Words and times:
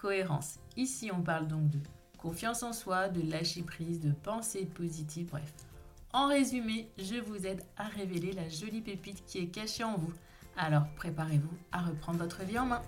cohérence. 0.00 0.58
Ici, 0.76 1.10
on 1.12 1.22
parle 1.22 1.46
donc 1.46 1.68
de 1.70 1.78
confiance 2.18 2.62
en 2.62 2.72
soi, 2.72 3.08
de 3.08 3.28
lâcher 3.30 3.62
prise, 3.62 4.00
de 4.00 4.12
pensée 4.12 4.66
positive, 4.66 5.26
bref. 5.30 5.52
En 6.12 6.26
résumé, 6.26 6.88
je 6.98 7.16
vous 7.16 7.46
aide 7.46 7.62
à 7.76 7.84
révéler 7.84 8.32
la 8.32 8.48
jolie 8.48 8.80
pépite 8.80 9.24
qui 9.26 9.38
est 9.38 9.46
cachée 9.46 9.84
en 9.84 9.96
vous. 9.96 10.12
Alors 10.56 10.84
préparez-vous 10.96 11.56
à 11.72 11.82
reprendre 11.82 12.18
votre 12.18 12.42
vie 12.44 12.58
en 12.58 12.66
main. 12.66 12.82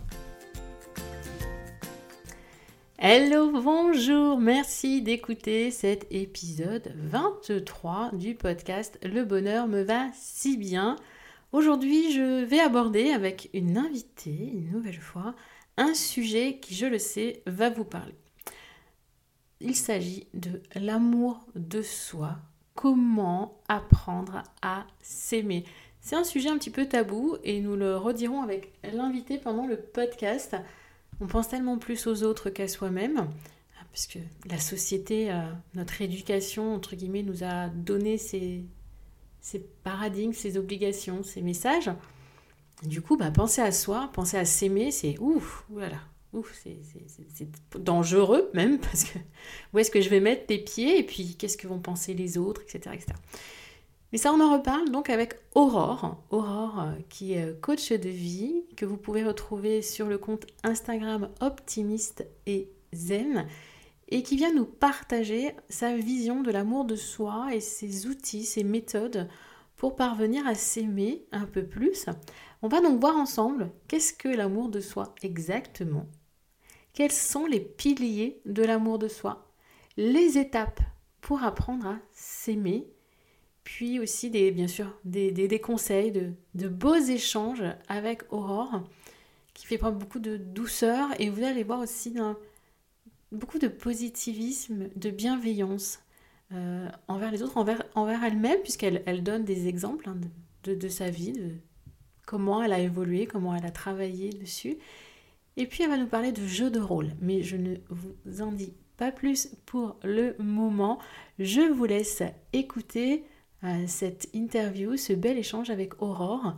Hello, 2.98 3.50
bonjour, 3.60 4.38
merci 4.38 5.02
d'écouter 5.02 5.70
cet 5.70 6.06
épisode 6.10 6.94
23 6.96 8.10
du 8.12 8.34
podcast 8.34 8.98
Le 9.02 9.24
bonheur 9.24 9.66
me 9.66 9.82
va 9.82 10.06
si 10.14 10.56
bien. 10.56 10.96
Aujourd'hui, 11.52 12.12
je 12.12 12.44
vais 12.44 12.60
aborder 12.60 13.10
avec 13.10 13.50
une 13.52 13.76
invitée, 13.76 14.52
une 14.54 14.70
nouvelle 14.70 15.00
fois, 15.00 15.34
un 15.76 15.94
sujet 15.94 16.58
qui, 16.60 16.74
je 16.74 16.86
le 16.86 16.98
sais, 16.98 17.42
va 17.46 17.70
vous 17.70 17.84
parler. 17.84 18.14
Il 19.60 19.76
s'agit 19.76 20.26
de 20.34 20.60
l'amour 20.74 21.46
de 21.54 21.82
soi. 21.82 22.38
Comment 22.74 23.60
apprendre 23.68 24.42
à 24.60 24.86
s'aimer? 25.00 25.64
C'est 26.00 26.16
un 26.16 26.24
sujet 26.24 26.48
un 26.48 26.58
petit 26.58 26.70
peu 26.70 26.86
tabou 26.86 27.36
et 27.44 27.60
nous 27.60 27.76
le 27.76 27.96
redirons 27.96 28.42
avec 28.42 28.72
l'invité 28.92 29.38
pendant 29.38 29.66
le 29.66 29.76
podcast. 29.76 30.56
On 31.20 31.26
pense 31.26 31.48
tellement 31.48 31.78
plus 31.78 32.08
aux 32.08 32.24
autres 32.24 32.50
qu'à 32.50 32.66
soi-même, 32.66 33.28
puisque 33.92 34.18
la 34.50 34.58
société, 34.58 35.30
euh, 35.30 35.42
notre 35.74 36.02
éducation, 36.02 36.74
entre 36.74 36.96
guillemets, 36.96 37.22
nous 37.22 37.44
a 37.44 37.68
donné 37.68 38.18
ces 38.18 38.64
paradigmes, 39.84 40.32
ces 40.32 40.58
obligations, 40.58 41.22
ces 41.22 41.42
messages. 41.42 41.90
Du 42.84 43.00
coup, 43.00 43.16
bah, 43.16 43.30
penser 43.30 43.60
à 43.60 43.72
soi, 43.72 44.10
penser 44.12 44.36
à 44.36 44.44
s'aimer, 44.44 44.90
c'est 44.90 45.16
ouf, 45.20 45.64
voilà, 45.68 45.98
ouf, 46.32 46.52
c'est 46.62 47.48
dangereux 47.78 48.50
même, 48.54 48.78
parce 48.80 49.04
que 49.04 49.18
où 49.72 49.78
est-ce 49.78 49.90
que 49.90 50.00
je 50.00 50.08
vais 50.08 50.20
mettre 50.20 50.44
les 50.48 50.58
pieds, 50.58 50.98
et 50.98 51.04
puis 51.04 51.36
qu'est-ce 51.36 51.56
que 51.56 51.68
vont 51.68 51.78
penser 51.78 52.14
les 52.14 52.38
autres, 52.38 52.62
etc., 52.62 52.94
etc. 52.94 53.12
Mais 54.12 54.18
ça, 54.18 54.32
on 54.32 54.40
en 54.40 54.52
reparle 54.52 54.90
donc 54.90 55.08
avec 55.08 55.34
Aurore, 55.54 56.22
Aurore 56.30 56.80
euh, 56.80 56.92
qui 57.08 57.32
est 57.32 57.46
euh, 57.46 57.54
coach 57.54 57.92
de 57.92 58.10
vie, 58.10 58.64
que 58.76 58.84
vous 58.84 58.98
pouvez 58.98 59.24
retrouver 59.24 59.80
sur 59.80 60.06
le 60.06 60.18
compte 60.18 60.46
Instagram 60.64 61.30
optimiste 61.40 62.26
et 62.46 62.68
zen, 62.92 63.46
et 64.08 64.22
qui 64.22 64.36
vient 64.36 64.52
nous 64.52 64.66
partager 64.66 65.52
sa 65.70 65.96
vision 65.96 66.42
de 66.42 66.50
l'amour 66.50 66.84
de 66.84 66.96
soi 66.96 67.54
et 67.54 67.60
ses 67.60 68.06
outils, 68.06 68.44
ses 68.44 68.64
méthodes 68.64 69.28
pour 69.76 69.96
parvenir 69.96 70.46
à 70.46 70.54
s'aimer 70.54 71.24
un 71.32 71.46
peu 71.46 71.64
plus. 71.64 72.06
On 72.62 72.68
va 72.68 72.80
donc 72.80 73.00
voir 73.00 73.16
ensemble 73.16 73.72
qu'est-ce 73.88 74.12
que 74.12 74.28
l'amour 74.28 74.68
de 74.68 74.80
soi 74.80 75.14
exactement, 75.22 76.06
quels 76.92 77.12
sont 77.12 77.46
les 77.46 77.60
piliers 77.60 78.40
de 78.46 78.62
l'amour 78.62 79.00
de 79.00 79.08
soi, 79.08 79.52
les 79.96 80.38
étapes 80.38 80.80
pour 81.20 81.42
apprendre 81.42 81.86
à 81.86 81.98
s'aimer, 82.12 82.86
puis 83.64 83.98
aussi 83.98 84.30
des, 84.30 84.52
bien 84.52 84.68
sûr 84.68 84.96
des, 85.04 85.60
conseils, 85.60 86.12
de, 86.12 86.32
de, 86.54 86.68
beaux 86.68 86.94
échanges 86.94 87.64
avec 87.88 88.22
Aurore, 88.32 88.84
qui 89.54 89.66
fait 89.66 89.78
preuve 89.78 89.98
beaucoup 89.98 90.20
de 90.20 90.36
douceur, 90.36 91.08
et 91.18 91.30
vous 91.30 91.42
allez 91.42 91.64
voir 91.64 91.80
aussi 91.80 92.14
beaucoup 93.32 93.58
de 93.58 93.68
positivisme, 93.68 94.88
de 94.94 95.10
bienveillance. 95.10 96.00
Euh, 96.52 96.88
envers 97.08 97.30
les 97.30 97.42
autres, 97.42 97.56
envers, 97.56 98.24
elle-même, 98.24 98.60
puisqu'elle 98.60 99.02
elle 99.06 99.22
donne 99.22 99.44
des 99.44 99.68
exemples 99.68 100.06
hein, 100.08 100.18
de, 100.64 100.74
de, 100.74 100.88
sa 100.88 101.08
vie, 101.08 101.32
de 101.32 101.52
comment 102.26 102.62
elle 102.62 102.72
a 102.72 102.78
évolué, 102.78 103.26
comment 103.26 103.54
elle 103.54 103.66
a 103.66 103.70
travaillé 103.70 104.30
dessus. 104.30 104.78
Et 105.56 105.66
puis 105.66 105.82
elle 105.82 105.90
va 105.90 105.96
nous 105.96 106.06
parler 106.06 106.32
de 106.32 106.46
jeux 106.46 106.70
de 106.70 106.80
rôle, 106.80 107.10
mais 107.20 107.42
je 107.42 107.56
ne 107.56 107.76
vous 107.90 108.42
en 108.42 108.52
dis 108.52 108.74
pas 108.96 109.12
plus 109.12 109.48
pour 109.66 109.96
le 110.02 110.34
moment. 110.38 110.98
Je 111.38 111.60
vous 111.60 111.84
laisse 111.84 112.22
écouter 112.52 113.24
euh, 113.64 113.84
cette 113.86 114.28
interview, 114.32 114.96
ce 114.96 115.12
bel 115.12 115.38
échange 115.38 115.70
avec 115.70 116.00
Aurore, 116.02 116.56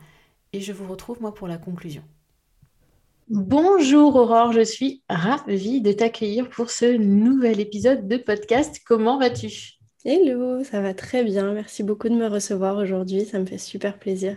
et 0.52 0.60
je 0.60 0.72
vous 0.72 0.86
retrouve 0.86 1.20
moi 1.20 1.34
pour 1.34 1.48
la 1.48 1.58
conclusion. 1.58 2.02
Bonjour 3.28 4.16
Aurore, 4.16 4.52
je 4.52 4.60
suis 4.60 5.02
ravie 5.08 5.80
de 5.80 5.92
t'accueillir 5.92 6.50
pour 6.50 6.70
ce 6.70 6.96
nouvel 6.96 7.58
épisode 7.58 8.06
de 8.06 8.18
podcast. 8.18 8.80
Comment 8.86 9.18
vas-tu? 9.18 9.78
Hello, 10.04 10.62
ça 10.62 10.82
va 10.82 10.92
très 10.92 11.24
bien. 11.24 11.52
Merci 11.54 11.82
beaucoup 11.82 12.10
de 12.10 12.14
me 12.14 12.26
recevoir 12.26 12.76
aujourd'hui. 12.76 13.24
Ça 13.24 13.38
me 13.38 13.46
fait 13.46 13.56
super 13.56 13.98
plaisir. 13.98 14.36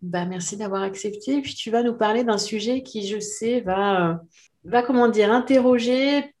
Bah, 0.00 0.24
merci 0.24 0.56
d'avoir 0.56 0.82
accepté. 0.82 1.38
Et 1.38 1.42
puis 1.42 1.54
tu 1.54 1.70
vas 1.70 1.82
nous 1.82 1.94
parler 1.94 2.24
d'un 2.24 2.38
sujet 2.38 2.82
qui, 2.82 3.06
je 3.06 3.18
sais, 3.18 3.60
va, 3.60 4.10
euh, 4.10 4.14
va 4.64 4.82
comment 4.82 5.08
dire, 5.08 5.32
interroger, 5.32 6.34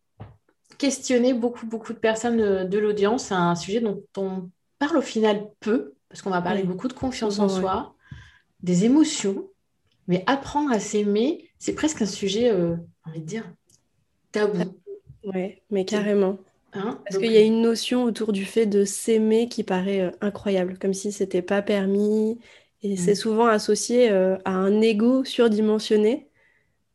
questionner 0.78 1.34
beaucoup, 1.34 1.66
beaucoup 1.66 1.92
de 1.92 1.98
personnes 1.98 2.68
de, 2.68 2.78
l'audience. 2.78 3.26
C'est 3.26 3.34
un 3.34 3.56
sujet 3.56 3.80
dont 3.80 4.02
on 4.16 4.48
parle 4.78 4.98
au 4.98 5.02
final 5.02 5.48
peu, 5.60 5.94
parce 6.08 6.22
qu'on 6.22 6.30
va 6.30 6.40
parler 6.40 6.62
beaucoup 6.62 6.88
de 6.88 6.92
confiance 6.92 7.40
en 7.40 7.48
soi, 7.48 7.94
des 8.60 8.84
émotions. 8.84 9.48
Mais 10.06 10.22
apprendre 10.26 10.72
à 10.72 10.78
s'aimer, 10.78 11.50
c'est 11.58 11.74
presque 11.74 12.00
un 12.00 12.06
sujet, 12.06 12.50
euh, 12.50 12.76
on 13.04 13.10
envie 13.10 13.20
de 13.20 13.26
dire, 13.26 13.44
tabou. 14.32 14.58
Oui, 15.24 15.56
mais 15.70 15.84
carrément. 15.84 16.38
Hein, 16.72 17.00
Parce 17.04 17.18
qu'il 17.18 17.32
y 17.32 17.36
a 17.36 17.42
une 17.42 17.60
notion 17.60 18.04
autour 18.04 18.32
du 18.32 18.44
fait 18.44 18.66
de 18.66 18.84
s'aimer 18.84 19.48
qui 19.48 19.64
paraît 19.64 20.00
euh, 20.00 20.10
incroyable, 20.20 20.78
comme 20.78 20.94
si 20.94 21.12
c'était 21.12 21.42
pas 21.42 21.60
permis. 21.60 22.38
Et 22.82 22.96
c'est 22.96 23.12
mm. 23.12 23.16
souvent 23.16 23.46
associé 23.46 24.10
euh, 24.10 24.36
à 24.44 24.52
un 24.52 24.80
ego 24.80 25.24
surdimensionné. 25.24 26.28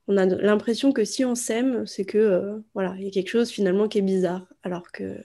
On 0.07 0.17
a 0.17 0.25
l'impression 0.25 0.91
que 0.91 1.05
si 1.05 1.23
on 1.23 1.35
s'aime, 1.35 1.85
c'est 1.85 2.05
que 2.05 2.17
euh, 2.17 2.59
voilà, 2.73 2.94
il 2.97 3.05
y 3.05 3.07
a 3.07 3.11
quelque 3.11 3.29
chose 3.29 3.49
finalement 3.49 3.88
qui 3.88 3.99
est 3.99 4.03
bizarre. 4.03 4.45
Alors 4.63 4.91
que 4.91 5.17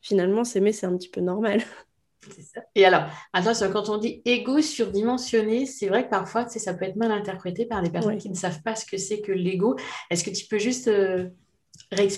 finalement, 0.00 0.44
s'aimer, 0.44 0.72
c'est 0.72 0.86
un 0.86 0.96
petit 0.96 1.10
peu 1.10 1.20
normal. 1.20 1.62
Ça. 2.40 2.60
Et 2.76 2.84
alors, 2.84 3.02
attention, 3.32 3.68
quand 3.72 3.88
on 3.88 3.98
dit 3.98 4.22
ego 4.24 4.62
surdimensionné, 4.62 5.66
c'est 5.66 5.88
vrai 5.88 6.04
que 6.04 6.10
parfois, 6.10 6.46
ça 6.48 6.72
peut 6.72 6.84
être 6.84 6.94
mal 6.94 7.10
interprété 7.10 7.66
par 7.66 7.82
des 7.82 7.90
personnes 7.90 8.18
qui 8.18 8.30
ne 8.30 8.36
savent 8.36 8.62
pas 8.62 8.76
ce 8.76 8.86
que 8.86 8.96
c'est 8.96 9.20
que 9.20 9.32
l'ego. 9.32 9.74
Est-ce 10.08 10.22
que 10.22 10.30
tu 10.30 10.46
peux 10.46 10.58
juste 10.58 10.88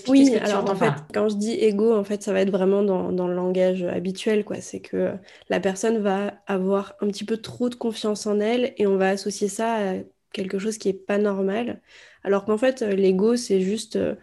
oui, 0.06 0.36
alors 0.36 0.68
en 0.70 0.76
fait, 0.76 0.92
quand 1.12 1.28
je 1.28 1.36
dis 1.36 1.52
ego, 1.52 1.94
en 1.94 2.04
fait, 2.04 2.22
ça 2.22 2.32
va 2.32 2.40
être 2.40 2.50
vraiment 2.50 2.82
dans, 2.82 3.10
dans 3.12 3.26
le 3.26 3.34
langage 3.34 3.82
habituel, 3.82 4.44
quoi. 4.44 4.60
C'est 4.60 4.80
que 4.80 5.12
la 5.48 5.60
personne 5.60 5.98
va 5.98 6.34
avoir 6.46 6.94
un 7.00 7.08
petit 7.08 7.24
peu 7.24 7.38
trop 7.38 7.68
de 7.68 7.74
confiance 7.74 8.26
en 8.26 8.38
elle 8.40 8.74
et 8.76 8.86
on 8.86 8.96
va 8.96 9.08
associer 9.10 9.48
ça 9.48 9.92
à 9.92 9.94
quelque 10.32 10.58
chose 10.58 10.78
qui 10.78 10.88
est 10.90 10.92
pas 10.92 11.18
normal. 11.18 11.80
Alors 12.22 12.44
qu'en 12.44 12.58
fait, 12.58 12.82
l'ego, 12.82 13.36
c'est 13.36 13.60
juste 13.60 13.96
euh, 13.96 14.14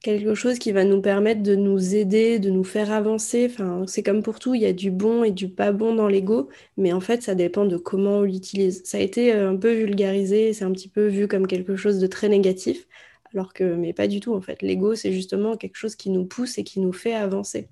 quelque 0.00 0.34
chose 0.34 0.58
qui 0.58 0.72
va 0.72 0.84
nous 0.84 1.00
permettre 1.00 1.42
de 1.42 1.54
nous 1.54 1.94
aider, 1.94 2.38
de 2.38 2.50
nous 2.50 2.64
faire 2.64 2.92
avancer. 2.92 3.46
Enfin, 3.50 3.84
c'est 3.86 4.02
comme 4.02 4.22
pour 4.22 4.38
tout, 4.38 4.54
il 4.54 4.60
y 4.62 4.66
a 4.66 4.72
du 4.74 4.90
bon 4.90 5.24
et 5.24 5.30
du 5.32 5.48
pas 5.48 5.72
bon 5.72 5.94
dans 5.94 6.08
l'ego, 6.08 6.50
mais 6.76 6.92
en 6.92 7.00
fait, 7.00 7.22
ça 7.22 7.34
dépend 7.34 7.64
de 7.64 7.76
comment 7.78 8.18
on 8.18 8.22
l'utilise. 8.22 8.82
Ça 8.84 8.98
a 8.98 9.00
été 9.00 9.34
euh, 9.34 9.50
un 9.50 9.56
peu 9.56 9.72
vulgarisé, 9.72 10.52
c'est 10.52 10.64
un 10.64 10.72
petit 10.72 10.88
peu 10.88 11.06
vu 11.06 11.26
comme 11.28 11.46
quelque 11.46 11.76
chose 11.76 11.98
de 12.00 12.06
très 12.06 12.28
négatif, 12.28 12.86
alors 13.34 13.52
que, 13.52 13.64
mais 13.64 13.92
pas 13.92 14.06
du 14.06 14.20
tout 14.20 14.34
en 14.34 14.40
fait. 14.40 14.62
L'ego, 14.62 14.94
c'est 14.94 15.12
justement 15.12 15.56
quelque 15.56 15.76
chose 15.76 15.96
qui 15.96 16.10
nous 16.10 16.24
pousse 16.24 16.58
et 16.58 16.64
qui 16.64 16.80
nous 16.80 16.92
fait 16.92 17.14
avancer. 17.14 17.68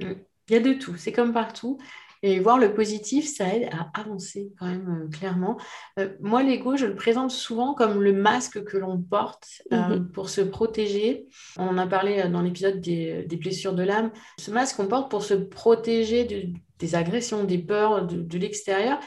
Mm. 0.00 0.12
Il 0.48 0.52
y 0.52 0.56
a 0.56 0.60
de 0.60 0.74
tout, 0.74 0.94
c'est 0.96 1.12
comme 1.12 1.32
partout. 1.32 1.78
Et 2.22 2.40
voir 2.40 2.58
le 2.58 2.72
positif, 2.72 3.28
ça 3.28 3.54
aide 3.54 3.68
à 3.72 4.00
avancer 4.00 4.52
quand 4.58 4.66
même 4.66 5.04
euh, 5.04 5.08
clairement. 5.08 5.58
Euh, 5.98 6.08
moi, 6.20 6.42
l'ego, 6.42 6.76
je 6.76 6.86
le 6.86 6.94
présente 6.94 7.30
souvent 7.30 7.74
comme 7.74 8.02
le 8.02 8.12
masque 8.12 8.64
que 8.64 8.76
l'on 8.78 9.00
porte 9.00 9.62
euh, 9.72 9.76
mm-hmm. 9.76 10.10
pour 10.12 10.30
se 10.30 10.40
protéger. 10.40 11.28
On 11.58 11.68
en 11.68 11.78
a 11.78 11.86
parlé 11.86 12.28
dans 12.28 12.40
l'épisode 12.40 12.80
des, 12.80 13.26
blessures 13.38 13.74
de 13.74 13.82
l'âme. 13.82 14.10
Ce 14.40 14.50
masque 14.50 14.76
qu'on 14.76 14.86
porte 14.86 15.10
pour 15.10 15.22
se 15.22 15.34
protéger 15.34 16.52
des 16.78 16.94
agressions, 16.94 17.44
des 17.44 17.58
peurs 17.58 18.06
de, 18.06 18.22
de 18.22 18.38
l'extérieur. 18.38 18.98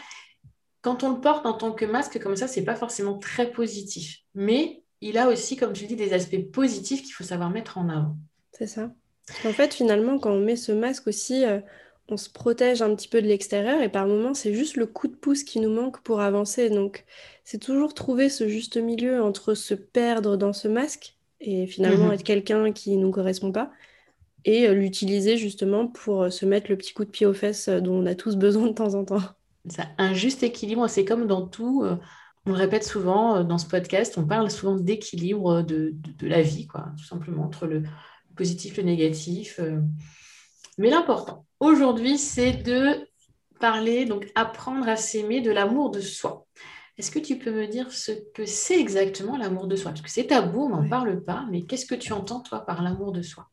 Quand 0.82 1.04
on 1.04 1.14
le 1.14 1.20
porte 1.20 1.46
en 1.46 1.54
tant 1.54 1.72
que 1.72 1.86
masque 1.86 2.22
comme 2.22 2.36
ça, 2.36 2.48
c'est 2.48 2.64
pas 2.64 2.76
forcément 2.76 3.18
très 3.18 3.52
positif. 3.52 4.20
Mais 4.36 4.79
il 5.02 5.18
a 5.18 5.30
aussi, 5.30 5.56
comme 5.56 5.74
tu 5.74 5.86
dis, 5.86 5.96
des 5.96 6.14
aspects 6.14 6.52
positifs 6.52 7.04
qu'il 7.04 7.14
faut 7.14 7.24
savoir 7.24 7.50
mettre 7.50 7.78
en 7.78 7.90
avant. 7.90 8.18
C'est 8.52 8.68
ça. 8.68 8.92
En 9.46 9.54
fait, 9.54 9.74
finalement, 9.74 10.20
quand 10.20 10.32
on 10.32 10.42
met 10.42 10.56
ce 10.56 10.72
masque 10.72 11.08
aussi, 11.08 11.46
euh, 11.46 11.60
on 12.10 12.18
se 12.18 12.30
protège 12.30 12.82
un 12.82 12.94
petit 12.96 13.08
peu 13.08 13.22
de 13.22 13.28
l'extérieur 13.28 13.82
et 13.82 13.90
par 13.90 14.08
moments, 14.08 14.34
c'est 14.34 14.54
juste 14.54 14.76
le 14.76 14.86
coup 14.86 15.08
de 15.08 15.16
pouce 15.16 15.44
qui 15.44 15.60
nous 15.60 15.70
manque 15.70 16.02
pour 16.02 16.20
avancer. 16.20 16.70
Donc, 16.70 17.06
c'est 17.44 17.60
toujours 17.60 17.94
trouver 17.94 18.30
ce 18.30 18.48
juste 18.48 18.78
milieu 18.78 19.22
entre 19.22 19.54
se 19.54 19.74
perdre 19.74 20.36
dans 20.36 20.54
ce 20.54 20.68
masque 20.68 21.16
et 21.40 21.68
finalement 21.68 22.08
mhm. 22.08 22.14
être 22.14 22.24
quelqu'un 22.24 22.72
qui 22.72 22.98
ne 22.98 23.04
nous 23.04 23.12
correspond 23.12 23.52
pas 23.52 23.72
et 24.46 24.68
euh, 24.68 24.74
l'utiliser 24.74 25.38
justement 25.38 25.88
pour 25.88 26.24
euh, 26.24 26.30
se 26.30 26.46
mettre 26.46 26.70
le 26.70 26.78
petit 26.78 26.94
coup 26.94 27.06
de 27.06 27.10
pied 27.10 27.26
aux 27.26 27.34
fesses 27.34 27.70
dont 27.70 28.04
on 28.04 28.06
a 28.06 28.16
tous 28.16 28.36
besoin 28.36 28.68
de 28.68 28.74
temps 28.74 28.96
en 28.96 29.06
temps. 29.06 29.22
Ça, 29.70 29.84
un 29.98 30.14
juste 30.14 30.44
équilibre, 30.44 30.88
c'est 30.88 31.06
comme 31.06 31.28
dans 31.28 31.46
tout, 31.46 31.86
on 32.50 32.54
le 32.54 32.58
répète 32.58 32.84
souvent 32.84 33.44
dans 33.44 33.58
ce 33.58 33.68
podcast, 33.68 34.18
on 34.18 34.26
parle 34.26 34.50
souvent 34.50 34.76
d'équilibre 34.76 35.62
de, 35.62 35.94
de, 35.94 36.28
la 36.28 36.42
vie, 36.42 36.68
quoi, 36.68 36.88
tout 36.98 37.06
simplement, 37.06 37.44
entre 37.44 37.68
le 37.68 37.84
positif 38.36 38.80
et 38.80 38.82
le 38.82 38.88
négatif. 38.88 39.60
Mais 40.78 40.90
l'important 40.90 41.46
aujourd'hui, 41.60 42.18
c'est 42.18 42.54
de 42.54 43.08
parler, 43.60 44.06
donc 44.06 44.32
apprendre 44.36 44.88
à 44.88 44.96
s'aimer 44.96 45.42
de 45.42 45.52
l'amour 45.52 45.92
de 45.92 46.00
soi. 46.00 46.48
Est-ce 46.98 47.12
que 47.12 47.20
tu 47.20 47.38
peux 47.38 47.52
me 47.52 47.68
dire 47.68 47.92
ce 47.92 48.12
que 48.34 48.46
c'est 48.46 48.80
exactement 48.80 49.38
l'amour 49.38 49.68
de 49.68 49.76
soi? 49.76 49.92
Parce 49.92 50.02
que 50.02 50.10
c'est 50.10 50.28
tabou, 50.28 50.64
on 50.64 50.70
n'en 50.70 50.90
parle 50.90 51.24
pas, 51.24 51.46
mais 51.50 51.64
qu'est-ce 51.64 51.86
que 51.86 51.96
tu 51.96 52.14
entends, 52.14 52.42
toi, 52.42 52.66
par 52.66 52.82
l'amour 52.82 53.12
de 53.12 53.22
soi? 53.22 53.48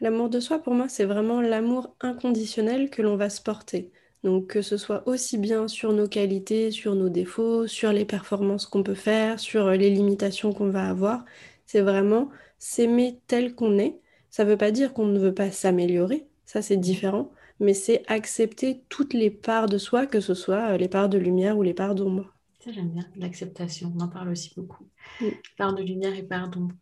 L'amour 0.00 0.30
de 0.30 0.40
soi, 0.40 0.58
pour 0.58 0.74
moi, 0.74 0.88
c'est 0.88 1.04
vraiment 1.04 1.40
l'amour 1.40 1.94
inconditionnel 2.00 2.90
que 2.90 3.02
l'on 3.02 3.16
va 3.16 3.30
se 3.30 3.40
porter. 3.40 3.92
Donc 4.22 4.46
que 4.48 4.62
ce 4.62 4.76
soit 4.76 5.06
aussi 5.08 5.36
bien 5.36 5.66
sur 5.68 5.92
nos 5.92 6.08
qualités, 6.08 6.70
sur 6.70 6.94
nos 6.94 7.08
défauts, 7.08 7.66
sur 7.66 7.92
les 7.92 8.04
performances 8.04 8.66
qu'on 8.66 8.82
peut 8.82 8.94
faire, 8.94 9.40
sur 9.40 9.70
les 9.70 9.90
limitations 9.90 10.52
qu'on 10.52 10.70
va 10.70 10.88
avoir, 10.88 11.24
c'est 11.66 11.80
vraiment 11.80 12.30
s'aimer 12.58 13.20
tel 13.26 13.54
qu'on 13.54 13.78
est. 13.78 13.98
Ça 14.30 14.44
ne 14.44 14.50
veut 14.50 14.56
pas 14.56 14.70
dire 14.70 14.92
qu'on 14.92 15.06
ne 15.06 15.18
veut 15.18 15.34
pas 15.34 15.50
s'améliorer, 15.50 16.26
ça 16.44 16.62
c'est 16.62 16.76
différent, 16.76 17.32
mais 17.60 17.74
c'est 17.74 18.02
accepter 18.06 18.82
toutes 18.88 19.14
les 19.14 19.30
parts 19.30 19.66
de 19.66 19.78
soi, 19.78 20.06
que 20.06 20.20
ce 20.20 20.34
soit 20.34 20.76
les 20.78 20.88
parts 20.88 21.08
de 21.08 21.18
lumière 21.18 21.58
ou 21.58 21.62
les 21.62 21.74
parts 21.74 21.94
d'ombre. 21.94 22.32
Ça 22.64 22.70
j'aime 22.72 22.90
bien, 22.90 23.06
l'acceptation, 23.16 23.92
on 23.96 24.00
en 24.00 24.08
parle 24.08 24.28
aussi 24.28 24.52
beaucoup. 24.56 24.84
Mm. 25.20 25.26
Part 25.58 25.74
de 25.74 25.82
lumière 25.82 26.16
et 26.16 26.22
part 26.22 26.48
d'ombre. 26.48 26.74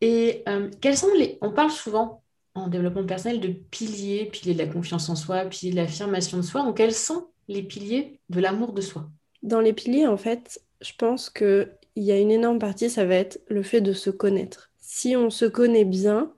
Et 0.00 0.42
euh, 0.48 0.70
quels 0.80 0.96
sont 0.96 1.12
les... 1.16 1.38
On 1.40 1.52
parle 1.52 1.70
souvent 1.70 2.23
en 2.54 2.68
développement 2.68 3.04
personnel 3.04 3.40
de 3.40 3.48
piliers, 3.48 4.26
piliers 4.26 4.54
de 4.54 4.58
la 4.58 4.66
confiance 4.66 5.08
en 5.08 5.16
soi, 5.16 5.44
piliers 5.44 5.72
de 5.72 5.76
l'affirmation 5.76 6.36
de 6.36 6.42
soi. 6.42 6.62
Donc, 6.62 6.76
quels 6.76 6.94
sont 6.94 7.28
les 7.48 7.62
piliers 7.62 8.20
de 8.30 8.40
l'amour 8.40 8.72
de 8.72 8.80
soi? 8.80 9.10
Dans 9.42 9.60
les 9.60 9.72
piliers, 9.72 10.06
en 10.06 10.16
fait, 10.16 10.62
je 10.80 10.92
pense 10.96 11.30
qu'il 11.30 11.68
y 11.96 12.12
a 12.12 12.18
une 12.18 12.30
énorme 12.30 12.58
partie, 12.58 12.90
ça 12.90 13.04
va 13.04 13.16
être 13.16 13.40
le 13.48 13.62
fait 13.62 13.80
de 13.80 13.92
se 13.92 14.10
connaître. 14.10 14.70
Si 14.78 15.16
on 15.16 15.30
se 15.30 15.44
connaît 15.44 15.84
bien 15.84 16.32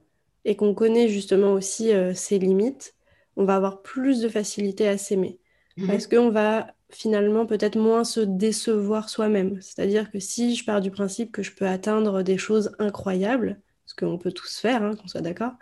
et 0.44 0.56
qu'on 0.56 0.74
connaît 0.74 1.08
justement 1.08 1.52
aussi 1.52 1.92
euh, 1.92 2.14
ses 2.14 2.38
limites, 2.38 2.94
on 3.36 3.44
va 3.44 3.56
avoir 3.56 3.82
plus 3.82 4.20
de 4.20 4.28
facilité 4.28 4.88
à 4.88 4.96
s'aimer. 4.96 5.38
Mhm. 5.76 5.86
Parce 5.88 6.06
qu'on 6.06 6.30
va 6.30 6.74
finalement 6.90 7.46
peut-être 7.46 7.76
moins 7.76 8.04
se 8.04 8.20
décevoir 8.20 9.08
soi-même. 9.08 9.60
C'est-à-dire 9.60 10.10
que 10.10 10.20
si 10.20 10.54
je 10.54 10.64
pars 10.64 10.80
du 10.80 10.90
principe 10.90 11.32
que 11.32 11.42
je 11.42 11.52
peux 11.52 11.66
atteindre 11.66 12.22
des 12.22 12.38
choses 12.38 12.74
incroyables, 12.78 13.60
ce 13.86 13.94
qu'on 13.94 14.18
peut 14.18 14.32
tous 14.32 14.58
faire, 14.58 14.82
hein, 14.82 14.94
qu'on 14.96 15.08
soit 15.08 15.20
d'accord, 15.20 15.52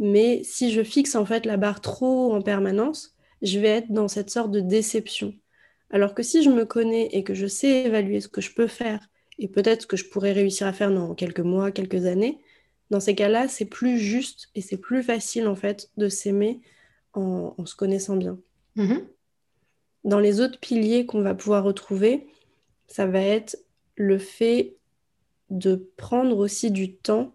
mais 0.00 0.42
si 0.42 0.72
je 0.72 0.82
fixe 0.82 1.14
en 1.14 1.26
fait 1.26 1.46
la 1.46 1.58
barre 1.58 1.82
trop 1.82 2.32
en 2.32 2.40
permanence, 2.40 3.14
je 3.42 3.60
vais 3.60 3.68
être 3.68 3.92
dans 3.92 4.08
cette 4.08 4.30
sorte 4.30 4.50
de 4.50 4.60
déception. 4.60 5.34
Alors 5.90 6.14
que 6.14 6.22
si 6.22 6.42
je 6.42 6.50
me 6.50 6.64
connais 6.64 7.08
et 7.12 7.22
que 7.22 7.34
je 7.34 7.46
sais 7.46 7.84
évaluer 7.84 8.20
ce 8.20 8.28
que 8.28 8.40
je 8.40 8.54
peux 8.54 8.66
faire 8.66 9.08
et 9.38 9.46
peut-être 9.46 9.82
ce 9.82 9.86
que 9.86 9.96
je 9.98 10.08
pourrais 10.08 10.32
réussir 10.32 10.66
à 10.66 10.72
faire 10.72 10.90
dans 10.90 11.14
quelques 11.14 11.40
mois, 11.40 11.70
quelques 11.70 12.06
années, 12.06 12.40
dans 12.88 12.98
ces 13.00 13.14
cas-là, 13.14 13.46
c'est 13.46 13.66
plus 13.66 13.98
juste 13.98 14.48
et 14.54 14.62
c'est 14.62 14.78
plus 14.78 15.02
facile 15.02 15.46
en 15.46 15.54
fait 15.54 15.90
de 15.98 16.08
s'aimer 16.08 16.60
en, 17.12 17.54
se 17.66 17.76
connaissant 17.76 18.16
bien. 18.16 18.38
Mm-hmm. 18.76 19.04
Dans 20.04 20.20
les 20.20 20.40
autres 20.40 20.58
piliers 20.58 21.04
qu'on 21.04 21.20
va 21.20 21.34
pouvoir 21.34 21.62
retrouver, 21.62 22.26
ça 22.86 23.06
va 23.06 23.20
être 23.20 23.58
le 23.96 24.18
fait 24.18 24.76
de 25.50 25.90
prendre 25.96 26.38
aussi 26.38 26.70
du 26.70 26.94
temps 26.94 27.34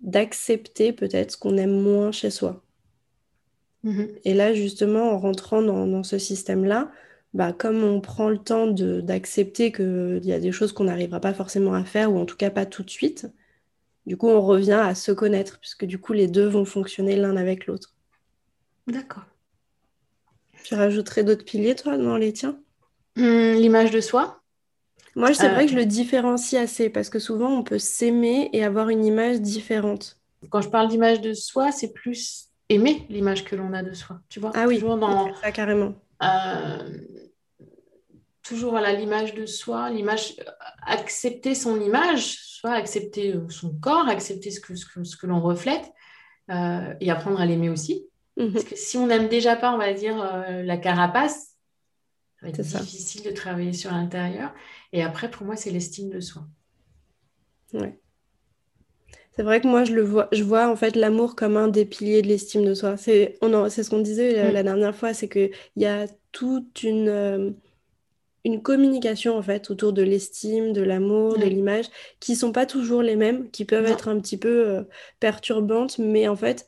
d'accepter 0.00 0.92
peut-être 0.92 1.32
ce 1.32 1.36
qu'on 1.36 1.56
aime 1.56 1.80
moins 1.80 2.12
chez 2.12 2.30
soi. 2.30 2.62
Mhm. 3.82 4.08
Et 4.24 4.34
là, 4.34 4.52
justement, 4.52 5.12
en 5.12 5.18
rentrant 5.18 5.62
dans, 5.62 6.02
ce 6.02 6.18
système-là, 6.18 6.90
bah, 7.34 7.52
comme 7.52 7.84
on 7.84 8.00
prend 8.00 8.28
le 8.28 8.38
temps 8.38 8.66
d'accepter 8.66 9.70
qu'il 9.72 10.24
y 10.24 10.32
a 10.32 10.40
des 10.40 10.52
choses 10.52 10.72
qu'on 10.72 10.84
n'arrivera 10.84 11.20
pas 11.20 11.34
forcément 11.34 11.74
à 11.74 11.84
faire, 11.84 12.12
ou 12.12 12.18
en 12.18 12.26
tout 12.26 12.36
cas 12.36 12.50
pas 12.50 12.66
tout 12.66 12.82
de 12.82 12.90
suite, 12.90 13.28
du 14.06 14.16
coup, 14.16 14.28
on 14.28 14.40
revient 14.40 14.72
à 14.72 14.94
se 14.94 15.12
connaître, 15.12 15.58
puisque 15.60 15.84
du 15.84 15.98
coup, 15.98 16.12
les 16.12 16.28
deux 16.28 16.46
vont 16.46 16.64
fonctionner 16.64 17.16
l'un 17.16 17.36
avec 17.36 17.66
l'autre. 17.66 17.94
D'accord. 18.86 19.24
Tu 20.64 20.74
rajouterais 20.74 21.24
d'autres 21.24 21.44
piliers, 21.44 21.74
toi, 21.74 21.96
dans 21.96 22.16
les 22.16 22.32
tiens? 22.32 22.58
Hum, 23.16 23.54
L'image 23.54 23.90
de 23.90 24.00
soi? 24.00 24.42
Moi, 25.16 25.32
c'est 25.32 25.48
vrai 25.48 25.64
que 25.64 25.72
je 25.72 25.76
euh. 25.76 25.80
le 25.80 25.86
différencie 25.86 26.62
assez 26.62 26.90
parce 26.90 27.08
que 27.08 27.18
souvent, 27.18 27.50
on 27.50 27.62
peut 27.62 27.78
s'aimer 27.78 28.50
et 28.52 28.62
avoir 28.62 28.90
une 28.90 29.02
image 29.02 29.40
différente. 29.40 30.18
Quand 30.50 30.60
je 30.60 30.68
parle 30.68 30.88
d'image 30.88 31.22
de 31.22 31.32
soi, 31.32 31.72
c'est 31.72 31.94
plus 31.94 32.50
aimer 32.68 33.06
l'image 33.08 33.44
que 33.44 33.56
l'on 33.56 33.72
a 33.72 33.82
de 33.82 33.94
soi. 33.94 34.20
Tu 34.28 34.40
vois? 34.40 34.52
Ah 34.54 34.66
oui, 34.66 34.74
toujours 34.74 34.98
dans... 34.98 35.34
ça 35.36 35.52
carrément. 35.52 35.94
Euh, 36.22 36.98
toujours 38.42 38.76
à 38.76 38.92
l'image 38.92 39.34
de 39.34 39.46
soi, 39.46 39.88
l'image, 39.88 40.34
euh, 40.38 40.50
accepter 40.86 41.54
son 41.54 41.80
image, 41.80 42.36
soit 42.42 42.72
accepter 42.72 43.34
son 43.48 43.74
corps, 43.80 44.08
accepter 44.08 44.50
ce 44.50 44.60
que, 44.60 44.74
ce 44.74 45.16
que, 45.16 45.26
l'on 45.26 45.40
reflète 45.40 45.92
et 46.50 47.10
apprendre 47.10 47.40
à 47.40 47.46
l'aimer 47.46 47.70
aussi. 47.70 48.06
Mhm. 48.36 48.52
Parce 48.52 48.64
que 48.66 48.76
si 48.76 48.98
on 48.98 49.06
n'aime 49.06 49.28
déjà 49.28 49.56
pas, 49.56 49.72
on 49.72 49.78
va 49.78 49.94
dire, 49.94 50.16
la 50.46 50.76
carapace, 50.76 51.55
va 52.50 52.58
être 52.58 52.80
difficile 52.80 53.22
de 53.22 53.30
travailler 53.30 53.72
sur 53.72 53.90
l'intérieur. 53.90 54.52
Et 54.92 55.02
après, 55.02 55.30
pour 55.30 55.46
moi, 55.46 55.56
c'est 55.56 55.70
l'estime 55.70 56.10
de 56.10 56.20
soi. 56.20 56.42
Ouais. 57.72 57.98
C'est 59.36 59.42
vrai 59.42 59.60
que 59.60 59.66
moi, 59.66 59.84
je 59.84 59.92
le 59.92 60.02
vois, 60.02 60.28
je 60.32 60.42
vois 60.42 60.66
en 60.68 60.76
fait 60.76 60.96
l'amour 60.96 61.36
comme 61.36 61.58
un 61.58 61.68
des 61.68 61.84
piliers 61.84 62.22
de 62.22 62.28
l'estime 62.28 62.64
de 62.64 62.74
soi. 62.74 62.96
C'est, 62.96 63.36
on 63.42 63.68
c'est 63.68 63.82
ce 63.82 63.90
qu'on 63.90 64.00
disait 64.00 64.38
euh, 64.38 64.50
mm. 64.50 64.52
la, 64.54 64.62
dernière 64.62 64.96
fois, 64.96 65.12
c'est 65.12 65.28
qu'il 65.28 65.50
y 65.76 65.84
a 65.84 66.06
toute 66.32 66.82
une, 66.82 67.08
euh, 67.08 67.50
une 68.46 68.62
communication 68.62 69.36
en 69.36 69.42
fait 69.42 69.70
autour 69.70 69.92
de 69.92 70.02
l'estime, 70.02 70.72
de 70.72 70.80
l'amour, 70.80 71.36
de 71.36 71.44
l'image, 71.44 71.86
qui 72.18 72.34
sont 72.34 72.52
pas 72.52 72.64
toujours 72.64 73.02
les 73.02 73.16
mêmes, 73.16 73.50
qui 73.50 73.66
peuvent 73.66 73.86
être 73.86 74.08
un 74.08 74.18
petit 74.20 74.38
peu 74.38 74.68
euh, 74.68 74.82
perturbantes, 75.20 75.98
mais 75.98 76.28
en 76.28 76.36
fait, 76.36 76.66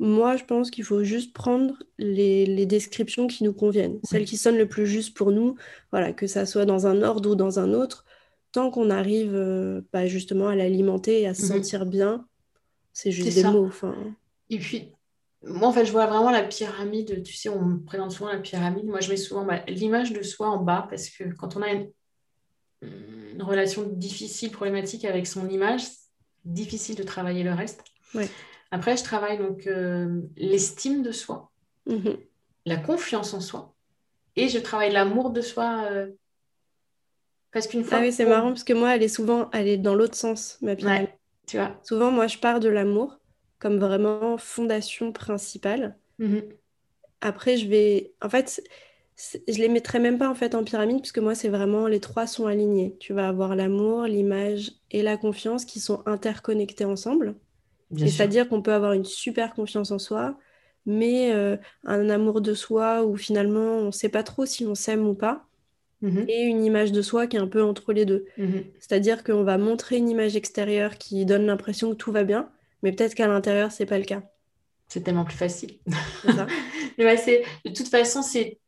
moi, 0.00 0.36
je 0.36 0.44
pense 0.44 0.70
qu'il 0.70 0.82
faut 0.84 1.04
juste 1.04 1.34
prendre 1.34 1.74
les, 1.98 2.64
descriptions 2.64 3.26
qui 3.26 3.44
nous 3.44 3.52
conviennent, 3.52 4.00
celles 4.02 4.24
qui 4.24 4.38
sonnent 4.38 4.56
le 4.56 4.66
plus 4.66 4.86
juste 4.86 5.14
pour 5.14 5.30
nous, 5.30 5.56
voilà, 5.92 6.14
que 6.14 6.26
ça 6.26 6.46
soit 6.46 6.64
dans 6.64 6.86
un 6.86 7.02
ordre 7.02 7.30
ou 7.30 7.34
dans 7.34 7.58
un 7.58 7.74
autre, 7.74 8.06
tant 8.50 8.70
qu'on 8.70 8.88
arrive 8.88 9.34
euh, 9.34 9.82
bah, 9.92 10.06
justement 10.06 10.48
à 10.48 10.56
l'alimenter 10.56 11.20
et 11.20 11.26
à 11.26 11.34
se 11.34 11.42
mhm. 11.42 11.48
sentir 11.48 11.84
bien, 11.84 12.26
c'est 12.94 13.10
juste 13.10 13.34
des 13.34 13.44
mots. 13.44 13.68
Et 14.48 14.58
puis, 14.58 14.90
moi, 15.44 15.68
en 15.68 15.72
fait, 15.72 15.84
je 15.84 15.92
vois 15.92 16.06
vraiment 16.06 16.30
la 16.30 16.44
pyramide, 16.44 17.22
tu 17.22 17.34
sais, 17.34 17.50
on 17.50 17.62
me 17.62 17.84
présente 17.84 18.12
souvent 18.12 18.32
la 18.32 18.38
pyramide, 18.38 18.86
moi, 18.86 19.00
je 19.00 19.10
mets 19.10 19.18
souvent 19.18 19.44
bah, 19.44 19.62
l'image 19.68 20.14
de 20.14 20.22
soi 20.22 20.48
en 20.48 20.62
bas, 20.62 20.86
parce 20.88 21.10
que 21.10 21.24
quand 21.34 21.56
on 21.56 21.62
a 21.62 21.72
une, 21.72 21.90
relation 23.38 23.82
difficile, 23.82 24.50
problématique 24.50 25.04
avec 25.04 25.26
son 25.26 25.48
image, 25.48 25.82
difficile 26.46 26.96
de 26.96 27.02
travailler 27.02 27.42
le 27.42 27.52
reste. 27.52 27.84
Ouais. 28.14 28.28
Après, 28.70 28.96
je 28.96 29.04
travaille 29.04 29.38
donc 29.38 29.66
euh, 29.66 30.20
l'estime 30.36 31.02
de 31.02 31.12
soi, 31.12 31.50
mhm. 31.86 32.16
la 32.66 32.76
confiance 32.76 33.34
en 33.34 33.40
soi, 33.40 33.74
et 34.36 34.48
je 34.48 34.58
travaille 34.58 34.92
l'amour 34.92 35.30
de 35.30 35.40
soi. 35.40 35.84
Euh, 35.90 36.10
parce 37.52 37.66
qu'une 37.66 37.82
fois. 37.82 37.98
Ah 37.98 38.02
oui, 38.02 38.12
c'est 38.12 38.26
marrant 38.26 38.48
parce 38.48 38.64
que 38.64 38.72
moi, 38.72 38.94
elle 38.94 39.02
est 39.02 39.08
souvent, 39.08 39.50
elle 39.52 39.66
est 39.66 39.76
dans 39.76 39.94
l'autre 39.94 40.14
sens, 40.14 40.58
ma 40.62 40.76
pyramide. 40.76 41.08
tu 41.46 41.56
vois. 41.56 41.80
Souvent, 41.82 42.12
moi, 42.12 42.28
je 42.28 42.38
pars 42.38 42.60
de 42.60 42.68
l'amour 42.68 43.18
comme 43.58 43.78
vraiment 43.78 44.38
fondation 44.38 45.12
principale. 45.12 45.96
Mhm. 46.18 46.42
Après, 47.20 47.56
je 47.56 47.66
vais. 47.68 48.14
En 48.22 48.28
fait, 48.28 48.62
je 49.48 49.58
les 49.58 49.68
mettrai 49.68 49.98
même 49.98 50.18
pas 50.18 50.28
en 50.28 50.34
fait 50.34 50.54
en 50.54 50.64
pyramide 50.64 51.00
puisque 51.00 51.18
moi, 51.18 51.34
c'est 51.34 51.48
vraiment 51.48 51.86
les 51.86 52.00
trois 52.00 52.26
sont 52.26 52.46
alignés. 52.46 52.96
Tu 53.00 53.12
vas 53.12 53.28
avoir 53.28 53.54
l'amour, 53.54 54.04
l'image 54.04 54.72
et 54.90 55.02
la 55.02 55.16
confiance 55.16 55.64
qui 55.64 55.80
sont 55.80 56.02
interconnectés 56.06 56.84
ensemble. 56.84 57.34
C'est-à-dire 57.96 58.48
qu'on 58.48 58.62
peut 58.62 58.72
avoir 58.72 58.92
une 58.92 59.04
super 59.04 59.54
confiance 59.54 59.90
en 59.90 59.98
soi, 59.98 60.38
mais 60.86 61.32
euh, 61.32 61.56
un 61.84 62.08
amour 62.08 62.40
de 62.40 62.54
soi 62.54 63.04
où 63.04 63.16
finalement 63.16 63.78
on 63.78 63.86
ne 63.86 63.90
sait 63.90 64.08
pas 64.08 64.22
trop 64.22 64.46
si 64.46 64.64
on 64.64 64.74
s'aime 64.74 65.06
ou 65.06 65.14
pas, 65.14 65.46
mhm. 66.00 66.24
et 66.28 66.42
une 66.42 66.64
image 66.64 66.92
de 66.92 67.02
soi 67.02 67.26
qui 67.26 67.36
est 67.36 67.40
un 67.40 67.48
peu 67.48 67.62
entre 67.62 67.92
les 67.92 68.04
deux. 68.04 68.26
Mhm. 68.38 68.64
C'est-à-dire 68.78 69.24
qu'on 69.24 69.42
va 69.42 69.58
montrer 69.58 69.96
une 69.96 70.08
image 70.08 70.36
extérieure 70.36 70.98
qui 70.98 71.24
donne 71.26 71.46
l'impression 71.46 71.90
que 71.90 71.96
tout 71.96 72.12
va 72.12 72.24
bien, 72.24 72.48
mais 72.82 72.92
peut-être 72.92 73.14
qu'à 73.14 73.26
l'intérieur, 73.26 73.72
c'est 73.72 73.86
pas 73.86 73.98
le 73.98 74.04
cas. 74.04 74.22
C'est 74.88 75.02
tellement 75.02 75.24
plus 75.24 75.36
facile. 75.36 75.78
Ça. 76.24 76.46
de 76.98 77.70
toute 77.72 77.88
façon, 77.88 78.22
c'est 78.22 78.59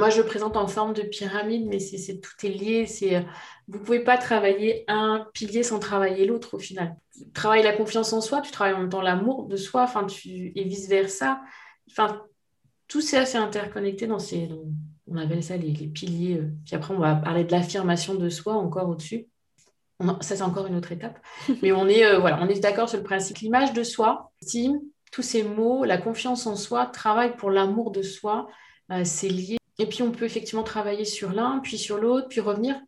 moi, 0.00 0.08
je 0.08 0.16
le 0.18 0.26
présente 0.26 0.56
en 0.56 0.66
forme 0.66 0.94
de 0.94 1.02
pyramide, 1.02 1.66
mais 1.66 1.78
c'est 1.78 2.20
tout 2.20 2.46
est 2.46 2.48
lié. 2.48 2.86
C'est 2.86 3.16
euh, 3.16 3.20
vous 3.68 3.78
pouvez 3.78 4.00
pas 4.00 4.16
travailler 4.16 4.84
un 4.88 5.26
pilier 5.34 5.62
sans 5.62 5.78
travailler 5.78 6.24
l'autre 6.24 6.54
au 6.54 6.58
final. 6.58 6.96
Tu 7.14 7.30
travailles 7.32 7.62
la 7.62 7.74
confiance 7.74 8.12
en 8.14 8.22
soi, 8.22 8.40
tu 8.40 8.50
travailles 8.50 8.74
en 8.74 8.80
même 8.80 8.88
temps 8.88 9.02
l'amour 9.02 9.46
de 9.46 9.56
soi, 9.56 9.82
enfin 9.82 10.04
tu 10.06 10.52
et 10.56 10.64
vice 10.64 10.88
versa. 10.88 11.42
Enfin, 11.90 12.22
tout 12.88 13.02
c'est 13.02 13.18
assez 13.18 13.36
interconnecté 13.36 14.06
dans 14.06 14.18
ces 14.18 14.48
on 15.06 15.16
appelle 15.18 15.42
ça 15.42 15.56
les, 15.58 15.72
piliers. 15.72 16.38
Euh. 16.38 16.50
Puis 16.64 16.74
après, 16.74 16.94
on 16.94 16.98
va 16.98 17.16
parler 17.16 17.44
de 17.44 17.52
l'affirmation 17.52 18.14
de 18.14 18.30
soi 18.30 18.54
encore 18.54 18.88
au-dessus. 18.88 19.26
ça 20.22 20.36
c'est 20.36 20.42
encore 20.42 20.66
une 20.66 20.76
autre 20.76 20.92
étape, 20.92 21.20
mais 21.62 21.72
on 21.72 21.86
est, 21.88 22.18
voilà, 22.18 22.38
on 22.40 22.48
est 22.48 22.60
d'accord 22.60 22.88
sur 22.88 22.98
le 22.98 23.04
principe. 23.04 23.36
L'image 23.38 23.74
de 23.74 23.82
soi, 23.82 24.32
estime, 24.40 24.80
tous 25.12 25.22
ces 25.22 25.42
mots, 25.42 25.84
la 25.84 25.98
confiance 25.98 26.46
en 26.46 26.56
soi, 26.56 26.86
travail 26.86 27.36
pour 27.36 27.50
l'amour 27.50 27.90
de 27.90 28.00
soi, 28.00 28.48
c'est 29.04 29.28
lié. 29.28 29.59
Et 29.80 29.86
puis 29.86 30.02
on 30.02 30.12
peut 30.12 30.26
effectivement 30.26 30.62
travailler 30.62 31.04
sur 31.04 31.32
l'un, 31.32 31.58
puis 31.60 31.78
sur 31.78 31.98
l'autre, 31.98 32.28
puis 32.28 32.40
revenir 32.40 32.80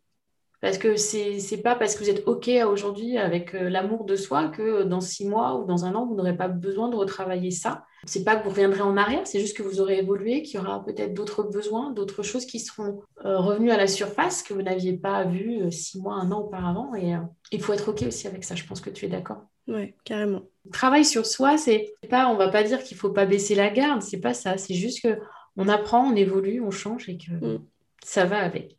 parce 0.63 0.77
que 0.77 0.95
c'est 0.95 1.39
n'est 1.51 1.61
pas 1.61 1.75
parce 1.75 1.93
que 1.93 2.05
vous 2.05 2.09
êtes 2.09 2.25
OK 2.25 2.49
aujourd'hui 2.65 3.17
avec 3.17 3.53
euh, 3.53 3.67
l'amour 3.67 4.05
de 4.05 4.15
soi 4.15 4.47
que 4.47 4.61
euh, 4.61 4.83
dans 4.85 5.01
six 5.01 5.27
mois 5.27 5.59
ou 5.59 5.65
dans 5.65 5.83
un 5.83 5.93
an, 5.93 6.05
vous 6.05 6.15
n'aurez 6.15 6.37
pas 6.37 6.47
besoin 6.47 6.87
de 6.87 6.95
retravailler 6.95 7.51
ça. 7.51 7.83
C'est 8.05 8.23
pas 8.23 8.37
que 8.37 8.45
vous 8.45 8.51
reviendrez 8.51 8.79
en 8.79 8.95
arrière, 8.95 9.23
c'est 9.25 9.41
juste 9.41 9.57
que 9.57 9.63
vous 9.63 9.81
aurez 9.81 9.97
évolué, 9.97 10.41
qu'il 10.41 10.61
y 10.61 10.63
aura 10.63 10.81
peut-être 10.85 11.13
d'autres 11.13 11.43
besoins, 11.43 11.91
d'autres 11.91 12.23
choses 12.23 12.45
qui 12.45 12.61
seront 12.61 13.01
euh, 13.25 13.39
revenues 13.39 13.71
à 13.71 13.77
la 13.77 13.87
surface 13.87 14.41
que 14.41 14.53
vous 14.53 14.61
n'aviez 14.61 14.93
pas 14.93 15.25
vues 15.25 15.69
six 15.69 15.99
mois, 15.99 16.15
un 16.15 16.31
an 16.31 16.39
auparavant. 16.39 16.95
Et 16.95 17.13
il 17.51 17.61
faut 17.61 17.73
être 17.73 17.89
OK 17.89 18.03
aussi 18.07 18.27
avec 18.27 18.45
ça. 18.45 18.55
Je 18.55 18.63
pense 18.63 18.79
que 18.79 18.89
tu 18.89 19.03
es 19.03 19.09
d'accord. 19.09 19.41
Oui, 19.67 19.93
carrément. 20.05 20.43
travail 20.71 21.03
sur 21.03 21.25
soi, 21.25 21.57
c'est 21.57 21.93
pas, 22.09 22.29
on 22.29 22.37
va 22.37 22.47
pas 22.47 22.63
dire 22.63 22.81
qu'il 22.83 22.95
faut 22.95 23.09
pas 23.09 23.25
baisser 23.25 23.55
la 23.55 23.69
garde, 23.69 24.01
c'est 24.01 24.21
pas 24.21 24.33
ça. 24.33 24.57
C'est 24.57 24.75
juste 24.75 25.01
que 25.01 25.19
on 25.57 25.67
apprend, 25.67 26.11
on 26.11 26.15
évolue, 26.15 26.61
on 26.61 26.71
change 26.71 27.09
et 27.09 27.17
que 27.17 27.31
mm. 27.31 27.65
ça 28.03 28.25
va 28.25 28.39
avec. 28.39 28.77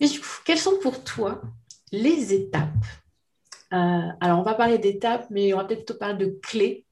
Mais 0.00 0.08
du 0.08 0.20
coup, 0.20 0.26
quelles 0.44 0.58
sont 0.58 0.78
pour 0.80 1.04
toi 1.04 1.42
les 1.92 2.34
étapes? 2.34 2.84
Euh, 3.72 4.08
Alors, 4.20 4.40
on 4.40 4.42
va 4.42 4.54
parler 4.54 4.78
d'étapes, 4.78 5.26
mais 5.30 5.54
on 5.54 5.58
va 5.58 5.64
peut-être 5.64 5.86
te 5.86 5.92
parler 5.92 6.26
de 6.26 6.38
clés. 6.42 6.84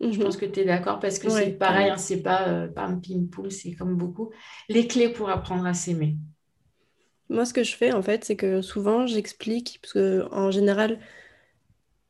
Je 0.00 0.06
mhm. 0.06 0.18
pense 0.18 0.36
que 0.36 0.46
tu 0.46 0.60
es 0.60 0.64
d'accord 0.64 0.98
parce 0.98 1.18
que 1.18 1.28
c'est 1.28 1.50
pareil, 1.50 1.90
hein, 1.90 1.96
c'est 1.96 2.22
pas, 2.22 2.48
euh, 2.48 2.66
pas 2.66 2.82
un 2.82 2.96
ping-pong, 2.96 3.50
c'est 3.50 3.72
comme 3.72 3.96
beaucoup. 3.96 4.30
Les 4.68 4.86
clés 4.86 5.08
pour 5.08 5.30
apprendre 5.30 5.64
à 5.64 5.74
s'aimer. 5.74 6.16
Moi, 7.28 7.44
ce 7.44 7.54
que 7.54 7.62
je 7.62 7.74
fais, 7.76 7.92
en 7.92 8.02
fait, 8.02 8.24
c'est 8.24 8.36
que 8.36 8.62
souvent, 8.62 9.06
j'explique, 9.06 9.78
parce 9.80 9.94
qu'en 9.94 10.50
général, 10.50 10.98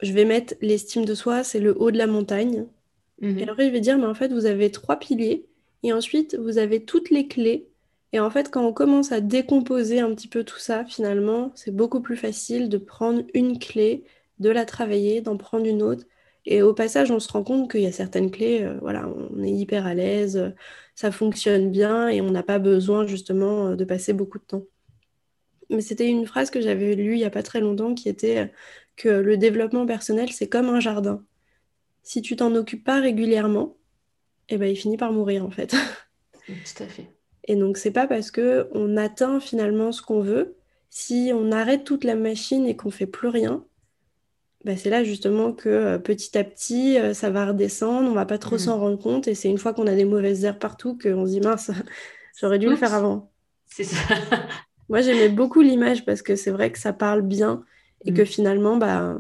je 0.00 0.12
vais 0.12 0.24
mettre 0.24 0.54
l'estime 0.60 1.04
de 1.04 1.14
soi, 1.14 1.44
c'est 1.44 1.60
le 1.60 1.80
haut 1.80 1.90
de 1.90 1.98
la 1.98 2.06
montagne. 2.06 2.66
Mhm. 3.20 3.38
Et 3.38 3.48
après, 3.48 3.66
je 3.66 3.72
vais 3.72 3.80
dire, 3.80 3.98
mais 3.98 4.06
en 4.06 4.14
fait, 4.14 4.32
vous 4.32 4.46
avez 4.46 4.70
trois 4.70 4.98
piliers. 4.98 5.46
Et 5.82 5.92
ensuite, 5.92 6.36
vous 6.36 6.58
avez 6.58 6.84
toutes 6.84 7.10
les 7.10 7.28
clés 7.28 7.72
et 8.12 8.20
en 8.20 8.30
fait, 8.30 8.50
quand 8.50 8.64
on 8.66 8.72
commence 8.72 9.10
à 9.12 9.20
décomposer 9.20 10.00
un 10.00 10.14
petit 10.14 10.28
peu 10.28 10.44
tout 10.44 10.58
ça, 10.58 10.84
finalement, 10.84 11.50
c'est 11.54 11.74
beaucoup 11.74 12.00
plus 12.02 12.16
facile 12.16 12.68
de 12.68 12.76
prendre 12.78 13.22
une 13.34 13.58
clé, 13.58 14.04
de 14.38 14.50
la 14.50 14.66
travailler, 14.66 15.22
d'en 15.22 15.36
prendre 15.38 15.66
une 15.66 15.82
autre. 15.82 16.04
Et 16.44 16.62
au 16.62 16.74
passage, 16.74 17.10
on 17.10 17.20
se 17.20 17.32
rend 17.32 17.44
compte 17.44 17.70
qu'il 17.70 17.80
y 17.82 17.86
a 17.86 17.92
certaines 17.92 18.30
clés, 18.30 18.62
euh, 18.64 18.78
voilà, 18.82 19.08
on 19.08 19.42
est 19.42 19.50
hyper 19.50 19.86
à 19.86 19.94
l'aise, 19.94 20.54
ça 20.94 21.12
fonctionne 21.12 21.70
bien 21.70 22.08
et 22.08 22.20
on 22.20 22.30
n'a 22.30 22.42
pas 22.42 22.58
besoin 22.58 23.06
justement 23.06 23.68
euh, 23.68 23.76
de 23.76 23.84
passer 23.84 24.12
beaucoup 24.12 24.38
de 24.38 24.44
temps. 24.44 24.64
Mais 25.70 25.80
c'était 25.80 26.08
une 26.08 26.26
phrase 26.26 26.50
que 26.50 26.60
j'avais 26.60 26.94
lue 26.94 27.14
il 27.14 27.18
n'y 27.18 27.24
a 27.24 27.30
pas 27.30 27.42
très 27.42 27.60
longtemps 27.60 27.94
qui 27.94 28.08
était 28.08 28.38
euh, 28.38 28.46
que 28.96 29.08
le 29.08 29.36
développement 29.36 29.86
personnel, 29.86 30.32
c'est 30.32 30.48
comme 30.48 30.68
un 30.68 30.80
jardin. 30.80 31.24
Si 32.02 32.22
tu 32.22 32.36
t'en 32.36 32.54
occupes 32.56 32.84
pas 32.84 33.00
régulièrement, 33.00 33.76
eh 34.49 34.58
ben, 34.58 34.70
il 34.70 34.76
finit 34.76 34.96
par 34.96 35.12
mourir 35.12 35.44
en 35.44 35.50
fait. 35.50 35.75
Tout 36.46 36.82
à 36.82 36.87
fait. 36.87 37.06
Et 37.44 37.56
donc, 37.56 37.76
c'est 37.76 37.90
pas 37.90 38.06
parce 38.06 38.30
que 38.30 38.68
on 38.72 38.96
atteint 38.96 39.40
finalement 39.40 39.92
ce 39.92 40.02
qu'on 40.02 40.20
veut, 40.20 40.56
si 40.90 41.32
on 41.34 41.50
arrête 41.52 41.84
toute 41.84 42.04
la 42.04 42.14
machine 42.14 42.66
et 42.66 42.76
qu'on 42.76 42.90
fait 42.90 43.06
plus 43.06 43.28
rien, 43.28 43.64
bah, 44.64 44.76
c'est 44.76 44.90
là 44.90 45.02
justement 45.02 45.52
que 45.52 45.68
euh, 45.68 45.99
petit 45.99 46.38
à 46.38 46.44
petit, 46.44 46.99
euh, 46.99 47.14
ça 47.14 47.30
va 47.30 47.46
redescendre, 47.46 48.08
on 48.08 48.14
va 48.14 48.26
pas 48.26 48.38
trop 48.38 48.56
mmh. 48.56 48.61
s'en 48.61 48.78
rendre 48.78 48.99
compte, 48.99 49.26
et 49.26 49.34
c'est 49.34 49.49
une 49.49 49.58
fois 49.58 49.75
qu'on 49.75 49.87
a 49.87 49.94
des 49.94 50.04
mauvaises 50.04 50.44
herbes 50.44 50.58
partout 50.58 50.96
qu'on 50.96 51.26
se 51.26 51.32
dit 51.32 51.40
mince, 51.40 51.70
j'aurais 52.40 52.58
dû 52.58 52.68
le 52.68 52.76
faire 52.76 52.94
avant. 52.94 53.32
C'est 53.66 53.84
ça. 53.84 53.96
Moi, 54.88 55.00
j'aimais 55.00 55.30
beaucoup 55.30 55.62
l'image 55.62 56.04
parce 56.04 56.22
que 56.22 56.37
c'est 56.37 56.50
vrai 56.50 56.70
que 56.70 56.78
ça 56.78 56.92
parle 56.92 57.22
bien 57.22 57.64
et 58.04 58.12
que 58.12 58.22
mmh. 58.22 58.26
finalement, 58.26 58.76
bah, 58.76 59.18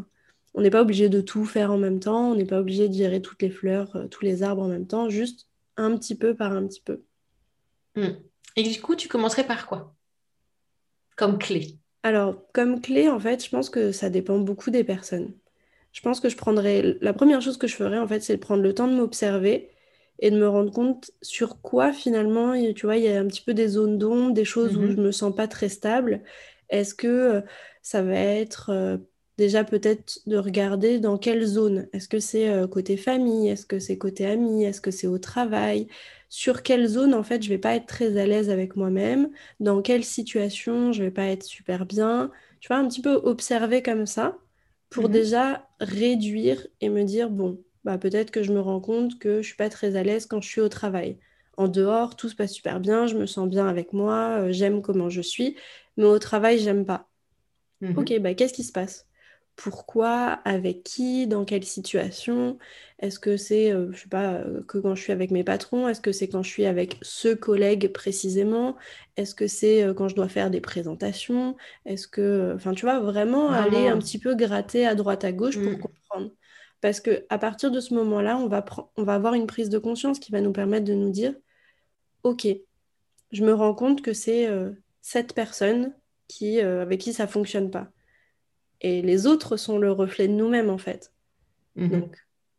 on 0.54 0.60
n'est 0.60 0.70
pas 0.70 0.82
obligé 0.82 1.08
de 1.08 1.20
tout 1.20 1.44
faire 1.44 1.72
en 1.72 1.78
même 1.78 2.00
temps, 2.00 2.32
on 2.32 2.34
n'est 2.34 2.44
pas 2.44 2.60
obligé 2.60 2.88
de 2.88 2.94
gérer 2.94 3.22
toutes 3.22 3.42
les 3.42 3.50
fleurs, 3.50 3.94
euh, 3.96 4.06
tous 4.06 4.24
les 4.24 4.42
arbres 4.42 4.62
en 4.62 4.68
même 4.68 4.86
temps, 4.86 5.08
juste 5.08 5.48
un 5.76 5.96
petit 5.96 6.14
peu 6.14 6.34
par 6.34 6.52
un 6.52 6.66
petit 6.66 6.82
peu. 6.82 7.02
Hmm. 7.96 8.16
Et 8.56 8.62
du 8.62 8.80
coup, 8.80 8.94
tu 8.94 9.08
commencerais 9.08 9.46
par 9.46 9.66
quoi? 9.66 9.94
Comme 11.16 11.38
clé 11.38 11.78
Alors, 12.02 12.36
comme 12.52 12.80
clé, 12.80 13.08
en 13.08 13.18
fait, 13.18 13.44
je 13.44 13.50
pense 13.50 13.70
que 13.70 13.92
ça 13.92 14.10
dépend 14.10 14.38
beaucoup 14.38 14.70
des 14.70 14.84
personnes. 14.84 15.32
Je 15.92 16.00
pense 16.00 16.20
que 16.20 16.28
je 16.28 16.36
prendrais. 16.36 16.96
La 17.00 17.12
première 17.12 17.40
chose 17.40 17.58
que 17.58 17.66
je 17.66 17.76
ferais, 17.76 17.98
en 17.98 18.08
fait, 18.08 18.20
c'est 18.20 18.36
de 18.36 18.40
prendre 18.40 18.62
le 18.62 18.74
temps 18.74 18.88
de 18.88 18.94
m'observer 18.94 19.70
et 20.18 20.30
de 20.30 20.38
me 20.38 20.48
rendre 20.48 20.72
compte 20.72 21.10
sur 21.20 21.60
quoi 21.60 21.92
finalement, 21.92 22.54
tu 22.74 22.86
vois, 22.86 22.96
il 22.96 23.04
y 23.04 23.08
a 23.08 23.18
un 23.18 23.26
petit 23.26 23.42
peu 23.42 23.54
des 23.54 23.68
zones 23.68 23.98
d'ombre, 23.98 24.32
des 24.32 24.44
choses 24.44 24.76
où 24.76 24.82
mhm. 24.82 24.90
je 24.92 24.96
me 24.96 25.12
sens 25.12 25.34
pas 25.34 25.48
très 25.48 25.68
stable. 25.68 26.22
Est-ce 26.68 26.94
que 26.94 27.06
euh, 27.06 27.40
ça 27.82 28.02
va 28.02 28.18
être 28.18 28.70
euh, 28.70 28.98
déjà 29.38 29.64
peut-être 29.64 30.20
de 30.26 30.36
regarder 30.36 30.98
dans 31.00 31.18
quelle 31.18 31.44
zone 31.44 31.88
Est-ce 31.92 32.08
que 32.08 32.20
c'est 32.20 32.48
euh, 32.50 32.66
côté 32.68 32.96
famille? 32.96 33.48
Est-ce 33.48 33.66
que 33.66 33.78
c'est 33.78 33.98
côté 33.98 34.26
ami? 34.26 34.64
Est-ce 34.64 34.80
que 34.80 34.90
c'est 34.90 35.06
au 35.06 35.18
travail? 35.18 35.88
Sur 36.28 36.62
quelle 36.62 36.86
zone 36.86 37.14
en 37.14 37.22
fait 37.22 37.42
je 37.42 37.48
vais 37.48 37.58
pas 37.58 37.74
être 37.74 37.86
très 37.86 38.16
à 38.18 38.26
l'aise 38.26 38.50
avec 38.50 38.76
moi-même, 38.76 39.30
dans 39.60 39.82
quelle 39.82 40.04
situation 40.04 40.92
je 40.92 41.02
vais 41.02 41.10
pas 41.10 41.26
être 41.26 41.42
super 41.44 41.86
bien? 41.86 42.30
Tu 42.60 42.68
vois, 42.68 42.76
un 42.78 42.88
petit 42.88 43.02
peu 43.02 43.14
observer 43.14 43.82
comme 43.82 44.06
ça 44.06 44.38
pour 44.90 45.08
mhm. 45.08 45.12
déjà 45.12 45.68
réduire 45.80 46.66
et 46.80 46.88
me 46.88 47.04
dire 47.04 47.30
bon, 47.30 47.62
bah 47.84 47.98
peut-être 47.98 48.30
que 48.30 48.42
je 48.42 48.52
me 48.52 48.60
rends 48.60 48.80
compte 48.80 49.18
que 49.18 49.42
je 49.42 49.46
suis 49.48 49.56
pas 49.56 49.68
très 49.70 49.96
à 49.96 50.02
l'aise 50.02 50.26
quand 50.26 50.40
je 50.40 50.48
suis 50.48 50.60
au 50.60 50.68
travail. 50.68 51.18
En 51.56 51.68
dehors, 51.68 52.16
tout 52.16 52.28
se 52.28 52.34
passe 52.36 52.52
super 52.52 52.80
bien, 52.80 53.06
je 53.06 53.16
me 53.16 53.26
sens 53.26 53.48
bien 53.48 53.66
avec 53.68 53.92
moi, 53.92 54.38
euh, 54.40 54.52
j'aime 54.52 54.80
comment 54.82 55.10
je 55.10 55.20
suis, 55.20 55.56
mais 55.96 56.04
au 56.04 56.18
travail, 56.18 56.58
j'aime 56.58 56.86
pas. 56.86 57.08
Mhm. 57.80 57.94
Ok, 57.96 58.18
bah 58.20 58.34
qu'est-ce 58.34 58.54
qui 58.54 58.64
se 58.64 58.72
passe? 58.72 59.06
Pourquoi, 59.56 60.40
avec 60.44 60.82
qui, 60.82 61.26
dans 61.26 61.44
quelle 61.44 61.64
situation? 61.64 62.58
Est-ce 62.98 63.18
que 63.18 63.36
c'est, 63.36 63.70
je 63.70 63.76
euh, 63.76 63.92
je 63.92 64.02
sais 64.02 64.08
pas, 64.08 64.34
euh, 64.34 64.62
que 64.66 64.78
quand 64.78 64.94
je 64.94 65.02
suis 65.02 65.12
avec 65.12 65.30
mes 65.30 65.44
patrons? 65.44 65.88
Est-ce 65.88 66.00
que 66.00 66.12
c'est 66.12 66.28
quand 66.28 66.42
je 66.42 66.50
suis 66.50 66.64
avec 66.64 66.96
ce 67.02 67.34
collègue 67.34 67.92
précisément? 67.92 68.76
Est-ce 69.16 69.34
que 69.34 69.46
c'est 69.46 69.82
euh, 69.82 69.94
quand 69.94 70.08
je 70.08 70.14
dois 70.14 70.28
faire 70.28 70.50
des 70.50 70.60
présentations? 70.60 71.56
Est-ce 71.84 72.08
que, 72.08 72.52
enfin, 72.54 72.72
tu 72.72 72.86
vois, 72.86 73.00
vraiment 73.00 73.50
aller 73.50 73.88
un 73.88 73.98
petit 73.98 74.18
peu 74.18 74.34
gratter 74.34 74.86
à 74.86 74.94
droite 74.94 75.24
à 75.24 75.32
gauche 75.32 75.58
pour 75.58 75.72
mmh. 75.72 75.78
comprendre. 75.80 76.30
Parce 76.80 77.00
que 77.00 77.24
à 77.28 77.38
partir 77.38 77.70
de 77.70 77.80
ce 77.80 77.94
moment-là, 77.94 78.38
on 78.38 78.48
va, 78.48 78.64
on 78.96 79.04
va 79.04 79.14
avoir 79.14 79.34
une 79.34 79.46
prise 79.46 79.68
de 79.68 79.78
conscience 79.78 80.18
qui 80.18 80.32
va 80.32 80.40
nous 80.40 80.52
permettre 80.52 80.84
de 80.84 80.94
nous 80.94 81.10
dire, 81.10 81.34
ok, 82.24 82.48
je 83.30 83.44
me 83.44 83.54
rends 83.54 83.74
compte 83.74 84.02
que 84.02 84.12
c'est 84.12 84.48
cette 85.00 85.32
personne 85.32 85.94
qui, 86.26 86.60
avec 86.60 87.00
qui 87.00 87.12
ça 87.12 87.28
fonctionne 87.28 87.70
pas 87.70 87.92
et 88.82 89.00
les 89.00 89.26
autres 89.26 89.56
sont 89.56 89.78
le 89.78 89.90
reflet 89.90 90.28
de 90.28 90.34
nous-mêmes 90.34 90.68
en 90.68 90.78
fait. 90.78 91.12
Mhm. 91.76 91.88
Donc, 91.88 92.16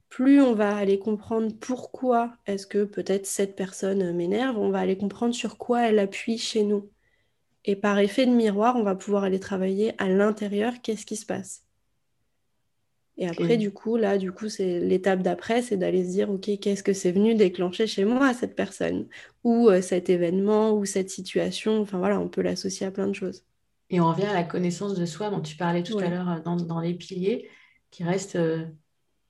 plus 0.10 0.42
on 0.42 0.54
va 0.54 0.76
aller 0.76 1.00
comprendre 1.00 1.54
pourquoi 1.60 2.34
est-ce 2.46 2.66
que 2.66 2.84
peut-être 2.84 3.26
cette 3.26 3.56
personne 3.56 4.12
m'énerve, 4.14 4.58
on 4.58 4.70
va 4.70 4.80
aller 4.80 4.98
comprendre 4.98 5.36
sur 5.36 5.58
quoi 5.58 5.88
elle 5.88 6.00
appuie 6.00 6.38
chez 6.38 6.64
nous. 6.64 6.90
Et 7.66 7.76
par 7.76 8.00
effet 8.00 8.26
de 8.26 8.32
miroir, 8.32 8.76
on 8.76 8.84
va 8.84 8.96
pouvoir 8.96 9.24
aller 9.24 9.40
travailler 9.40 9.94
à 9.98 10.10
l'intérieur, 10.10 10.74
qu'est-ce 10.82 11.06
qui 11.06 11.16
se 11.16 11.26
passe. 11.26 11.64
Et 13.18 13.28
après, 13.28 13.58
du 13.58 13.72
coup, 13.72 13.96
là, 13.96 14.18
du 14.18 14.32
coup, 14.32 14.50
c'est 14.50 14.80
l'étape 14.80 15.22
d'après, 15.22 15.62
c'est 15.62 15.78
d'aller 15.78 16.04
se 16.04 16.10
dire, 16.10 16.32
OK, 16.32 16.50
qu'est-ce 16.60 16.82
que 16.82 16.94
c'est 16.94 17.12
venu 17.12 17.36
déclencher 17.36 17.86
chez 17.86 18.06
moi, 18.06 18.34
cette 18.34 18.56
personne? 18.56 19.08
Ou 19.44 19.70
euh, 19.70 19.82
cet 19.82 20.10
événement, 20.10 20.74
ou 20.74 20.86
cette 20.86 21.12
situation? 21.12 21.80
Enfin 21.80 22.00
voilà, 22.00 22.20
on 22.20 22.28
peut 22.28 22.42
l'associer 22.42 22.88
à 22.88 22.92
plein 22.92 23.08
de 23.08 23.14
choses. 23.14 23.44
Et 23.94 24.02
on 24.02 24.10
revient 24.10 24.26
à 24.26 24.34
la 24.34 24.44
connaissance 24.44 24.96
de 24.96 25.06
soi 25.06 25.30
dont 25.30 25.40
tu 25.40 25.56
parlais 25.56 25.84
tout 25.84 26.00
à 26.00 26.10
l'heure 26.10 26.28
euh, 26.28 26.40
dans, 26.40 26.80
les 26.80 26.96
piliers, 26.96 27.48
qui 27.92 28.04
reste... 28.04 28.36
Euh, 28.36 28.66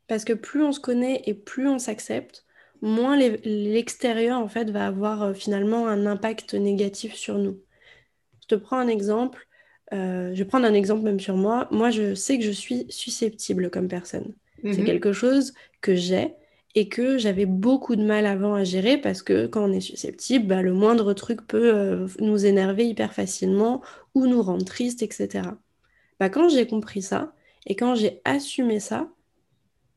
Parce 0.07 0.23
que 0.23 0.31
plus 0.31 0.63
on 0.63 0.71
se 0.71 0.79
connaît 0.79 1.21
et 1.25 1.33
plus 1.33 1.67
on 1.67 1.79
s'accepte, 1.79 2.45
moins 2.81 3.17
l'extérieur 3.17 4.39
en 4.39 4.47
fait 4.47 4.71
va 4.71 4.87
avoir 4.87 5.21
euh, 5.21 5.33
finalement 5.33 5.89
un 5.89 6.05
impact 6.05 6.53
négatif 6.53 7.13
sur 7.13 7.39
nous. 7.39 7.59
Je 8.41 8.47
te 8.47 8.55
prends 8.55 8.77
un 8.77 8.87
exemple. 8.87 9.45
je 9.91 10.33
vais 10.33 10.45
prendre 10.45 10.65
un 10.65 10.73
exemple 10.73 11.03
même 11.03 11.19
sur 11.19 11.35
moi. 11.35 11.67
Moi, 11.69 11.89
je 11.89 12.15
sais 12.15 12.39
que 12.39 12.45
je 12.45 12.51
suis 12.51 12.85
susceptible 12.89 13.69
comme 13.69 13.89
personne. 13.89 14.33
C'est 14.63 14.77
mhm. 14.77 14.85
quelque 14.85 15.11
chose 15.11 15.53
que 15.81 15.93
j'ai 15.93 16.33
et 16.75 16.89
que 16.89 17.17
j'avais 17.17 17.45
beaucoup 17.45 17.95
de 17.95 18.03
mal 18.03 18.25
avant 18.25 18.55
à 18.55 18.63
gérer 18.63 18.97
parce 18.97 19.21
que 19.21 19.45
quand 19.45 19.63
on 19.69 19.71
est 19.71 19.79
susceptible, 19.81 20.47
bah, 20.47 20.61
le 20.61 20.73
moindre 20.73 21.13
truc 21.13 21.45
peut 21.45 21.75
euh, 21.75 22.07
nous 22.19 22.45
énerver 22.45 22.87
hyper 22.87 23.13
facilement 23.13 23.81
ou 24.15 24.25
nous 24.25 24.41
rendre 24.41 24.65
triste, 24.65 25.03
etc. 25.03 25.49
Bah, 26.19 26.29
quand 26.29 26.49
j'ai 26.49 26.67
compris 26.67 27.01
ça 27.01 27.33
et 27.67 27.75
quand 27.75 27.95
j'ai 27.95 28.21
assumé 28.25 28.79
ça, 28.79 29.09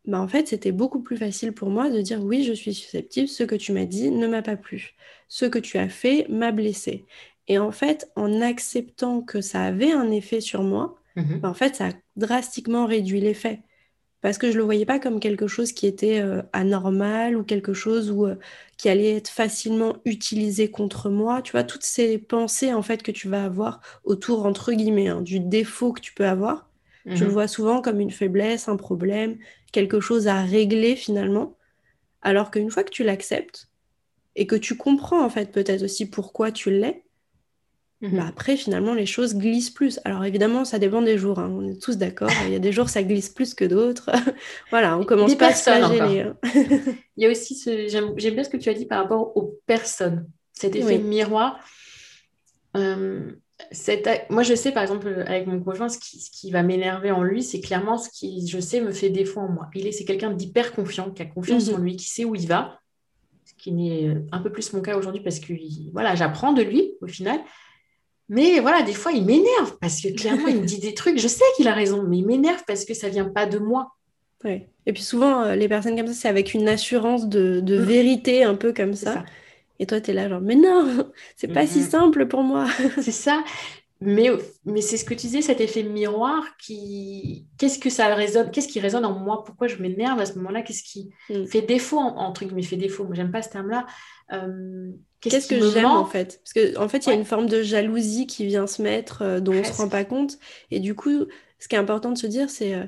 bah, 0.06 0.20
en 0.20 0.28
fait, 0.28 0.48
c'était 0.48 0.72
beaucoup 0.72 1.02
plus 1.02 1.16
facile 1.16 1.52
pour 1.52 1.70
moi 1.70 1.90
de 1.90 2.00
dire 2.00 2.22
oui, 2.22 2.44
je 2.44 2.52
suis 2.52 2.74
susceptible, 2.74 3.28
ce 3.28 3.42
que 3.42 3.56
tu 3.56 3.72
m'as 3.72 3.86
dit 3.86 4.10
ne 4.10 4.26
m'a 4.28 4.42
pas 4.42 4.56
plu, 4.56 4.94
ce 5.28 5.46
que 5.46 5.58
tu 5.58 5.78
as 5.78 5.88
fait 5.88 6.26
m'a 6.28 6.52
blessé. 6.52 7.06
Et 7.48 7.58
en 7.58 7.72
fait, 7.72 8.10
en 8.16 8.40
acceptant 8.40 9.22
que 9.22 9.40
ça 9.40 9.62
avait 9.64 9.92
un 9.92 10.10
effet 10.10 10.40
sur 10.40 10.62
moi, 10.62 10.96
mmh 11.16 11.38
bah, 11.40 11.48
en 11.50 11.54
fait, 11.54 11.76
ça 11.76 11.88
a 11.88 11.92
drastiquement 12.16 12.86
réduit 12.86 13.20
l'effet. 13.20 13.62
Parce 14.26 14.38
que 14.38 14.50
je 14.50 14.56
le 14.56 14.64
voyais 14.64 14.86
pas 14.86 14.98
comme 14.98 15.20
quelque 15.20 15.46
chose 15.46 15.70
qui 15.70 15.86
était 15.86 16.18
euh, 16.18 16.42
anormal 16.52 17.36
ou 17.36 17.44
quelque 17.44 17.72
chose 17.72 18.10
où, 18.10 18.26
euh, 18.26 18.34
qui 18.76 18.88
allait 18.88 19.14
être 19.14 19.28
facilement 19.28 19.98
utilisé 20.04 20.68
contre 20.68 21.10
moi. 21.10 21.42
Tu 21.42 21.52
vois, 21.52 21.62
toutes 21.62 21.84
ces 21.84 22.18
pensées 22.18 22.74
en 22.74 22.82
fait 22.82 23.04
que 23.04 23.12
tu 23.12 23.28
vas 23.28 23.44
avoir 23.44 23.80
autour, 24.02 24.44
entre 24.44 24.72
guillemets, 24.72 25.06
hein, 25.06 25.20
du 25.22 25.38
défaut 25.38 25.92
que 25.92 26.00
tu 26.00 26.12
peux 26.12 26.26
avoir, 26.26 26.68
je 27.06 27.22
le 27.22 27.28
mhm. 27.28 27.34
vois 27.34 27.46
souvent 27.46 27.80
comme 27.80 28.00
une 28.00 28.10
faiblesse, 28.10 28.66
un 28.66 28.74
problème, 28.74 29.38
quelque 29.70 30.00
chose 30.00 30.26
à 30.26 30.42
régler 30.42 30.96
finalement. 30.96 31.56
Alors 32.20 32.50
qu'une 32.50 32.72
fois 32.72 32.82
que 32.82 32.90
tu 32.90 33.04
l'acceptes 33.04 33.68
et 34.34 34.48
que 34.48 34.56
tu 34.56 34.76
comprends 34.76 35.24
en 35.24 35.30
fait 35.30 35.52
peut-être 35.52 35.84
aussi 35.84 36.10
pourquoi 36.10 36.50
tu 36.50 36.72
l'es, 36.72 37.04
bah, 38.02 38.08
mhm. 38.08 38.18
après, 38.20 38.56
finalement, 38.56 38.92
les 38.92 39.06
choses 39.06 39.36
glissent 39.36 39.70
plus. 39.70 40.00
Alors 40.04 40.24
évidemment, 40.24 40.64
ça 40.64 40.78
dépend 40.78 41.00
des 41.00 41.16
jours. 41.16 41.38
Hein. 41.38 41.50
On 41.50 41.66
est 41.66 41.80
tous 41.80 41.96
d'accord. 41.96 42.30
Il 42.44 42.52
y 42.52 42.56
a 42.56 42.58
des 42.58 42.72
jours, 42.72 42.90
ça 42.90 43.02
glisse 43.02 43.30
plus 43.30 43.54
que 43.54 43.64
d'autres. 43.64 44.10
voilà, 44.70 44.98
on 44.98 45.04
commence 45.04 45.34
pas 45.34 45.48
à 45.48 45.54
se 45.54 45.62
flageller. 45.62 46.20
Hein. 46.20 46.36
Il 47.16 47.24
y 47.24 47.26
a 47.26 47.30
aussi 47.30 47.54
ce... 47.54 47.88
J'aime 47.88 48.14
bien 48.14 48.44
ce 48.44 48.50
que 48.50 48.58
tu 48.58 48.68
as 48.68 48.74
dit 48.74 48.84
par 48.84 49.02
rapport 49.02 49.34
aux 49.36 49.58
personnes. 49.66 50.28
Cet 50.52 50.76
effet 50.76 50.98
miroir. 50.98 51.58
Euh, 52.76 53.32
moi, 54.28 54.42
je 54.42 54.54
sais, 54.54 54.72
par 54.72 54.82
exemple, 54.82 55.24
avec 55.26 55.46
mon 55.46 55.60
conjoint, 55.60 55.88
ce 55.88 55.98
qui, 55.98 56.20
ce 56.20 56.30
qui 56.30 56.50
va 56.50 56.62
m'énerver 56.62 57.10
en 57.10 57.22
lui, 57.22 57.42
c'est 57.42 57.60
clairement 57.60 57.96
ce 57.96 58.10
qui, 58.10 58.46
je 58.46 58.60
sais, 58.60 58.82
me 58.82 58.92
fait 58.92 59.08
défaut 59.08 59.40
en 59.40 59.48
moi. 59.48 59.68
Il 59.74 59.86
est, 59.86 59.92
c'est 59.92 60.04
quelqu'un 60.04 60.30
d'hyper 60.30 60.74
confiant, 60.74 61.10
qui 61.10 61.22
a 61.22 61.26
confiance 61.26 61.70
en 61.70 61.78
mhm. 61.78 61.84
lui, 61.84 61.96
qui 61.96 62.10
sait 62.10 62.26
où 62.26 62.34
il 62.34 62.46
va, 62.46 62.78
ce 63.46 63.54
qui 63.54 63.72
n'est 63.72 64.14
un 64.32 64.40
peu 64.40 64.52
plus 64.52 64.74
mon 64.74 64.82
cas 64.82 64.98
aujourd'hui 64.98 65.22
parce 65.22 65.40
que 65.40 65.54
voilà, 65.92 66.14
j'apprends 66.14 66.52
de 66.52 66.62
lui 66.62 66.92
au 67.00 67.06
final. 67.06 67.40
Mais 68.28 68.58
voilà, 68.58 68.82
des 68.82 68.92
fois, 68.92 69.12
il 69.12 69.24
m'énerve 69.24 69.76
parce 69.80 70.00
que 70.00 70.08
clairement, 70.08 70.48
il 70.48 70.60
me 70.60 70.66
dit 70.66 70.80
des 70.80 70.94
trucs. 70.94 71.18
Je 71.18 71.28
sais 71.28 71.44
qu'il 71.56 71.68
a 71.68 71.74
raison, 71.74 72.02
mais 72.02 72.18
il 72.18 72.26
m'énerve 72.26 72.62
parce 72.66 72.84
que 72.84 72.94
ça 72.94 73.08
vient 73.08 73.28
pas 73.28 73.46
de 73.46 73.58
moi. 73.58 73.92
Ouais. 74.44 74.68
Et 74.86 74.92
puis 74.92 75.02
souvent, 75.02 75.42
euh, 75.42 75.54
les 75.54 75.68
personnes 75.68 75.96
comme 75.96 76.06
ça, 76.08 76.14
c'est 76.14 76.28
avec 76.28 76.54
une 76.54 76.68
assurance 76.68 77.28
de, 77.28 77.60
de 77.60 77.78
mm. 77.78 77.82
vérité 77.82 78.44
un 78.44 78.54
peu 78.54 78.72
comme 78.72 78.94
ça. 78.94 79.24
Et 79.78 79.86
toi, 79.86 80.00
tu 80.00 80.10
es 80.10 80.14
là 80.14 80.28
genre, 80.28 80.40
mais 80.40 80.56
non, 80.56 81.08
c'est 81.36 81.48
pas 81.48 81.66
si 81.66 81.82
simple 81.82 82.26
pour 82.26 82.42
moi. 82.42 82.66
c'est 83.00 83.12
ça. 83.12 83.44
Mais, 84.00 84.28
mais 84.66 84.82
c'est 84.82 84.98
ce 84.98 85.06
que 85.06 85.14
tu 85.14 85.26
disais, 85.26 85.40
cet 85.40 85.60
effet 85.60 85.82
miroir 85.82 86.44
qui. 86.58 87.46
Qu'est-ce 87.58 87.78
que 87.78 87.88
ça 87.88 88.14
résonne 88.14 88.50
Qu'est-ce 88.50 88.68
qui 88.68 88.78
résonne 88.78 89.06
en 89.06 89.18
moi? 89.18 89.42
Pourquoi 89.44 89.68
je 89.68 89.76
m'énerve 89.76 90.20
à 90.20 90.26
ce 90.26 90.34
moment-là? 90.34 90.62
Qu'est-ce 90.62 90.82
qui 90.82 91.10
mm. 91.30 91.46
fait 91.46 91.62
défaut, 91.62 91.98
entre 91.98 92.44
guillemets, 92.44 92.62
fait 92.62 92.76
défaut? 92.76 93.04
Moi, 93.04 93.14
j'aime 93.14 93.30
pas 93.30 93.42
ce 93.42 93.50
terme-là. 93.50 93.86
Euh, 94.32 94.90
qu'est-ce 95.20 95.48
que 95.48 95.70
j'aime 95.70 95.86
en 95.86 96.04
fait? 96.04 96.40
Parce 96.42 96.74
qu'en 96.74 96.84
en 96.84 96.88
fait, 96.88 97.06
il 97.06 97.10
y 97.10 97.12
a 97.12 97.14
une 97.14 97.24
forme 97.24 97.46
de 97.46 97.62
jalousie 97.62 98.26
qui 98.26 98.46
vient 98.46 98.66
se 98.66 98.82
mettre 98.82 99.22
euh, 99.22 99.40
dont 99.40 99.52
on 99.52 99.58
ne 99.58 99.62
se 99.62 99.72
rend 99.72 99.88
pas 99.88 100.04
compte. 100.04 100.38
Et 100.70 100.80
du 100.80 100.94
coup, 100.94 101.26
ce 101.58 101.68
qui 101.68 101.74
est 101.74 101.78
important 101.78 102.12
de 102.12 102.18
se 102.18 102.26
dire, 102.26 102.50
c'est 102.50 102.74
euh, 102.74 102.86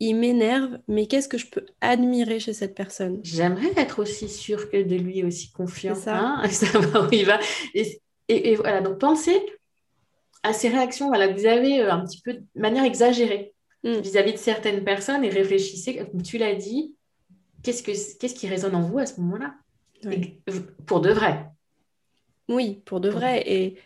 il 0.00 0.14
m'énerve, 0.14 0.78
mais 0.88 1.06
qu'est-ce 1.06 1.28
que 1.28 1.38
je 1.38 1.46
peux 1.46 1.64
admirer 1.80 2.40
chez 2.40 2.52
cette 2.52 2.74
personne? 2.74 3.20
J'aimerais 3.22 3.72
être 3.76 4.00
aussi 4.00 4.28
sûre 4.28 4.70
que 4.70 4.82
de 4.82 4.96
lui, 4.96 5.24
aussi 5.24 5.50
confiant. 5.52 5.94
Ça. 5.94 6.18
Hein 6.18 6.48
savoir 6.50 7.08
où 7.08 7.14
il 7.14 7.24
va. 7.24 7.38
Et, 8.28 8.56
voilà, 8.56 8.80
donc 8.80 8.98
pensez 8.98 9.40
à 10.42 10.52
ces 10.52 10.68
réactions 10.68 11.08
voilà, 11.08 11.28
que 11.28 11.38
vous 11.38 11.46
avez 11.46 11.80
un 11.80 12.04
petit 12.04 12.20
peu 12.20 12.34
de 12.34 12.44
manière 12.54 12.84
exagérée 12.84 13.54
mm. 13.84 13.98
vis-à-vis 13.98 14.32
de 14.32 14.38
certaines 14.38 14.84
personnes 14.84 15.24
et 15.24 15.28
réfléchissez, 15.28 15.96
comme 15.96 16.22
tu 16.22 16.38
l'as 16.38 16.54
dit, 16.54 16.94
qu'est-ce, 17.62 17.82
que, 17.82 17.92
qu'est-ce 18.18 18.34
qui 18.34 18.48
résonne 18.48 18.74
en 18.74 18.82
vous 18.82 18.98
à 18.98 19.06
ce 19.06 19.20
moment-là? 19.20 19.54
Pour 20.86 21.00
de 21.00 21.10
vrai. 21.10 21.46
Oui, 22.48 22.82
pour 22.84 23.00
de 23.00 23.08
vrai. 23.08 23.42
Et 23.46 23.76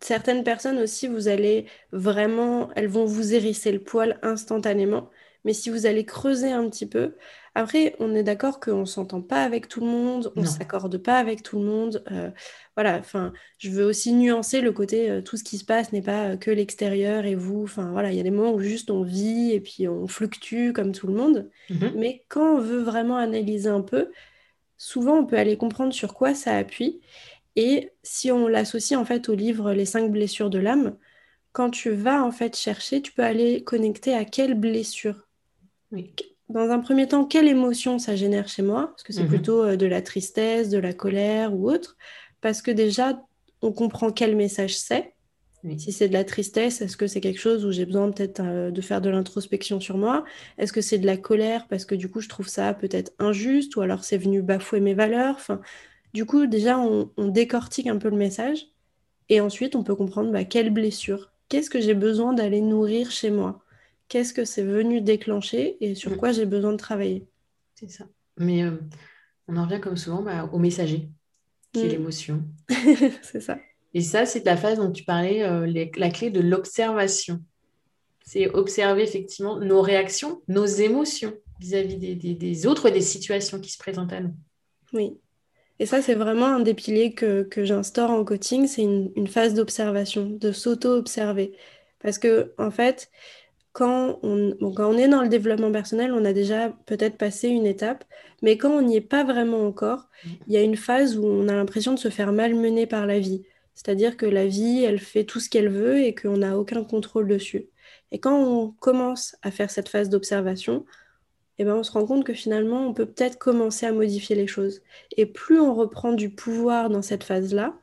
certaines 0.00 0.44
personnes 0.44 0.78
aussi, 0.78 1.06
vous 1.08 1.28
allez 1.28 1.66
vraiment, 1.92 2.70
elles 2.74 2.88
vont 2.88 3.04
vous 3.04 3.34
hérisser 3.34 3.72
le 3.72 3.80
poil 3.80 4.18
instantanément. 4.22 5.10
Mais 5.44 5.54
si 5.54 5.70
vous 5.70 5.86
allez 5.86 6.04
creuser 6.04 6.52
un 6.52 6.68
petit 6.68 6.86
peu, 6.86 7.14
après, 7.54 7.96
on 7.98 8.14
est 8.14 8.22
d'accord 8.22 8.60
qu'on 8.60 8.80
ne 8.80 8.84
s'entend 8.84 9.22
pas 9.22 9.42
avec 9.42 9.68
tout 9.68 9.80
le 9.80 9.86
monde, 9.86 10.32
on 10.36 10.42
ne 10.42 10.46
s'accorde 10.46 10.98
pas 10.98 11.16
avec 11.16 11.42
tout 11.42 11.58
le 11.58 11.64
monde. 11.64 12.04
Euh, 12.12 12.30
voilà, 12.76 12.98
enfin, 12.98 13.32
je 13.58 13.70
veux 13.70 13.84
aussi 13.84 14.12
nuancer 14.12 14.60
le 14.60 14.70
côté 14.70 15.10
euh, 15.10 15.20
tout 15.20 15.36
ce 15.36 15.42
qui 15.42 15.58
se 15.58 15.64
passe 15.64 15.92
n'est 15.92 16.02
pas 16.02 16.36
que 16.36 16.50
l'extérieur 16.50 17.24
et 17.24 17.34
vous. 17.34 17.64
Enfin, 17.64 17.90
voilà, 17.90 18.12
il 18.12 18.16
y 18.16 18.20
a 18.20 18.22
des 18.22 18.30
moments 18.30 18.52
où 18.52 18.60
juste 18.60 18.90
on 18.90 19.02
vit 19.02 19.52
et 19.52 19.60
puis 19.60 19.88
on 19.88 20.06
fluctue 20.06 20.72
comme 20.72 20.92
tout 20.92 21.08
le 21.08 21.14
monde. 21.14 21.50
Mhm. 21.70 21.92
Mais 21.96 22.22
quand 22.28 22.56
on 22.56 22.60
veut 22.60 22.82
vraiment 22.82 23.16
analyser 23.16 23.68
un 23.68 23.82
peu, 23.82 24.10
souvent 24.80 25.18
on 25.18 25.26
peut 25.26 25.36
aller 25.36 25.58
comprendre 25.58 25.92
sur 25.92 26.14
quoi 26.14 26.34
ça 26.34 26.56
appuie. 26.56 27.00
Et 27.54 27.90
si 28.02 28.32
on 28.32 28.48
l'associe 28.48 28.98
en 28.98 29.04
fait 29.04 29.28
au 29.28 29.34
livre 29.34 29.72
Les 29.72 29.84
cinq 29.84 30.10
blessures 30.10 30.48
de 30.48 30.58
l'âme, 30.58 30.96
quand 31.52 31.68
tu 31.70 31.90
vas 31.90 32.24
en 32.24 32.32
fait 32.32 32.56
chercher, 32.56 33.02
tu 33.02 33.12
peux 33.12 33.22
aller 33.22 33.62
connecter 33.62 34.14
à 34.14 34.24
quelle 34.24 34.54
blessure? 34.54 35.28
Dans 36.48 36.70
un 36.70 36.78
premier 36.78 37.06
temps, 37.06 37.26
quelle 37.26 37.46
émotion 37.46 37.98
ça 37.98 38.16
génère 38.16 38.48
chez 38.48 38.62
moi? 38.62 38.88
Parce 38.88 39.02
que 39.02 39.12
c'est 39.12 39.24
mhm. 39.24 39.28
plutôt 39.28 39.62
euh, 39.62 39.76
de 39.76 39.86
la 39.86 40.00
tristesse, 40.00 40.70
de 40.70 40.78
la 40.78 40.94
colère 40.94 41.54
ou 41.54 41.70
autre. 41.70 41.96
Parce 42.40 42.62
que 42.62 42.70
déjà, 42.70 43.22
on 43.60 43.72
comprend 43.72 44.10
quel 44.10 44.34
message 44.34 44.78
c'est. 44.78 45.12
Si 45.78 45.92
c'est 45.92 46.08
de 46.08 46.14
la 46.14 46.24
tristesse, 46.24 46.80
est-ce 46.80 46.96
que 46.96 47.06
c'est 47.06 47.20
quelque 47.20 47.40
chose 47.40 47.66
où 47.66 47.72
j'ai 47.72 47.84
besoin 47.84 48.10
peut-être 48.10 48.40
euh, 48.40 48.70
de 48.70 48.80
faire 48.80 49.02
de 49.02 49.10
l'introspection 49.10 49.78
sur 49.78 49.98
moi? 49.98 50.24
Est-ce 50.56 50.72
que 50.72 50.80
c'est 50.80 50.98
de 50.98 51.06
la 51.06 51.18
colère 51.18 51.66
parce 51.68 51.84
que 51.84 51.94
du 51.94 52.08
coup 52.08 52.20
je 52.20 52.28
trouve 52.28 52.48
ça 52.48 52.72
peut-être 52.72 53.12
injuste 53.18 53.76
ou 53.76 53.82
alors 53.82 54.02
c'est 54.04 54.16
venu 54.16 54.40
bafouer 54.40 54.80
mes 54.80 54.94
valeurs? 54.94 55.34
Enfin, 55.36 55.60
Du 56.14 56.24
coup 56.24 56.46
déjà 56.46 56.78
on, 56.78 57.10
décortique 57.28 57.88
un 57.88 57.98
peu 57.98 58.08
le 58.08 58.16
message 58.16 58.68
et 59.28 59.40
ensuite 59.40 59.76
on 59.76 59.84
peut 59.84 59.94
comprendre 59.94 60.32
bah, 60.32 60.44
quelle 60.44 60.70
blessure, 60.70 61.30
qu'est-ce 61.48 61.68
que 61.68 61.80
j'ai 61.80 61.94
besoin 61.94 62.32
d'aller 62.32 62.62
nourrir 62.62 63.10
chez 63.10 63.30
moi? 63.30 63.62
Qu'est-ce 64.08 64.32
que 64.32 64.46
c'est 64.46 64.64
venu 64.64 65.02
déclencher 65.02 65.76
et 65.84 65.94
sur 65.94 66.12
mm. 66.12 66.16
quoi 66.16 66.32
j'ai 66.32 66.46
besoin 66.46 66.72
de 66.72 66.78
travailler? 66.78 67.28
C'est 67.74 67.90
ça. 67.90 68.06
Mais 68.38 68.64
euh, 68.64 68.78
on 69.46 69.56
en 69.56 69.66
revient 69.66 69.80
comme 69.80 69.98
souvent 69.98 70.22
bah, 70.22 70.48
au 70.52 70.58
messager, 70.58 71.10
qui 71.72 71.80
est 71.80 71.84
mm. 71.84 71.90
l'émotion. 71.90 72.44
c'est 73.22 73.40
ça. 73.40 73.58
Et 73.94 74.02
ça, 74.02 74.26
c'est 74.26 74.44
la 74.44 74.56
phase 74.56 74.78
dont 74.78 74.90
tu 74.90 75.04
parlais, 75.04 75.42
euh, 75.42 75.66
la 75.96 76.10
clé 76.10 76.30
de 76.30 76.40
l'observation. 76.40 77.40
C'est 78.24 78.48
observer 78.54 79.02
effectivement 79.02 79.58
nos 79.58 79.82
réactions, 79.82 80.42
nos 80.46 80.64
émotions 80.64 81.32
vis-à-vis 81.58 81.96
des, 81.96 82.66
autres 82.66 82.86
et 82.86 82.92
des 82.92 83.00
situations 83.00 83.60
qui 83.60 83.70
se 83.70 83.78
présentent 83.78 84.12
à 84.12 84.20
nous. 84.20 84.34
Oui. 84.92 85.18
Et 85.78 85.86
ça, 85.86 86.02
c'est 86.02 86.14
vraiment 86.14 86.46
un 86.46 86.60
des 86.60 86.74
piliers 86.74 87.12
que, 87.12 87.46
j'instaure 87.56 88.10
en 88.10 88.24
coaching, 88.24 88.66
c'est 88.66 88.82
une, 88.82 89.26
phase 89.26 89.54
d'observation, 89.54 90.26
de 90.26 90.52
s'auto-observer. 90.52 91.52
Parce 92.02 92.18
que, 92.18 92.52
en 92.58 92.70
fait, 92.70 93.10
quand 93.72 94.18
on, 94.22 94.56
quand 94.74 94.90
on 94.90 94.98
est 94.98 95.08
dans 95.08 95.22
le 95.22 95.28
développement 95.28 95.72
personnel, 95.72 96.12
on 96.12 96.24
a 96.24 96.32
déjà 96.32 96.70
peut-être 96.86 97.16
passé 97.16 97.48
une 97.48 97.66
étape, 97.66 98.04
mais 98.42 98.56
quand 98.56 98.70
on 98.70 98.82
n'y 98.82 98.96
est 98.96 99.00
pas 99.00 99.24
vraiment 99.24 99.66
encore, 99.66 100.08
mmh. 100.24 100.28
il 100.48 100.52
y 100.54 100.56
a 100.56 100.62
une 100.62 100.76
phase 100.76 101.18
où 101.18 101.24
on 101.24 101.48
a 101.48 101.54
l'impression 101.54 101.94
de 101.94 101.98
se 101.98 102.08
faire 102.08 102.32
malmener 102.32 102.86
par 102.86 103.06
la 103.06 103.18
vie. 103.18 103.42
C'est-à-dire 103.82 104.18
que 104.18 104.26
la 104.26 104.46
vie, 104.46 104.84
elle 104.84 104.98
fait 104.98 105.24
tout 105.24 105.40
ce 105.40 105.48
qu'elle 105.48 105.70
veut 105.70 106.02
et 106.02 106.14
qu'on 106.14 106.36
n'a 106.36 106.58
aucun 106.58 106.84
contrôle 106.84 107.26
dessus. 107.26 107.64
Et 108.12 108.18
quand 108.18 108.38
on 108.38 108.72
commence 108.72 109.36
à 109.40 109.50
faire 109.50 109.70
cette 109.70 109.88
phase 109.88 110.10
d'observation, 110.10 110.84
eh 111.56 111.64
ben 111.64 111.76
on 111.76 111.82
se 111.82 111.90
rend 111.90 112.04
compte 112.04 112.24
que 112.24 112.34
finalement, 112.34 112.86
on 112.86 112.92
peut 112.92 113.06
peut-être 113.06 113.38
commencer 113.38 113.86
à 113.86 113.92
modifier 113.92 114.36
les 114.36 114.46
choses. 114.46 114.82
Et 115.16 115.24
plus 115.24 115.58
on 115.58 115.74
reprend 115.74 116.12
du 116.12 116.28
pouvoir 116.28 116.90
dans 116.90 117.00
cette 117.00 117.24
phase-là, 117.24 117.74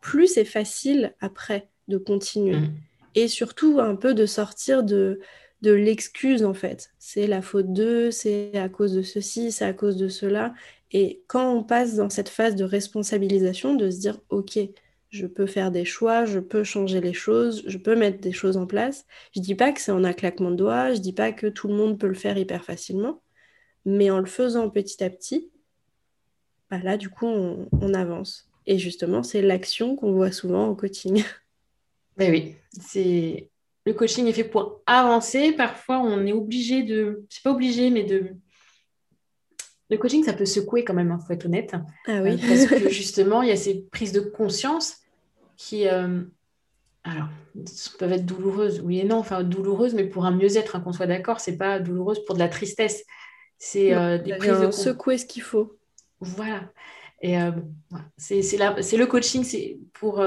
plus 0.00 0.28
c'est 0.28 0.44
facile 0.44 1.16
après 1.20 1.68
de 1.88 1.98
continuer. 1.98 2.54
Mmh. 2.54 2.74
Et 3.16 3.26
surtout, 3.26 3.80
un 3.80 3.96
peu 3.96 4.14
de 4.14 4.26
sortir 4.26 4.84
de, 4.84 5.18
de 5.62 5.72
l'excuse, 5.72 6.44
en 6.44 6.54
fait. 6.54 6.92
C'est 7.00 7.26
la 7.26 7.42
faute 7.42 7.72
d'eux, 7.72 8.12
c'est 8.12 8.56
à 8.56 8.68
cause 8.68 8.92
de 8.92 9.02
ceci, 9.02 9.50
c'est 9.50 9.64
à 9.64 9.72
cause 9.72 9.96
de 9.96 10.06
cela. 10.06 10.54
Et 10.92 11.24
quand 11.26 11.52
on 11.52 11.64
passe 11.64 11.96
dans 11.96 12.08
cette 12.08 12.28
phase 12.28 12.54
de 12.54 12.62
responsabilisation, 12.62 13.74
de 13.74 13.90
se 13.90 13.98
dire, 13.98 14.20
OK, 14.28 14.60
je 15.14 15.28
peux 15.28 15.46
faire 15.46 15.70
des 15.70 15.84
choix, 15.84 16.24
je 16.24 16.40
peux 16.40 16.64
changer 16.64 17.00
les 17.00 17.12
choses, 17.12 17.62
je 17.68 17.78
peux 17.78 17.94
mettre 17.94 18.18
des 18.18 18.32
choses 18.32 18.56
en 18.56 18.66
place. 18.66 19.06
Je 19.32 19.40
dis 19.40 19.54
pas 19.54 19.70
que 19.70 19.80
c'est 19.80 19.92
en 19.92 20.02
un 20.02 20.12
claquement 20.12 20.50
de 20.50 20.56
doigts, 20.56 20.92
je 20.92 20.98
dis 20.98 21.12
pas 21.12 21.30
que 21.30 21.46
tout 21.46 21.68
le 21.68 21.74
monde 21.74 22.00
peut 22.00 22.08
le 22.08 22.14
faire 22.14 22.36
hyper 22.36 22.64
facilement, 22.64 23.22
mais 23.84 24.10
en 24.10 24.18
le 24.18 24.26
faisant 24.26 24.68
petit 24.70 25.04
à 25.04 25.10
petit, 25.10 25.52
bah 26.68 26.80
là 26.82 26.96
du 26.96 27.10
coup 27.10 27.26
on, 27.26 27.94
avance. 27.94 28.50
Et 28.66 28.78
justement, 28.78 29.22
c'est 29.22 29.40
l'action 29.40 29.94
qu'on 29.94 30.12
voit 30.12 30.32
souvent 30.32 30.68
au 30.68 30.74
coaching. 30.74 31.22
Ben 32.16 32.30
oui, 32.30 32.54
c'est 32.70 33.50
le 33.84 33.92
coaching 33.92 34.28
est 34.28 34.32
fait 34.32 34.44
pour 34.44 34.82
avancer. 34.86 35.50
Parfois, 35.50 35.98
on 35.98 36.24
est 36.24 36.32
obligé 36.32 36.84
de, 36.84 37.24
c'est 37.28 37.42
pas 37.42 37.50
obligé, 37.50 37.90
mais 37.90 38.04
de 38.04 38.36
le 39.90 39.98
coaching, 39.98 40.22
ça 40.22 40.32
peut 40.32 40.46
secouer 40.46 40.84
quand 40.84 40.94
même, 40.94 41.08
il 41.08 41.12
hein, 41.12 41.18
faut 41.18 41.32
être 41.32 41.46
honnête. 41.46 41.74
Ah 42.06 42.22
oui. 42.22 42.34
Euh, 42.34 42.38
parce 42.38 42.66
que 42.66 42.88
justement, 42.88 43.42
il 43.42 43.48
y 43.48 43.52
a 43.52 43.56
ces 43.56 43.84
prises 43.90 44.12
de 44.12 44.20
conscience 44.20 44.98
qui, 45.56 45.88
euh, 45.88 46.22
alors, 47.04 47.28
peuvent 47.98 48.12
être 48.12 48.26
douloureuses, 48.26 48.80
oui 48.80 49.00
et 49.00 49.04
non, 49.04 49.16
enfin 49.16 49.42
douloureuses, 49.42 49.94
mais 49.94 50.04
pour 50.04 50.24
un 50.24 50.30
mieux-être, 50.30 50.76
hein, 50.76 50.80
qu'on 50.80 50.92
soit 50.92 51.06
d'accord, 51.06 51.40
c'est 51.40 51.56
pas 51.56 51.78
douloureuse 51.78 52.24
pour 52.24 52.34
de 52.34 52.40
la 52.40 52.48
tristesse. 52.48 53.04
C'est 53.58 53.94
euh, 53.94 54.18
des 54.18 54.34
prises 54.36 54.60
de 54.60 54.70
secouer 54.70 55.18
ce 55.18 55.26
qu'il 55.26 55.42
faut. 55.42 55.78
Voilà. 56.20 56.70
Et 57.22 57.40
euh, 57.40 57.52
c'est 58.16 58.40
le 58.40 59.04
coaching, 59.06 59.44
c'est 59.44 59.78
pour 59.94 60.22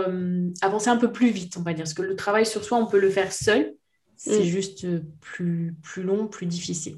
avancer 0.61 0.89
un 0.89 0.97
peu 0.97 1.11
plus 1.11 1.29
vite, 1.29 1.57
on 1.57 1.61
va 1.61 1.73
dire. 1.73 1.83
Parce 1.83 1.93
que 1.93 2.01
le 2.01 2.15
travail 2.15 2.45
sur 2.45 2.63
soi, 2.63 2.77
on 2.77 2.87
peut 2.87 2.99
le 2.99 3.09
faire 3.09 3.31
seul. 3.31 3.73
c'est 4.15 4.39
mm. 4.39 4.43
juste 4.43 4.87
plus, 5.19 5.75
plus 5.83 6.03
long, 6.03 6.27
plus 6.27 6.45
difficile. 6.45 6.97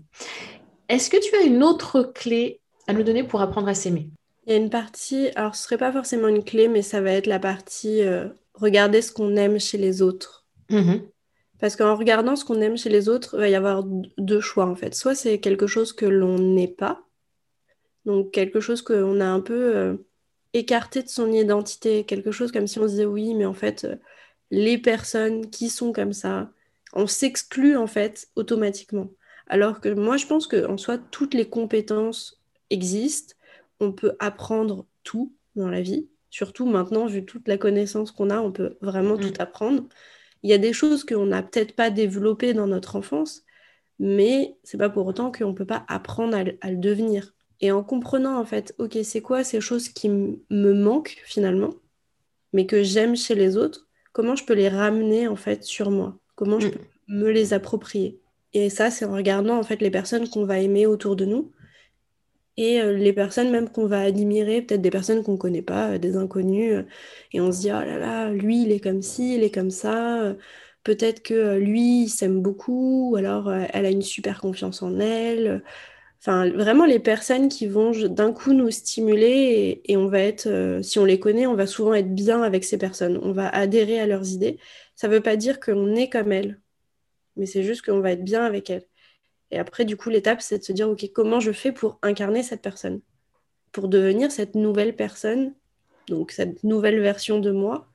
Est-ce 0.87 1.09
que 1.09 1.17
tu 1.17 1.35
as 1.35 1.41
une 1.41 1.63
autre 1.63 2.11
clé 2.15 2.61
à 2.87 2.93
nous 2.93 3.03
donner 3.03 3.23
pour 3.23 3.41
apprendre 3.41 3.67
à 3.67 3.73
s'aimer? 3.73 4.09
Il 4.49 4.53
y 4.53 4.55
a 4.55 4.57
une 4.57 4.71
partie, 4.71 5.29
alors 5.35 5.55
ce 5.55 5.63
serait 5.63 5.77
pas 5.77 5.91
forcément 5.91 6.27
une 6.27 6.43
clé, 6.43 6.67
mais 6.67 6.81
ça 6.81 7.01
va 7.01 7.11
être 7.11 7.27
la 7.27 7.37
partie 7.37 8.01
euh, 8.01 8.27
regarder 8.55 9.03
ce 9.03 9.11
qu'on 9.11 9.35
aime 9.35 9.59
chez 9.59 9.77
les 9.77 10.01
autres. 10.01 10.47
Mm-hmm. 10.71 11.03
Parce 11.59 11.75
qu'en 11.75 11.95
regardant 11.95 12.35
ce 12.35 12.45
qu'on 12.45 12.59
aime 12.59 12.75
chez 12.75 12.89
les 12.89 13.09
autres, 13.09 13.35
il 13.35 13.41
va 13.41 13.49
y 13.49 13.53
avoir 13.53 13.83
deux 14.17 14.41
choix 14.41 14.65
en 14.65 14.75
fait. 14.75 14.95
Soit 14.95 15.13
c'est 15.13 15.39
quelque 15.39 15.67
chose 15.67 15.93
que 15.93 16.07
l'on 16.07 16.39
n'est 16.39 16.67
pas, 16.67 17.03
donc 18.05 18.31
quelque 18.31 18.59
chose 18.59 18.81
qu'on 18.81 19.21
a 19.21 19.27
un 19.27 19.39
peu 19.39 19.75
euh, 19.75 19.97
écarté 20.53 21.03
de 21.03 21.09
son 21.09 21.31
identité, 21.31 22.03
quelque 22.03 22.31
chose 22.31 22.51
comme 22.51 22.65
si 22.65 22.79
on 22.79 22.87
se 22.87 22.93
disait 22.93 23.05
oui, 23.05 23.35
mais 23.35 23.45
en 23.45 23.53
fait, 23.53 23.83
euh, 23.83 23.97
les 24.49 24.79
personnes 24.79 25.51
qui 25.51 25.69
sont 25.69 25.93
comme 25.93 26.13
ça, 26.13 26.49
on 26.93 27.05
s'exclut 27.05 27.77
en 27.77 27.85
fait 27.85 28.29
automatiquement. 28.35 29.11
Alors 29.45 29.79
que 29.79 29.89
moi, 29.89 30.17
je 30.17 30.25
pense 30.25 30.47
qu'en 30.47 30.77
soi, 30.77 30.97
toutes 30.97 31.35
les 31.35 31.47
compétences 31.47 32.41
existent. 32.71 33.35
On 33.79 33.91
peut 33.91 34.13
apprendre 34.19 34.85
tout 35.03 35.33
dans 35.55 35.69
la 35.69 35.81
vie. 35.81 36.09
Surtout 36.29 36.65
maintenant, 36.65 37.07
vu 37.07 37.25
toute 37.25 37.47
la 37.47 37.57
connaissance 37.57 38.11
qu'on 38.11 38.29
a, 38.29 38.39
on 38.39 38.51
peut 38.51 38.77
vraiment 38.81 39.15
mm. 39.15 39.21
tout 39.21 39.33
apprendre. 39.39 39.83
Il 40.43 40.49
y 40.49 40.53
a 40.53 40.57
des 40.57 40.73
choses 40.73 41.03
qu'on 41.03 41.25
n'a 41.25 41.43
peut-être 41.43 41.75
pas 41.75 41.89
développées 41.89 42.53
dans 42.53 42.67
notre 42.67 42.95
enfance, 42.95 43.43
mais 43.97 44.55
c'est 44.63 44.77
pas 44.77 44.89
pour 44.89 45.05
autant 45.07 45.31
qu'on 45.31 45.49
ne 45.49 45.55
peut 45.55 45.65
pas 45.65 45.85
apprendre 45.87 46.37
à, 46.37 46.71
le 46.71 46.77
devenir. 46.77 47.33
Et 47.61 47.71
en 47.71 47.83
comprenant 47.83 48.39
en 48.39 48.45
fait, 48.45 48.73
ok, 48.77 48.97
c'est 49.03 49.21
quoi 49.21 49.43
ces 49.43 49.59
choses 49.59 49.89
qui 49.89 50.07
me 50.09 50.73
manquent 50.73 51.21
finalement, 51.25 51.73
mais 52.53 52.65
que 52.65 52.83
j'aime 52.83 53.17
chez 53.17 53.35
les 53.35 53.57
autres, 53.57 53.87
comment 54.13 54.35
je 54.35 54.45
peux 54.45 54.53
les 54.53 54.69
ramener 54.69 55.27
en 55.27 55.35
fait 55.35 55.63
sur 55.63 55.91
moi? 55.91 56.17
Comment 56.35 56.59
je 56.59 56.67
mm. 56.67 56.71
peux 56.71 56.79
me 57.09 57.31
les 57.31 57.53
approprier? 57.53 58.19
Et 58.53 58.69
ça, 58.69 58.91
c'est 58.91 59.05
en 59.05 59.13
regardant 59.13 59.57
en 59.57 59.63
fait 59.63 59.81
les 59.81 59.91
personnes 59.91 60.29
qu'on 60.29 60.45
va 60.45 60.59
aimer 60.59 60.85
autour 60.85 61.15
de 61.15 61.25
nous 61.25 61.51
et 62.59 62.81
euh, 62.81 62.93
les 62.97 63.13
personnes 63.13 63.51
même 63.51 63.69
qu'on 63.69 63.87
va 63.87 64.01
admirer, 64.01 64.61
peut-être 64.61 64.81
des 64.81 64.91
personnes 64.91 65.23
qu'on 65.23 65.33
ne 65.33 65.37
connaît 65.37 65.61
pas, 65.61 65.91
euh, 65.93 65.97
des 65.97 66.17
inconnus, 66.17 66.73
euh, 66.73 66.83
et 67.33 67.41
on 67.41 67.51
se 67.53 67.61
dit, 67.61 67.69
oh 67.69 67.79
là 67.79 67.97
là, 67.97 68.31
lui, 68.31 68.63
il 68.63 68.71
est 68.73 68.81
comme 68.81 69.01
ci, 69.01 69.35
il 69.35 69.43
est 69.43 69.53
comme 69.53 69.71
ça, 69.71 70.35
peut-être 70.83 71.23
que 71.23 71.57
lui, 71.57 72.03
il 72.03 72.09
s'aime 72.09 72.41
beaucoup, 72.41 73.11
ou 73.11 73.15
alors 73.15 73.51
elle 73.51 73.85
a 73.85 73.89
une 73.91 74.01
super 74.01 74.41
confiance 74.41 74.81
en 74.83 74.99
elle. 74.99 75.63
Enfin, 76.21 76.49
vraiment 76.51 76.85
les 76.85 76.99
personnes 76.99 77.49
qui 77.49 77.67
vont 77.67 77.91
d'un 78.09 78.33
coup 78.33 78.53
nous 78.53 78.71
stimuler 78.71 79.81
et, 79.85 79.97
on 79.97 80.07
va 80.07 80.19
être, 80.21 80.79
si 80.83 80.99
on 80.99 81.05
les 81.05 81.19
connaît, 81.19 81.47
on 81.47 81.55
va 81.55 81.67
souvent 81.67 81.93
être 81.93 82.13
bien 82.13 82.43
avec 82.43 82.65
ces 82.65 82.77
personnes, 82.77 83.19
on 83.23 83.31
va 83.33 83.49
adhérer 83.49 83.99
à 83.99 84.07
leurs 84.07 84.29
idées. 84.33 84.59
Ça 84.95 85.07
ne 85.07 85.13
veut 85.15 85.21
pas 85.21 85.37
dire 85.37 85.59
qu'on 85.59 85.95
est 85.95 86.09
comme 86.09 86.31
elles, 86.33 86.59
mais 87.37 87.45
c'est 87.47 87.63
juste 87.63 87.83
qu'on 87.85 88.01
va 88.01 88.11
être 88.13 88.23
bien 88.25 88.43
avec 88.45 88.69
elles. 88.69 88.88
Et 89.51 89.57
après, 89.59 89.85
du 89.85 89.97
coup, 89.97 90.09
l'étape, 90.09 90.41
c'est 90.41 90.59
de 90.59 90.63
se 90.63 90.71
dire, 90.71 90.89
OK, 90.89 91.09
comment 91.13 91.39
je 91.39 91.51
fais 91.51 91.71
pour 91.71 91.97
incarner 92.01 92.43
cette 92.43 92.61
personne? 92.61 93.01
Pour 93.71 93.87
devenir 93.87 94.31
cette 94.31 94.55
nouvelle 94.55 94.95
personne, 94.95 95.53
donc 96.07 96.31
cette 96.31 96.63
nouvelle 96.63 96.99
version 96.99 97.39
de 97.39 97.51
moi, 97.51 97.87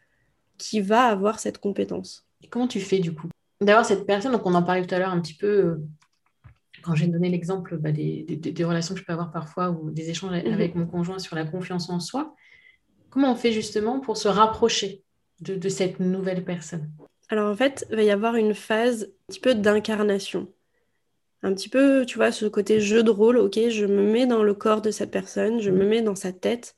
qui 0.58 0.80
va 0.80 1.06
avoir 1.06 1.38
cette 1.38 1.58
compétence. 1.58 2.26
Et 2.42 2.48
comment 2.48 2.68
tu 2.68 2.80
fais, 2.80 2.98
du 2.98 3.14
coup 3.14 3.28
D'avoir 3.60 3.84
cette 3.84 4.06
personne, 4.06 4.32
donc 4.32 4.46
on 4.46 4.54
en 4.54 4.62
parlait 4.62 4.84
tout 4.84 4.94
à 4.94 4.98
l'heure 4.98 5.10
un 5.10 5.20
petit 5.20 5.34
peu, 5.34 5.46
euh, 5.46 5.76
quand 6.82 6.94
j'ai 6.94 7.06
donné 7.06 7.28
l'exemple 7.28 7.76
bah, 7.78 7.92
des, 7.92 8.26
relations 8.64 8.94
que 8.94 9.00
je 9.00 9.06
peux 9.06 9.12
avoir 9.12 9.30
parfois 9.30 9.70
ou 9.70 9.90
des 9.90 10.10
échanges 10.10 10.32
mhm. 10.32 10.52
avec 10.52 10.74
mon 10.74 10.86
conjoint 10.86 11.18
sur 11.18 11.36
la 11.36 11.44
confiance 11.44 11.88
en 11.88 12.00
soi. 12.00 12.34
Comment 13.10 13.32
on 13.32 13.36
fait 13.36 13.52
justement 13.52 14.00
pour 14.00 14.16
se 14.16 14.28
rapprocher 14.28 15.04
de, 15.40 15.54
de 15.54 15.68
cette 15.68 16.00
nouvelle 16.00 16.44
personne? 16.44 16.90
Alors 17.30 17.50
en 17.50 17.56
fait, 17.56 17.86
il 17.90 17.96
va 17.96 18.02
y 18.02 18.10
avoir 18.10 18.34
une 18.34 18.54
phase 18.54 19.04
un 19.04 19.32
petit 19.32 19.40
peu 19.40 19.54
d'incarnation 19.54 20.48
un 21.44 21.52
petit 21.52 21.68
peu, 21.68 22.06
tu 22.06 22.16
vois, 22.16 22.32
ce 22.32 22.46
côté 22.46 22.80
jeu 22.80 23.02
de 23.02 23.10
rôle, 23.10 23.36
ok, 23.36 23.68
je 23.68 23.84
me 23.84 24.02
mets 24.02 24.26
dans 24.26 24.42
le 24.42 24.54
corps 24.54 24.80
de 24.80 24.90
cette 24.90 25.10
personne, 25.10 25.60
je 25.60 25.70
me 25.70 25.84
mm. 25.84 25.88
mets 25.88 26.02
dans 26.02 26.14
sa 26.14 26.32
tête 26.32 26.74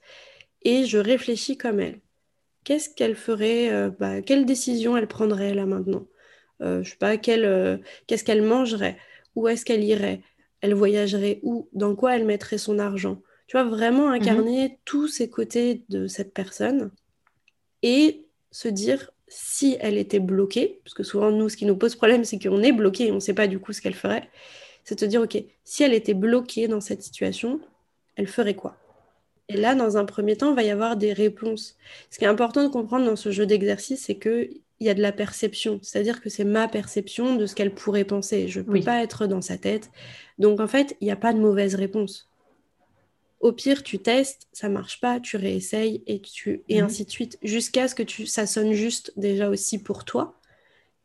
et 0.63 0.85
je 0.87 0.99
réfléchis 0.99 1.57
comme 1.57 1.79
elle. 1.79 2.01
Qu'est-ce 2.65 2.91
qu'elle 2.91 3.15
ferait, 3.15 3.73
euh, 3.73 3.91
bah, 3.91 4.23
quelle 4.23 4.45
décision 4.45 4.97
elle 4.97 5.07
prendrait 5.07 5.55
là 5.55 5.67
maintenant? 5.67 6.09
Euh, 6.63 6.83
Je 6.83 6.91
sais 6.91 6.97
pas, 6.97 7.15
euh, 7.15 7.79
qu'est-ce 8.09 8.25
qu'elle 8.25 8.43
mangerait? 8.43 8.99
Où 9.37 9.47
est-ce 9.47 9.65
qu'elle 9.65 9.85
irait? 9.85 10.23
Elle 10.61 10.75
voyagerait 10.75 11.39
où? 11.45 11.69
Dans 11.73 11.95
quoi 11.95 12.17
elle 12.17 12.25
mettrait 12.25 12.59
son 12.59 12.81
argent? 12.81 13.23
Tu 13.47 13.57
vois, 13.57 13.65
vraiment 13.65 14.11
incarner 14.11 14.67
mm-hmm. 14.67 14.79
tous 14.85 15.07
ces 15.07 15.31
côtés 15.31 15.85
de 15.91 16.09
cette 16.09 16.35
personne 16.35 16.91
et 17.83 18.27
se 18.51 18.67
dire 18.67 19.13
si 19.29 19.77
elle 19.81 19.99
était 19.99 20.21
bloquée, 20.21 20.81
parce 20.85 20.95
que 20.95 21.03
souvent 21.03 21.31
nous, 21.31 21.49
ce 21.49 21.57
qui 21.57 21.67
nous 21.67 21.77
pose 21.77 21.97
problème, 21.97 22.25
c'est 22.25 22.39
qu'on 22.39 22.63
est 22.63 22.73
bloqué 22.73 23.07
et 23.09 23.13
on 23.13 23.17
ne 23.17 23.21
sait 23.21 23.35
pas 23.35 23.47
du 23.47 23.59
coup 23.59 23.73
ce 23.73 23.81
qu'elle 23.81 23.95
ferait, 23.95 24.29
c'est 24.85 25.01
de 25.01 25.07
dire, 25.07 25.23
ok, 25.23 25.43
si 25.65 25.83
elle 25.83 25.95
était 25.95 26.15
bloquée 26.15 26.69
dans 26.69 26.81
cette 26.81 27.03
situation, 27.03 27.61
elle 28.15 28.29
ferait 28.29 28.55
quoi? 28.55 28.77
Et 29.49 29.57
là, 29.57 29.75
dans 29.75 29.97
un 29.97 30.05
premier 30.05 30.37
temps, 30.37 30.51
il 30.51 30.57
va 30.57 30.63
y 30.63 30.71
avoir 30.71 30.97
des 30.97 31.13
réponses. 31.13 31.77
Ce 32.11 32.19
qui 32.19 32.25
est 32.25 32.29
important 32.29 32.65
de 32.65 32.69
comprendre 32.69 33.07
dans 33.07 33.17
ce 33.17 33.31
jeu 33.31 33.47
d'exercice, 33.47 34.05
c'est 34.05 34.19
qu'il 34.19 34.61
y 34.81 34.89
a 34.89 34.95
de 34.95 35.03
la 35.03 35.13
perception, 35.13 35.79
c'est-à-dire 35.83 36.21
que 36.21 36.29
c'est 36.29 36.45
ma 36.45 36.69
perception 36.69 37.37
de 37.37 37.47
ce 37.47 37.55
qu'elle 37.55 37.75
pourrait 37.75 38.05
penser. 38.05 38.49
Je 38.49 38.61
ne 38.61 38.65
peux 38.65 38.81
pas 38.81 39.03
être 39.03 39.27
dans 39.27 39.43
sa 39.43 39.59
tête. 39.59 39.91
Donc 40.39 40.61
en 40.61 40.67
fait, 40.67 40.97
il 41.01 41.05
n'y 41.05 41.13
a 41.13 41.17
pas 41.17 41.33
de 41.33 41.39
mauvaise 41.39 41.75
réponse. 41.75 42.29
Au 43.41 43.53
pire, 43.53 43.83
tu 43.83 43.99
testes, 43.99 44.49
ça 44.53 44.69
marche 44.69 45.01
pas, 45.01 45.21
tu 45.21 45.37
réessayes 45.37 46.03
et, 46.07 46.21
tu... 46.21 46.63
et 46.69 46.81
mhm. 46.81 46.87
ainsi 46.87 47.05
de 47.05 47.11
suite, 47.11 47.39
jusqu'à 47.43 47.87
ce 47.89 47.95
que 47.95 48.03
tu... 48.03 48.27
ça 48.27 48.47
sonne 48.47 48.73
juste 48.73 49.13
déjà 49.17 49.51
aussi 49.51 49.79
pour 49.79 50.05
toi 50.05 50.41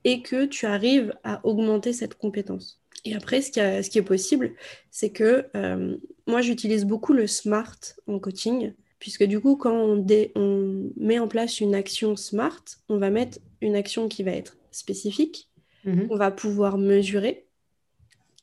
et 0.04 0.22
que 0.22 0.46
tu 0.46 0.66
arrives 0.66 1.14
à 1.24 1.46
augmenter 1.46 1.94
cette 1.94 2.16
compétence. 2.16 2.82
Et 3.06 3.16
après, 3.16 3.42
ce 3.42 3.52
qui, 3.52 3.60
ce 3.60 3.90
qui 3.90 3.98
est 3.98 4.04
possible, 4.04 4.54
c'est 4.92 5.10
que 5.10 5.48
euh, 5.56 5.98
moi, 6.28 6.42
j'utilise 6.42 6.86
beaucoup 6.86 7.14
le 7.14 7.28
SMART 7.28 7.80
en 8.08 8.20
coaching, 8.20 8.74
puisque 9.00 9.24
du 9.24 9.40
coup, 9.40 9.56
quand 9.56 9.76
on, 9.76 10.06
on, 10.36 10.92
met 10.98 11.20
en 11.20 11.28
place 11.28 11.60
une 11.60 11.76
action 11.76 12.16
SMART, 12.16 12.64
on 12.90 12.98
va 12.98 13.10
mettre 13.10 13.40
une 13.62 13.76
action 13.76 14.08
qui 14.08 14.24
va 14.24 14.32
être 14.32 14.58
spécifique, 14.72 15.50
mhm. 15.86 16.08
on 16.10 16.16
va 16.16 16.32
pouvoir 16.32 16.78
mesurer, 16.78 17.46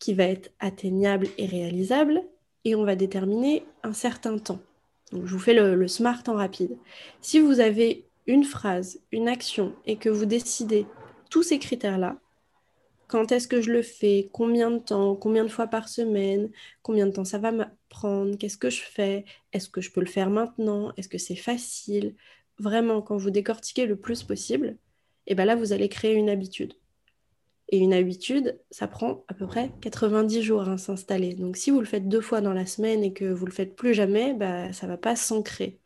qui 0.00 0.14
va 0.14 0.24
être 0.24 0.50
atteignable 0.58 1.28
et 1.38 1.46
réalisable, 1.46 2.22
et 2.64 2.74
on 2.74 2.84
va 2.84 2.96
déterminer 2.96 3.64
un 3.82 3.92
certain 3.92 4.38
temps. 4.38 4.60
Donc, 5.12 5.26
je 5.26 5.32
vous 5.32 5.38
fais 5.38 5.54
le, 5.54 5.88
smart 5.88 6.22
en 6.26 6.34
rapide. 6.34 6.76
Si 7.20 7.40
vous 7.40 7.60
avez 7.60 8.04
une 8.26 8.44
phrase, 8.44 9.00
une 9.10 9.28
action 9.28 9.74
et 9.86 9.96
que 9.96 10.08
vous 10.08 10.26
décidez 10.26 10.86
tous 11.30 11.42
ces 11.42 11.58
critères-là, 11.58 12.18
quand 13.06 13.32
est-ce 13.32 13.48
que 13.48 13.62
je 13.62 13.72
le 13.72 13.80
fais, 13.80 14.28
combien 14.32 14.70
de 14.70 14.78
temps, 14.78 15.16
combien 15.16 15.44
de 15.44 15.48
fois 15.48 15.66
par 15.66 15.88
semaine, 15.88 16.50
combien 16.82 17.06
de 17.06 17.12
temps 17.12 17.24
ça 17.24 17.38
va 17.38 17.52
me 17.52 17.64
prendre, 17.88 18.36
qu'est-ce 18.36 18.58
que 18.58 18.68
je 18.68 18.82
fais, 18.82 19.24
est-ce 19.54 19.70
que 19.70 19.80
je 19.80 19.90
peux 19.90 20.00
le 20.00 20.06
faire 20.06 20.28
maintenant, 20.28 20.92
est-ce 20.98 21.08
que 21.08 21.16
c'est 21.16 21.36
facile. 21.36 22.14
Vraiment, 22.58 23.00
quand 23.00 23.16
vous 23.16 23.30
décortiquez 23.30 23.86
le 23.86 23.96
plus 23.96 24.22
possible, 24.24 24.76
et 25.26 25.32
eh 25.32 25.34
ben 25.34 25.44
là, 25.44 25.56
vous 25.56 25.72
allez 25.72 25.88
créer 25.88 26.14
une 26.14 26.30
habitude. 26.30 26.74
Et 27.70 27.78
une 27.78 27.92
habitude, 27.92 28.58
ça 28.70 28.88
prend 28.88 29.24
à 29.28 29.34
peu 29.34 29.46
près 29.46 29.70
90 29.82 30.42
jours 30.42 30.68
à 30.68 30.78
s'installer. 30.78 31.34
Donc 31.34 31.56
si 31.56 31.70
vous 31.70 31.80
le 31.80 31.86
faites 31.86 32.08
deux 32.08 32.22
fois 32.22 32.40
dans 32.40 32.54
la 32.54 32.64
semaine 32.64 33.04
et 33.04 33.12
que 33.12 33.26
vous 33.26 33.44
le 33.44 33.52
faites 33.52 33.76
plus 33.76 33.92
jamais, 33.92 34.32
bah, 34.32 34.72
ça 34.72 34.86
va 34.86 34.96
pas 34.96 35.16
s'ancrer. 35.16 35.78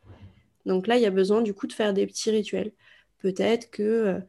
Donc 0.65 0.87
là, 0.87 0.95
il 0.95 1.01
y 1.01 1.05
a 1.05 1.11
besoin 1.11 1.41
du 1.41 1.53
coup 1.53 1.67
de 1.67 1.73
faire 1.73 1.93
des 1.93 2.07
petits 2.07 2.31
rituels. 2.31 2.71
Peut-être 3.19 3.69
que 3.69 3.83
euh, 3.83 4.19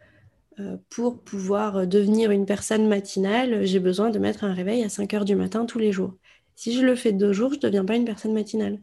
euh, 0.61 0.77
pour 0.91 1.21
pouvoir 1.21 1.87
devenir 1.87 2.33
une 2.33 2.47
personne 2.47 2.89
matinale, 2.89 3.65
j'ai 3.65 3.81
besoin 3.81 4.11
de 4.11 4.19
mettre 4.19 4.45
un 4.45 4.53
réveil 4.53 4.83
à 4.83 4.89
5 4.89 5.15
heures 5.15 5.25
du 5.25 5.37
matin 5.37 5.65
tous 5.65 5.79
les 5.79 5.93
jours. 5.93 6.15
Si 6.57 6.73
je 6.73 6.85
le 6.85 6.97
fais 6.97 7.13
deux 7.13 7.33
jours, 7.33 7.51
je 7.53 7.59
ne 7.59 7.63
deviens 7.63 7.85
pas 7.85 7.97
une 7.97 8.05
personne 8.05 8.33
matinale. 8.33 8.81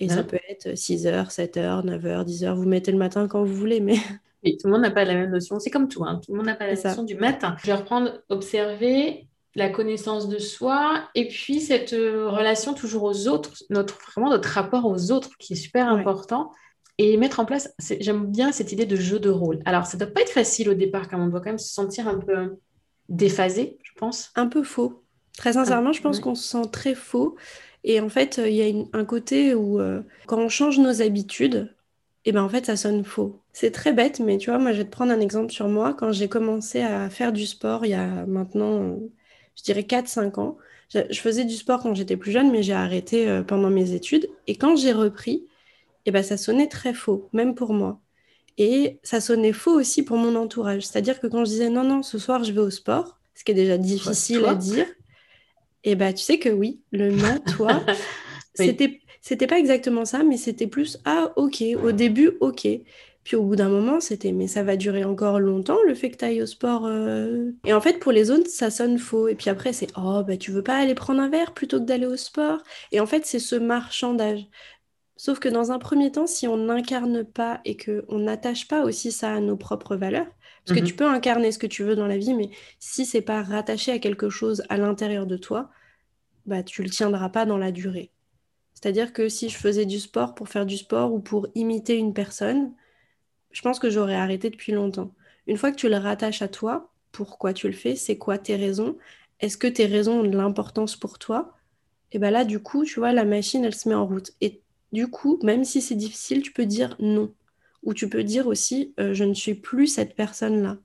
Et 0.00 0.08
ça 0.08 0.22
peut 0.22 0.38
être 0.48 0.76
6 0.76 1.08
heures, 1.08 1.32
7 1.32 1.56
heures, 1.56 1.84
9 1.84 2.06
heures, 2.06 2.24
10 2.24 2.44
heures. 2.44 2.56
Vous 2.56 2.66
mettez 2.68 2.92
le 2.92 2.98
matin 2.98 3.26
quand 3.26 3.42
vous 3.42 3.54
voulez, 3.54 3.80
mais 3.80 3.96
Oui, 4.44 4.56
tout 4.56 4.68
le 4.68 4.72
monde 4.72 4.82
n'a 4.82 4.90
pas 4.90 5.04
la 5.04 5.14
même 5.14 5.30
notion. 5.30 5.58
C'est 5.58 5.70
comme 5.70 5.88
tout, 5.88 6.04
hein. 6.04 6.20
tout 6.24 6.32
le 6.32 6.38
monde 6.38 6.46
n'a 6.46 6.54
pas 6.54 6.66
la 6.66 6.74
notion 6.74 7.02
du 7.02 7.16
matin. 7.16 7.56
Je 7.60 7.66
vais 7.66 7.74
reprendre 7.74 8.22
observer 8.28 9.28
la 9.54 9.68
connaissance 9.68 10.28
de 10.28 10.38
soi 10.38 11.08
et 11.14 11.28
puis 11.28 11.60
cette 11.60 11.92
euh, 11.92 12.30
relation 12.30 12.74
toujours 12.74 13.02
aux 13.02 13.26
autres, 13.26 13.64
notre, 13.70 13.98
vraiment 14.12 14.30
notre 14.30 14.48
rapport 14.48 14.86
aux 14.86 15.10
autres 15.10 15.30
qui 15.38 15.54
est 15.54 15.56
super 15.56 15.88
important. 15.88 16.52
Et 17.00 17.16
mettre 17.16 17.38
en 17.38 17.44
place, 17.44 17.72
j'aime 18.00 18.26
bien 18.26 18.50
cette 18.50 18.72
idée 18.72 18.86
de 18.86 18.96
jeu 18.96 19.20
de 19.20 19.30
rôle. 19.30 19.60
Alors, 19.64 19.86
ça 19.86 19.96
ne 19.96 20.04
doit 20.04 20.12
pas 20.12 20.20
être 20.20 20.32
facile 20.32 20.68
au 20.68 20.74
départ, 20.74 21.08
car 21.08 21.20
on 21.20 21.28
doit 21.28 21.38
quand 21.38 21.50
même 21.50 21.58
se 21.58 21.72
sentir 21.72 22.08
un 22.08 22.18
peu 22.18 22.56
déphasé, 23.08 23.78
je 23.84 23.92
pense. 23.96 24.32
Un 24.34 24.48
peu 24.48 24.64
faux. 24.64 25.04
Très 25.36 25.52
sincèrement, 25.52 25.92
je 25.92 26.02
pense 26.02 26.18
qu'on 26.18 26.34
se 26.34 26.48
sent 26.48 26.68
très 26.72 26.96
faux. 26.96 27.36
Et 27.84 28.00
en 28.00 28.08
fait, 28.08 28.40
il 28.44 28.52
y 28.52 28.62
a 28.68 28.98
un 28.98 29.04
côté 29.04 29.54
où, 29.54 29.80
euh, 29.80 30.02
quand 30.26 30.38
on 30.38 30.48
change 30.48 30.80
nos 30.80 31.00
habitudes, 31.00 31.72
et 32.24 32.32
ben 32.32 32.42
en 32.42 32.48
fait 32.48 32.66
ça 32.66 32.76
sonne 32.76 33.04
faux. 33.04 33.40
C'est 33.52 33.70
très 33.70 33.92
bête, 33.92 34.20
mais 34.20 34.38
tu 34.38 34.50
vois, 34.50 34.58
moi 34.58 34.72
je 34.72 34.78
vais 34.78 34.84
te 34.84 34.90
prendre 34.90 35.12
un 35.12 35.20
exemple 35.20 35.52
sur 35.52 35.68
moi. 35.68 35.94
Quand 35.94 36.12
j'ai 36.12 36.28
commencé 36.28 36.80
à 36.80 37.10
faire 37.10 37.32
du 37.32 37.46
sport 37.46 37.86
il 37.86 37.90
y 37.90 37.94
a 37.94 38.26
maintenant, 38.26 38.98
je 39.56 39.62
dirais 39.62 39.82
4-5 39.82 40.38
ans, 40.40 40.58
je, 40.92 41.20
faisais 41.20 41.44
du 41.44 41.54
sport 41.54 41.82
quand 41.82 41.94
j'étais 41.94 42.16
plus 42.16 42.32
jeune, 42.32 42.50
mais 42.50 42.62
j'ai 42.62 42.72
arrêté 42.72 43.28
euh, 43.28 43.42
pendant 43.42 43.70
mes 43.70 43.92
études. 43.92 44.28
Et 44.46 44.56
quand 44.56 44.76
j'ai 44.76 44.92
repris, 44.92 45.46
et 46.06 46.10
ben 46.10 46.22
ça 46.22 46.36
sonnait 46.36 46.68
très 46.68 46.94
faux, 46.94 47.28
même 47.32 47.54
pour 47.54 47.72
moi. 47.72 48.00
Et 48.56 48.98
ça 49.02 49.20
sonnait 49.20 49.52
faux 49.52 49.78
aussi 49.78 50.02
pour 50.02 50.16
mon 50.16 50.34
entourage. 50.34 50.86
C'est-à-dire 50.86 51.20
que 51.20 51.26
quand 51.26 51.44
je 51.44 51.50
disais 51.50 51.68
non, 51.68 51.84
non, 51.84 52.02
ce 52.02 52.18
soir 52.18 52.42
je 52.42 52.52
vais 52.52 52.60
au 52.60 52.70
sport, 52.70 53.18
ce 53.34 53.44
qui 53.44 53.52
est 53.52 53.54
déjà 53.54 53.78
difficile 53.78 54.44
à 54.46 54.54
dire. 54.54 54.86
Et 55.84 55.94
bah, 55.94 56.12
tu 56.12 56.24
sais 56.24 56.38
que 56.38 56.48
oui, 56.48 56.80
le 56.90 57.12
non, 57.12 57.38
toi, 57.56 57.82
c'était 58.54 59.00
c'était 59.20 59.46
pas 59.46 59.58
exactement 59.58 60.04
ça, 60.04 60.22
mais 60.22 60.36
c'était 60.36 60.66
plus 60.66 60.98
ah 61.04 61.32
ok, 61.36 61.62
au 61.82 61.92
début 61.92 62.32
ok. 62.40 62.68
Puis 63.24 63.36
au 63.36 63.42
bout 63.42 63.56
d'un 63.56 63.68
moment, 63.68 64.00
c'était 64.00 64.32
mais 64.32 64.46
ça 64.46 64.62
va 64.62 64.76
durer 64.76 65.04
encore 65.04 65.38
longtemps 65.38 65.78
le 65.86 65.94
fait 65.94 66.10
que 66.10 66.16
tu 66.16 66.24
ailles 66.24 66.42
au 66.42 66.46
sport. 66.46 66.86
Euh. 66.86 67.50
Et 67.66 67.74
en 67.74 67.80
fait, 67.80 67.98
pour 67.98 68.12
les 68.12 68.30
autres, 68.30 68.48
ça 68.48 68.70
sonne 68.70 68.98
faux. 68.98 69.28
Et 69.28 69.34
puis 69.34 69.50
après, 69.50 69.72
c'est 69.74 69.88
oh 69.98 70.22
bah 70.26 70.36
tu 70.38 70.50
veux 70.50 70.62
pas 70.62 70.78
aller 70.78 70.94
prendre 70.94 71.20
un 71.20 71.28
verre 71.28 71.52
plutôt 71.52 71.78
que 71.78 71.84
d'aller 71.84 72.06
au 72.06 72.16
sport? 72.16 72.62
Et 72.90 73.00
en 73.00 73.06
fait, 73.06 73.26
c'est 73.26 73.38
ce 73.38 73.56
marchandage. 73.56 74.46
Sauf 75.16 75.40
que 75.40 75.48
dans 75.48 75.72
un 75.72 75.78
premier 75.78 76.12
temps, 76.12 76.26
si 76.26 76.46
on 76.46 76.56
n'incarne 76.56 77.24
pas 77.24 77.60
et 77.64 77.76
qu'on 77.76 78.18
n'attache 78.18 78.68
pas 78.68 78.84
aussi 78.84 79.12
ça 79.12 79.32
à 79.34 79.40
nos 79.40 79.56
propres 79.56 79.96
valeurs, 79.96 80.28
parce 80.64 80.78
que 80.78 80.84
tu 80.84 80.92
mhm. 80.92 80.98
peux 80.98 81.06
incarner 81.06 81.50
ce 81.52 81.58
que 81.58 81.66
tu 81.66 81.82
veux 81.82 81.96
dans 81.96 82.06
la 82.06 82.18
vie, 82.18 82.34
mais 82.34 82.50
si 82.78 83.04
c'est 83.04 83.20
pas 83.20 83.42
rattaché 83.42 83.92
à 83.92 83.98
quelque 83.98 84.30
chose 84.30 84.62
à 84.68 84.76
l'intérieur 84.76 85.26
de 85.26 85.36
toi, 85.36 85.70
bah 86.46 86.62
tu 86.62 86.82
le 86.82 86.90
tiendras 86.90 87.30
pas 87.30 87.46
dans 87.46 87.58
la 87.58 87.72
durée. 87.72 88.12
C'est-à-dire 88.80 89.12
que 89.12 89.28
si 89.28 89.48
je 89.48 89.56
faisais 89.56 89.86
du 89.86 89.98
sport 89.98 90.36
pour 90.36 90.48
faire 90.48 90.64
du 90.64 90.76
sport 90.76 91.12
ou 91.12 91.18
pour 91.18 91.48
imiter 91.56 91.96
une 91.96 92.14
personne, 92.14 92.72
je 93.50 93.60
pense 93.60 93.80
que 93.80 93.90
j'aurais 93.90 94.14
arrêté 94.14 94.50
depuis 94.50 94.70
longtemps. 94.70 95.12
Une 95.48 95.56
fois 95.56 95.72
que 95.72 95.76
tu 95.76 95.88
le 95.88 95.96
rattaches 95.96 96.42
à 96.42 96.48
toi, 96.48 96.92
pourquoi 97.10 97.52
tu 97.52 97.66
le 97.66 97.72
fais, 97.72 97.96
c'est 97.96 98.18
quoi 98.18 98.38
tes 98.38 98.54
raisons, 98.54 98.96
est-ce 99.40 99.58
que 99.58 99.66
tes 99.66 99.86
raisons 99.86 100.20
ont 100.20 100.22
de 100.22 100.36
l'importance 100.36 100.94
pour 100.94 101.18
toi? 101.18 101.56
Et 102.12 102.20
bien 102.20 102.30
là, 102.30 102.44
du 102.44 102.60
coup, 102.60 102.84
tu 102.84 103.00
vois, 103.00 103.10
la 103.10 103.24
machine, 103.24 103.64
elle 103.64 103.74
se 103.74 103.88
met 103.88 103.96
en 103.96 104.06
route. 104.06 104.30
Et 104.40 104.62
du 104.92 105.08
coup, 105.08 105.40
même 105.42 105.64
si 105.64 105.82
c'est 105.82 105.96
difficile, 105.96 106.42
tu 106.42 106.52
peux 106.52 106.66
dire 106.66 106.94
non. 107.00 107.34
Ou 107.82 107.94
tu 107.94 108.08
peux 108.08 108.22
dire 108.22 108.46
aussi, 108.46 108.94
euh, 109.00 109.12
je 109.12 109.24
ne 109.24 109.34
suis 109.34 109.54
plus 109.54 109.88
cette 109.88 110.14
personne-là. 110.14 110.78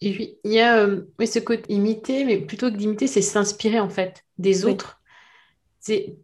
Et 0.00 0.12
puis, 0.12 0.38
il 0.44 0.52
y 0.52 0.60
a 0.60 0.86
euh, 0.86 1.02
ce 1.26 1.40
côté 1.40 1.64
imiter, 1.72 2.24
mais 2.24 2.38
plutôt 2.38 2.70
que 2.70 2.76
d'imiter, 2.76 3.08
c'est 3.08 3.22
s'inspirer 3.22 3.80
en 3.80 3.90
fait 3.90 4.24
des 4.38 4.64
autres. 4.64 5.02
C'est 5.80 6.16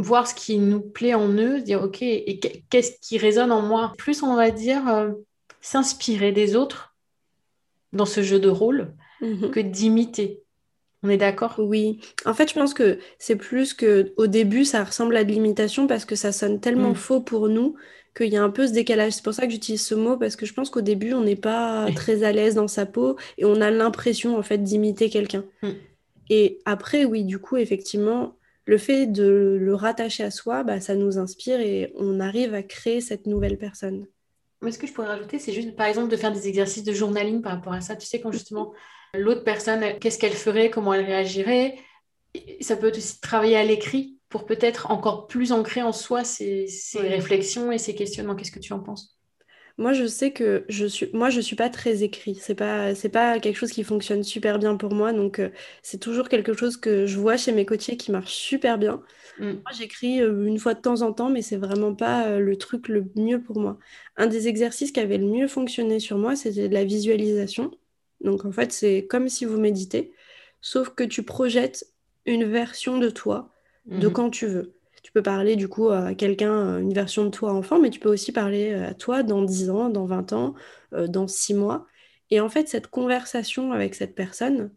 voir 0.00 0.26
ce 0.26 0.34
qui 0.34 0.58
nous 0.58 0.80
plaît 0.80 1.14
en 1.14 1.28
eux, 1.28 1.60
dire 1.60 1.82
ok, 1.82 2.02
et 2.02 2.40
qu'est-ce 2.70 2.92
qui 3.00 3.18
résonne 3.18 3.52
en 3.52 3.62
moi. 3.62 3.92
Plus 3.98 4.22
on 4.22 4.34
va 4.34 4.50
dire 4.50 4.88
euh, 4.88 5.10
s'inspirer 5.60 6.32
des 6.32 6.56
autres 6.56 6.94
dans 7.92 8.06
ce 8.06 8.22
jeu 8.22 8.38
de 8.38 8.48
rôle 8.48 8.94
mhm. 9.20 9.50
que 9.50 9.60
d'imiter. 9.60 10.42
On 11.02 11.08
est 11.08 11.16
d'accord? 11.16 11.54
Oui. 11.58 12.00
En 12.26 12.34
fait, 12.34 12.48
je 12.50 12.54
pense 12.54 12.74
que 12.74 12.98
c'est 13.18 13.36
plus 13.36 13.72
que 13.72 14.12
au 14.16 14.26
début, 14.26 14.64
ça 14.64 14.84
ressemble 14.84 15.16
à 15.16 15.24
de 15.24 15.32
l'imitation 15.32 15.86
parce 15.86 16.04
que 16.04 16.14
ça 16.14 16.30
sonne 16.30 16.60
tellement 16.60 16.90
mm. 16.90 16.96
faux 16.96 17.20
pour 17.20 17.48
nous 17.48 17.74
qu'il 18.14 18.28
y 18.28 18.36
a 18.36 18.42
un 18.42 18.50
peu 18.50 18.66
ce 18.66 18.72
décalage. 18.72 19.12
C'est 19.12 19.24
pour 19.24 19.32
ça 19.32 19.46
que 19.46 19.52
j'utilise 19.52 19.82
ce 19.82 19.94
mot 19.94 20.18
parce 20.18 20.36
que 20.36 20.44
je 20.44 20.52
pense 20.52 20.68
qu'au 20.68 20.82
début, 20.82 21.14
on 21.14 21.22
n'est 21.22 21.36
pas 21.36 21.86
très 21.96 22.22
à 22.22 22.32
l'aise 22.32 22.54
dans 22.54 22.68
sa 22.68 22.84
peau 22.84 23.16
et 23.38 23.46
on 23.46 23.62
a 23.62 23.70
l'impression 23.70 24.36
en 24.36 24.42
fait 24.42 24.58
d'imiter 24.58 25.08
quelqu'un. 25.08 25.44
Mm. 25.62 25.68
Et 26.28 26.58
après, 26.66 27.06
oui, 27.06 27.24
du 27.24 27.38
coup, 27.38 27.56
effectivement, 27.56 28.36
le 28.70 28.78
fait 28.78 29.08
de 29.08 29.58
le 29.60 29.74
rattacher 29.74 30.22
à 30.22 30.30
soi, 30.30 30.62
bah, 30.62 30.78
ça 30.78 30.94
nous 30.94 31.18
inspire 31.18 31.58
et 31.58 31.92
on 31.96 32.20
arrive 32.20 32.54
à 32.54 32.62
créer 32.62 33.00
cette 33.00 33.26
nouvelle 33.26 33.58
personne. 33.58 34.06
Mais 34.62 34.70
ce 34.70 34.78
que 34.78 34.86
je 34.86 34.92
pourrais 34.92 35.08
rajouter, 35.08 35.40
c'est 35.40 35.52
juste, 35.52 35.74
par 35.74 35.88
exemple, 35.88 36.08
de 36.08 36.16
faire 36.16 36.30
des 36.30 36.46
exercices 36.46 36.84
de 36.84 36.92
journaling 36.92 37.42
par 37.42 37.50
rapport 37.50 37.72
à 37.72 37.80
ça. 37.80 37.96
Tu 37.96 38.06
sais, 38.06 38.20
quand 38.20 38.30
justement 38.30 38.72
l'autre 39.12 39.42
personne, 39.42 39.98
qu'est-ce 39.98 40.20
qu'elle 40.20 40.34
ferait, 40.34 40.70
comment 40.70 40.94
elle 40.94 41.04
réagirait? 41.04 41.78
Ça 42.60 42.76
peut 42.76 42.92
aussi 42.96 43.20
travailler 43.20 43.56
à 43.56 43.64
l'écrit 43.64 44.20
pour 44.28 44.46
peut-être 44.46 44.92
encore 44.92 45.26
plus 45.26 45.50
ancrer 45.50 45.82
en 45.82 45.90
soi 45.90 46.22
ces, 46.22 46.68
réflexions 46.94 47.72
et 47.72 47.78
ces 47.78 47.96
questionnements. 47.96 48.36
Qu'est-ce 48.36 48.52
que 48.52 48.60
tu 48.60 48.72
en 48.72 48.78
penses? 48.78 49.19
Moi, 49.80 49.94
je 49.94 50.06
sais 50.06 50.30
que 50.30 50.66
je 50.68 50.84
suis, 50.84 51.08
moi, 51.14 51.30
je 51.30 51.40
suis 51.40 51.56
pas 51.56 51.70
très 51.70 52.02
écrit. 52.02 52.34
C'est 52.34 52.54
pas, 52.54 52.94
c'est 52.94 53.08
pas 53.08 53.40
quelque 53.40 53.56
chose 53.56 53.72
qui 53.72 53.82
fonctionne 53.82 54.22
super 54.22 54.58
bien 54.58 54.76
pour 54.76 54.92
moi. 54.92 55.14
Donc, 55.14 55.38
euh, 55.38 55.48
c'est 55.82 55.96
toujours 55.96 56.28
quelque 56.28 56.52
chose 56.52 56.76
que 56.76 57.06
je 57.06 57.18
vois 57.18 57.38
chez 57.38 57.50
mes 57.50 57.64
coachés 57.64 57.96
qui 57.96 58.12
marche 58.12 58.34
super 58.34 58.76
bien. 58.76 59.02
Mm. 59.38 59.52
Moi, 59.52 59.72
j'écris 59.72 60.20
euh, 60.20 60.44
une 60.44 60.58
fois 60.58 60.74
de 60.74 60.82
temps 60.82 61.00
en 61.00 61.14
temps, 61.14 61.30
mais 61.30 61.40
c'est 61.40 61.56
vraiment 61.56 61.94
pas 61.94 62.26
euh, 62.26 62.40
le 62.40 62.56
truc 62.56 62.88
le 62.88 63.06
mieux 63.16 63.40
pour 63.40 63.58
moi. 63.58 63.78
Un 64.18 64.26
des 64.26 64.48
exercices 64.48 64.92
qui 64.92 65.00
avait 65.00 65.16
le 65.16 65.24
mieux 65.24 65.48
fonctionné 65.48 65.98
sur 65.98 66.18
moi, 66.18 66.36
c'était 66.36 66.68
de 66.68 66.74
la 66.74 66.84
visualisation. 66.84 67.70
Donc, 68.20 68.44
en 68.44 68.52
fait, 68.52 68.72
c'est 68.72 69.06
comme 69.08 69.30
si 69.30 69.46
vous 69.46 69.58
méditez, 69.58 70.12
sauf 70.60 70.90
que 70.90 71.04
tu 71.04 71.22
projettes 71.22 71.86
une 72.26 72.44
version 72.44 72.98
de 72.98 73.08
toi 73.08 73.50
de 73.86 74.08
mm-hmm. 74.08 74.12
quand 74.12 74.28
tu 74.28 74.46
veux. 74.46 74.74
Tu 75.10 75.14
peux 75.14 75.22
parler 75.24 75.56
du 75.56 75.66
coup 75.66 75.88
à 75.88 76.14
quelqu'un, 76.14 76.52
euh, 76.52 76.78
une 76.78 76.94
version 76.94 77.24
de 77.24 77.30
toi 77.30 77.52
enfant, 77.52 77.80
mais 77.80 77.90
tu 77.90 77.98
peux 77.98 78.08
aussi 78.08 78.30
parler 78.30 78.70
euh, 78.70 78.90
à 78.90 78.94
toi 78.94 79.24
dans 79.24 79.42
10 79.42 79.68
ans, 79.68 79.88
dans 79.88 80.06
20 80.06 80.32
ans, 80.32 80.54
euh, 80.92 81.08
dans 81.08 81.26
6 81.26 81.54
mois. 81.54 81.88
Et 82.30 82.38
en 82.38 82.48
fait, 82.48 82.68
cette 82.68 82.86
conversation 82.86 83.72
avec 83.72 83.96
cette 83.96 84.14
personne, 84.14 84.70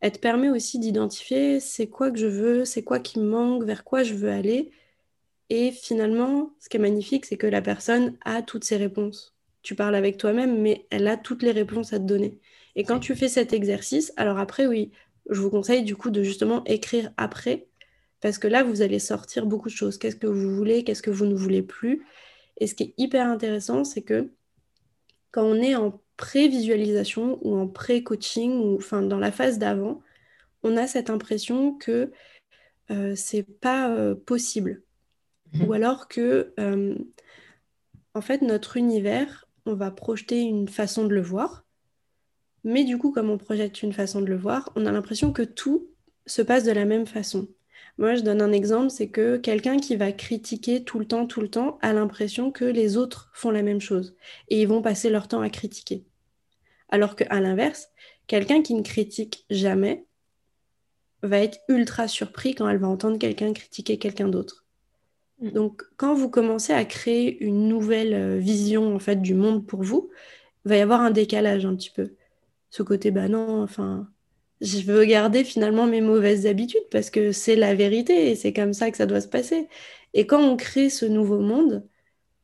elle 0.00 0.12
te 0.12 0.18
permet 0.18 0.50
aussi 0.50 0.78
d'identifier 0.80 1.60
c'est 1.60 1.88
quoi 1.88 2.10
que 2.10 2.18
je 2.18 2.26
veux, 2.26 2.66
c'est 2.66 2.84
quoi 2.84 2.98
qui 2.98 3.20
me 3.20 3.24
manque, 3.24 3.64
vers 3.64 3.82
quoi 3.82 4.02
je 4.02 4.12
veux 4.12 4.30
aller. 4.30 4.70
Et 5.48 5.72
finalement, 5.72 6.52
ce 6.60 6.68
qui 6.68 6.76
est 6.76 6.80
magnifique, 6.80 7.24
c'est 7.24 7.38
que 7.38 7.46
la 7.46 7.62
personne 7.62 8.18
a 8.26 8.42
toutes 8.42 8.64
ses 8.64 8.76
réponses. 8.76 9.34
Tu 9.62 9.74
parles 9.74 9.94
avec 9.94 10.18
toi-même, 10.18 10.60
mais 10.60 10.86
elle 10.90 11.08
a 11.08 11.16
toutes 11.16 11.42
les 11.42 11.52
réponses 11.52 11.94
à 11.94 11.98
te 11.98 12.04
donner. 12.04 12.38
Et 12.76 12.84
quand 12.84 13.00
tu 13.00 13.14
fais 13.16 13.28
cet 13.28 13.54
exercice, 13.54 14.12
alors 14.18 14.38
après, 14.38 14.66
oui, 14.66 14.92
je 15.30 15.40
vous 15.40 15.48
conseille 15.48 15.84
du 15.84 15.96
coup 15.96 16.10
de 16.10 16.22
justement 16.22 16.64
écrire 16.66 17.12
après 17.16 17.69
parce 18.20 18.38
que 18.38 18.48
là, 18.48 18.62
vous 18.62 18.82
allez 18.82 18.98
sortir 18.98 19.46
beaucoup 19.46 19.68
de 19.68 19.74
choses. 19.74 19.98
Qu'est-ce 19.98 20.16
que 20.16 20.26
vous 20.26 20.54
voulez, 20.54 20.84
qu'est-ce 20.84 21.02
que 21.02 21.10
vous 21.10 21.26
ne 21.26 21.34
voulez 21.34 21.62
plus. 21.62 22.04
Et 22.58 22.66
ce 22.66 22.74
qui 22.74 22.82
est 22.84 22.94
hyper 22.98 23.26
intéressant, 23.26 23.84
c'est 23.84 24.02
que 24.02 24.30
quand 25.30 25.44
on 25.44 25.54
est 25.54 25.74
en 25.74 26.00
pré-visualisation 26.16 27.38
ou 27.42 27.56
en 27.56 27.66
pré-coaching, 27.66 28.52
ou 28.60 28.76
enfin 28.76 29.02
dans 29.02 29.18
la 29.18 29.32
phase 29.32 29.58
d'avant, 29.58 30.02
on 30.62 30.76
a 30.76 30.86
cette 30.86 31.08
impression 31.08 31.74
que 31.74 32.12
euh, 32.90 33.14
c'est 33.16 33.44
pas 33.44 33.90
euh, 33.90 34.14
possible. 34.14 34.82
Mhm. 35.54 35.64
Ou 35.66 35.72
alors 35.72 36.08
que, 36.08 36.52
euh, 36.58 36.94
en 38.14 38.20
fait, 38.20 38.42
notre 38.42 38.76
univers, 38.76 39.48
on 39.64 39.74
va 39.74 39.90
projeter 39.90 40.40
une 40.40 40.68
façon 40.68 41.06
de 41.06 41.14
le 41.14 41.22
voir. 41.22 41.64
Mais 42.64 42.84
du 42.84 42.98
coup, 42.98 43.12
comme 43.12 43.30
on 43.30 43.38
projette 43.38 43.82
une 43.82 43.92
façon 43.92 44.20
de 44.20 44.26
le 44.26 44.36
voir, 44.36 44.70
on 44.76 44.84
a 44.84 44.92
l'impression 44.92 45.32
que 45.32 45.42
tout 45.42 45.88
se 46.26 46.42
passe 46.42 46.64
de 46.64 46.72
la 46.72 46.84
même 46.84 47.06
façon. 47.06 47.48
Moi, 47.98 48.14
je 48.14 48.22
donne 48.22 48.40
un 48.40 48.52
exemple, 48.52 48.90
c'est 48.90 49.08
que 49.08 49.36
quelqu'un 49.36 49.78
qui 49.78 49.96
va 49.96 50.12
critiquer 50.12 50.84
tout 50.84 50.98
le 50.98 51.06
temps, 51.06 51.26
tout 51.26 51.40
le 51.40 51.48
temps, 51.48 51.78
a 51.82 51.92
l'impression 51.92 52.50
que 52.50 52.64
les 52.64 52.96
autres 52.96 53.30
font 53.34 53.50
la 53.50 53.62
même 53.62 53.80
chose 53.80 54.16
et 54.48 54.60
ils 54.62 54.68
vont 54.68 54.82
passer 54.82 55.10
leur 55.10 55.28
temps 55.28 55.42
à 55.42 55.50
critiquer. 55.50 56.04
Alors 56.88 57.16
qu'à 57.16 57.40
l'inverse, 57.40 57.90
quelqu'un 58.26 58.62
qui 58.62 58.74
ne 58.74 58.82
critique 58.82 59.44
jamais 59.50 60.06
va 61.22 61.38
être 61.38 61.60
ultra 61.68 62.08
surpris 62.08 62.54
quand 62.54 62.68
elle 62.68 62.78
va 62.78 62.88
entendre 62.88 63.18
quelqu'un 63.18 63.52
critiquer 63.52 63.98
quelqu'un 63.98 64.28
d'autre. 64.28 64.64
Mm. 65.40 65.50
Donc, 65.50 65.82
quand 65.96 66.14
vous 66.14 66.30
commencez 66.30 66.72
à 66.72 66.84
créer 66.84 67.42
une 67.42 67.68
nouvelle 67.68 68.14
euh, 68.14 68.38
vision 68.38 68.94
en 68.94 68.98
fait 68.98 69.20
du 69.20 69.34
monde 69.34 69.66
pour 69.66 69.82
vous, 69.82 70.10
il 70.64 70.70
va 70.70 70.76
y 70.76 70.80
avoir 70.80 71.00
un 71.00 71.10
décalage 71.10 71.66
un 71.66 71.74
petit 71.76 71.90
peu. 71.90 72.14
Ce 72.70 72.82
côté, 72.82 73.10
bah 73.10 73.28
non, 73.28 73.62
enfin, 73.62 74.08
je 74.60 74.80
veux 74.82 75.04
garder 75.04 75.44
finalement 75.44 75.86
mes 75.86 76.00
mauvaises 76.00 76.46
habitudes 76.46 76.88
parce 76.90 77.10
que 77.10 77.32
c'est 77.32 77.56
la 77.56 77.74
vérité 77.74 78.30
et 78.30 78.34
c'est 78.34 78.52
comme 78.52 78.74
ça 78.74 78.90
que 78.90 78.96
ça 78.96 79.06
doit 79.06 79.20
se 79.20 79.28
passer. 79.28 79.68
Et 80.12 80.26
quand 80.26 80.42
on 80.42 80.56
crée 80.56 80.90
ce 80.90 81.06
nouveau 81.06 81.40
monde, 81.40 81.86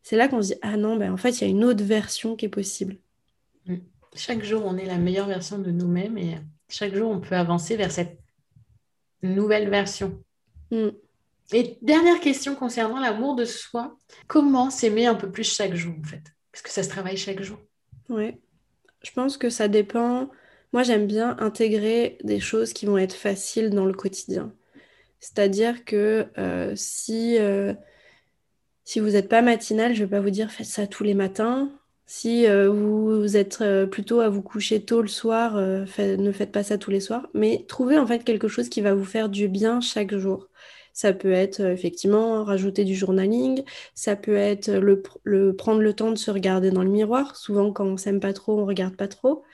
c'est 0.02 0.16
là 0.16 0.29
qu'on 0.29 0.42
se 0.42 0.55
dit 0.55 0.59
ah 0.62 0.76
non, 0.76 0.96
ben 0.96 1.12
en 1.12 1.16
fait, 1.16 1.40
il 1.40 1.40
y 1.42 1.44
a 1.44 1.50
une 1.50 1.64
autre 1.64 1.85
version 1.85 2.37
qui 2.37 2.46
est 2.46 2.50
possible. 2.50 2.96
Mm. 3.66 3.76
Chaque 4.14 4.44
jour, 4.44 4.62
on 4.64 4.76
est 4.76 4.87
la 4.87 4.98
meilleure 4.98 5.26
version 5.26 5.59
de 5.59 5.70
nous-mêmes 5.70 6.16
et 6.16 6.37
chaque 6.68 6.94
jour, 6.94 7.11
on 7.11 7.20
peut 7.20 7.35
avancer 7.35 7.76
vers 7.76 7.92
cette 7.92 8.18
nouvelle 9.22 9.68
version. 9.68 10.22
Mm. 10.70 10.88
Et 11.52 11.79
dernière 11.83 12.20
question 12.20 12.55
concernant 12.55 12.98
l'amour 12.98 13.37
de 13.37 13.44
soi, 13.44 13.96
comment 14.26 14.70
s'aimer 14.70 15.07
un 15.07 15.14
peu 15.14 15.31
plus 15.31 15.44
chaque 15.44 15.74
jour 15.74 15.94
en 16.00 16.05
fait? 16.05 16.22
Parce 16.50 16.62
que 16.62 16.70
ça 16.70 16.83
se 16.83 16.88
travaille 16.88 17.16
chaque 17.16 17.42
jour. 17.42 17.59
Oui, 18.09 18.37
je 19.02 19.11
pense 19.12 19.37
que 19.37 19.50
ça 19.50 19.68
dépend 19.68 20.31
moi, 20.72 20.83
j'aime 20.83 21.07
bien 21.07 21.37
intégrer 21.38 22.18
des 22.24 22.40
choses 22.40 22.72
qui 22.72 22.87
vont 22.87 22.98
être 22.98 23.14
faciles 23.14 23.70
dans 23.70 23.87
le 23.87 23.94
quotidien. 23.94 24.52
C'est-à-dire 25.20 25.85
que 25.85 26.26
euh, 26.38 26.72
si, 26.76 27.38
euh, 27.38 27.74
si 28.85 29.00
vous 29.00 29.11
n'êtes 29.11 29.29
pas 29.29 29.42
matinal, 29.42 29.94
je 29.94 30.02
ne 30.02 30.07
vais 30.07 30.16
pas 30.16 30.20
vous 30.20 30.31
dire 30.31 30.50
faites 30.50 30.66
ça 30.66 30.87
tous 30.87 31.05
les 31.05 31.14
matins. 31.14 31.70
Si 32.07 32.46
euh, 32.46 32.70
vous, 32.70 33.37
êtes 33.37 33.64
plutôt 33.90 34.20
à 34.20 34.29
vous 34.29 34.42
coucher 34.42 34.81
tôt 34.85 35.02
le 35.02 35.09
soir, 35.09 35.57
ne 35.57 36.33
faites 36.33 36.52
pas 36.52 36.62
ça 36.62 36.79
tous 36.79 36.90
les 36.90 37.00
soirs. 37.00 37.29
Mais 37.35 37.64
trouvez 37.68 37.98
en 37.98 38.07
fait 38.07 38.22
quelque 38.24 38.48
chose 38.48 38.68
qui 38.68 38.81
va 38.81 38.94
vous 38.94 39.05
faire 39.05 39.29
du 39.29 39.48
bien 39.48 39.81
chaque 39.81 40.14
jour. 40.16 40.48
Ça 40.92 41.12
peut 41.12 41.33
être 41.33 41.61
effectivement 41.61 42.42
rajouter 42.44 42.85
du 42.85 42.94
journaling, 42.94 43.64
ça 43.94 44.16
peut 44.16 44.37
être 44.37 44.70
le, 44.70 45.02
prendre 45.52 45.81
le 45.81 45.92
temps 45.92 46.11
de 46.11 46.16
se 46.16 46.31
regarder 46.31 46.70
dans 46.70 46.83
le 46.83 46.88
miroir. 46.88 47.37
Souvent, 47.37 47.72
quand 47.72 47.85
on 47.85 47.96
s'aime 47.98 48.20
pas 48.20 48.33
trop, 48.33 48.61
on 48.61 48.64
regarde 48.66 48.96
pas 48.96 49.09
trop. 49.09 49.44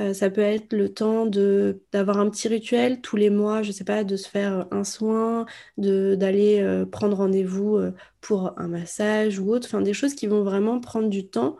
Euh, 0.00 0.14
ça 0.14 0.30
peut 0.30 0.40
être 0.40 0.72
le 0.72 0.92
temps 0.92 1.26
de 1.26 1.82
d'avoir 1.92 2.18
un 2.18 2.30
petit 2.30 2.48
rituel 2.48 3.00
tous 3.00 3.16
les 3.16 3.30
mois, 3.30 3.62
je 3.62 3.68
ne 3.68 3.72
sais 3.72 3.84
pas, 3.84 4.04
de 4.04 4.16
se 4.16 4.28
faire 4.28 4.66
un 4.70 4.84
soin, 4.84 5.46
de 5.76 6.14
d'aller 6.14 6.60
euh, 6.60 6.86
prendre 6.86 7.16
rendez-vous 7.16 7.76
euh, 7.76 7.92
pour 8.20 8.58
un 8.58 8.68
massage 8.68 9.38
ou 9.40 9.50
autre, 9.50 9.66
enfin 9.66 9.80
des 9.80 9.94
choses 9.94 10.14
qui 10.14 10.26
vont 10.26 10.42
vraiment 10.44 10.80
prendre 10.80 11.08
du 11.08 11.28
temps 11.28 11.56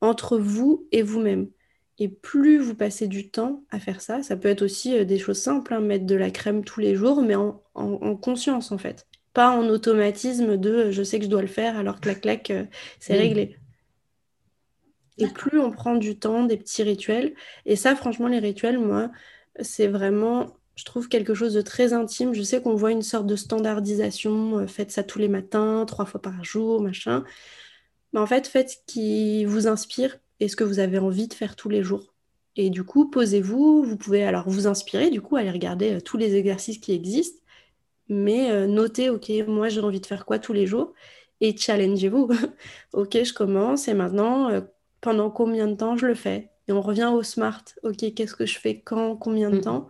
entre 0.00 0.38
vous 0.38 0.86
et 0.92 1.02
vous-même. 1.02 1.48
Et 1.98 2.08
plus 2.08 2.58
vous 2.58 2.74
passez 2.74 3.06
du 3.06 3.30
temps 3.30 3.64
à 3.70 3.78
faire 3.78 4.00
ça, 4.00 4.22
ça 4.22 4.36
peut 4.36 4.48
être 4.48 4.62
aussi 4.62 5.04
des 5.06 5.18
choses 5.18 5.38
simples, 5.40 5.74
hein, 5.74 5.80
mettre 5.80 6.06
de 6.06 6.16
la 6.16 6.30
crème 6.30 6.64
tous 6.64 6.80
les 6.80 6.96
jours, 6.96 7.22
mais 7.22 7.36
en, 7.36 7.60
conscience 8.16 8.72
en 8.72 8.78
fait. 8.78 9.06
Pas 9.32 9.50
en 9.50 9.68
automatisme 9.68 10.56
de 10.56 10.90
je 10.90 11.02
sais 11.02 11.18
que 11.18 11.24
je 11.24 11.30
dois 11.30 11.42
le 11.42 11.48
faire 11.48 11.76
alors 11.78 12.00
clac 12.00 12.20
clac, 12.22 12.52
c'est 13.00 13.16
réglé. 13.16 13.56
Et 15.18 15.28
plus 15.28 15.60
on 15.60 15.70
prend 15.70 15.94
du 15.96 16.18
temps, 16.18 16.44
des 16.44 16.56
petits 16.56 16.82
rituels, 16.82 17.34
et 17.66 17.76
ça 17.76 17.94
franchement 17.94 18.26
les 18.28 18.40
rituels, 18.40 18.78
moi, 18.78 19.10
c'est 19.60 19.86
vraiment, 19.86 20.56
je 20.76 20.84
trouve 20.84 21.08
quelque 21.08 21.34
chose 21.34 21.54
de 21.54 21.62
très 21.62 21.92
intime. 21.92 22.34
Je 22.34 22.42
sais 22.42 22.60
qu'on 22.60 22.74
voit 22.74 22.90
une 22.90 23.02
sorte 23.02 23.26
de 23.26 23.36
standardisation, 23.36 24.66
faites 24.66 24.90
ça 24.90 25.04
tous 25.04 25.18
les 25.20 25.28
matins, 25.28 25.84
trois 25.86 26.04
fois 26.04 26.20
par 26.20 26.44
jour, 26.44 26.82
machin. 26.82 27.24
Mais 28.12 28.20
en 28.20 28.26
fait, 28.26 28.46
faites 28.46 28.70
ce 28.70 28.76
qui 28.86 29.44
vous 29.44 29.66
inspire 29.68 30.18
et 30.40 30.48
ce 30.48 30.56
que 30.56 30.64
vous 30.64 30.78
avez 30.78 30.98
envie 30.98 31.28
de 31.28 31.34
faire 31.34 31.56
tous 31.56 31.68
les 31.68 31.82
jours. 31.82 32.14
Et 32.56 32.70
du 32.70 32.84
coup, 32.84 33.10
posez-vous, 33.10 33.82
vous 33.82 33.96
pouvez 33.96 34.24
alors 34.24 34.48
vous 34.48 34.66
inspirer, 34.66 35.10
du 35.10 35.20
coup, 35.20 35.36
aller 35.36 35.50
regarder 35.50 35.94
euh, 35.94 36.00
tous 36.00 36.16
les 36.16 36.36
exercices 36.36 36.78
qui 36.78 36.92
existent, 36.92 37.40
mais 38.08 38.50
euh, 38.52 38.66
notez, 38.66 39.10
ok, 39.10 39.30
moi 39.48 39.68
j'ai 39.68 39.80
envie 39.80 40.00
de 40.00 40.06
faire 40.06 40.26
quoi 40.26 40.38
tous 40.38 40.52
les 40.52 40.66
jours, 40.66 40.94
et 41.40 41.56
challengez-vous. 41.56 42.30
ok, 42.92 43.24
je 43.24 43.32
commence, 43.34 43.88
et 43.88 43.94
maintenant, 43.94 44.50
euh, 44.50 44.60
pendant 45.04 45.30
combien 45.30 45.68
de 45.68 45.74
temps 45.74 45.98
je 45.98 46.06
le 46.06 46.14
fais? 46.14 46.50
Et 46.66 46.72
on 46.72 46.80
revient 46.80 47.10
au 47.12 47.22
smart, 47.22 47.62
ok, 47.82 48.14
qu'est-ce 48.14 48.34
que 48.34 48.46
je 48.46 48.58
fais 48.58 48.80
quand, 48.80 49.16
combien 49.16 49.50
de 49.50 49.58
mm. 49.58 49.60
temps? 49.60 49.88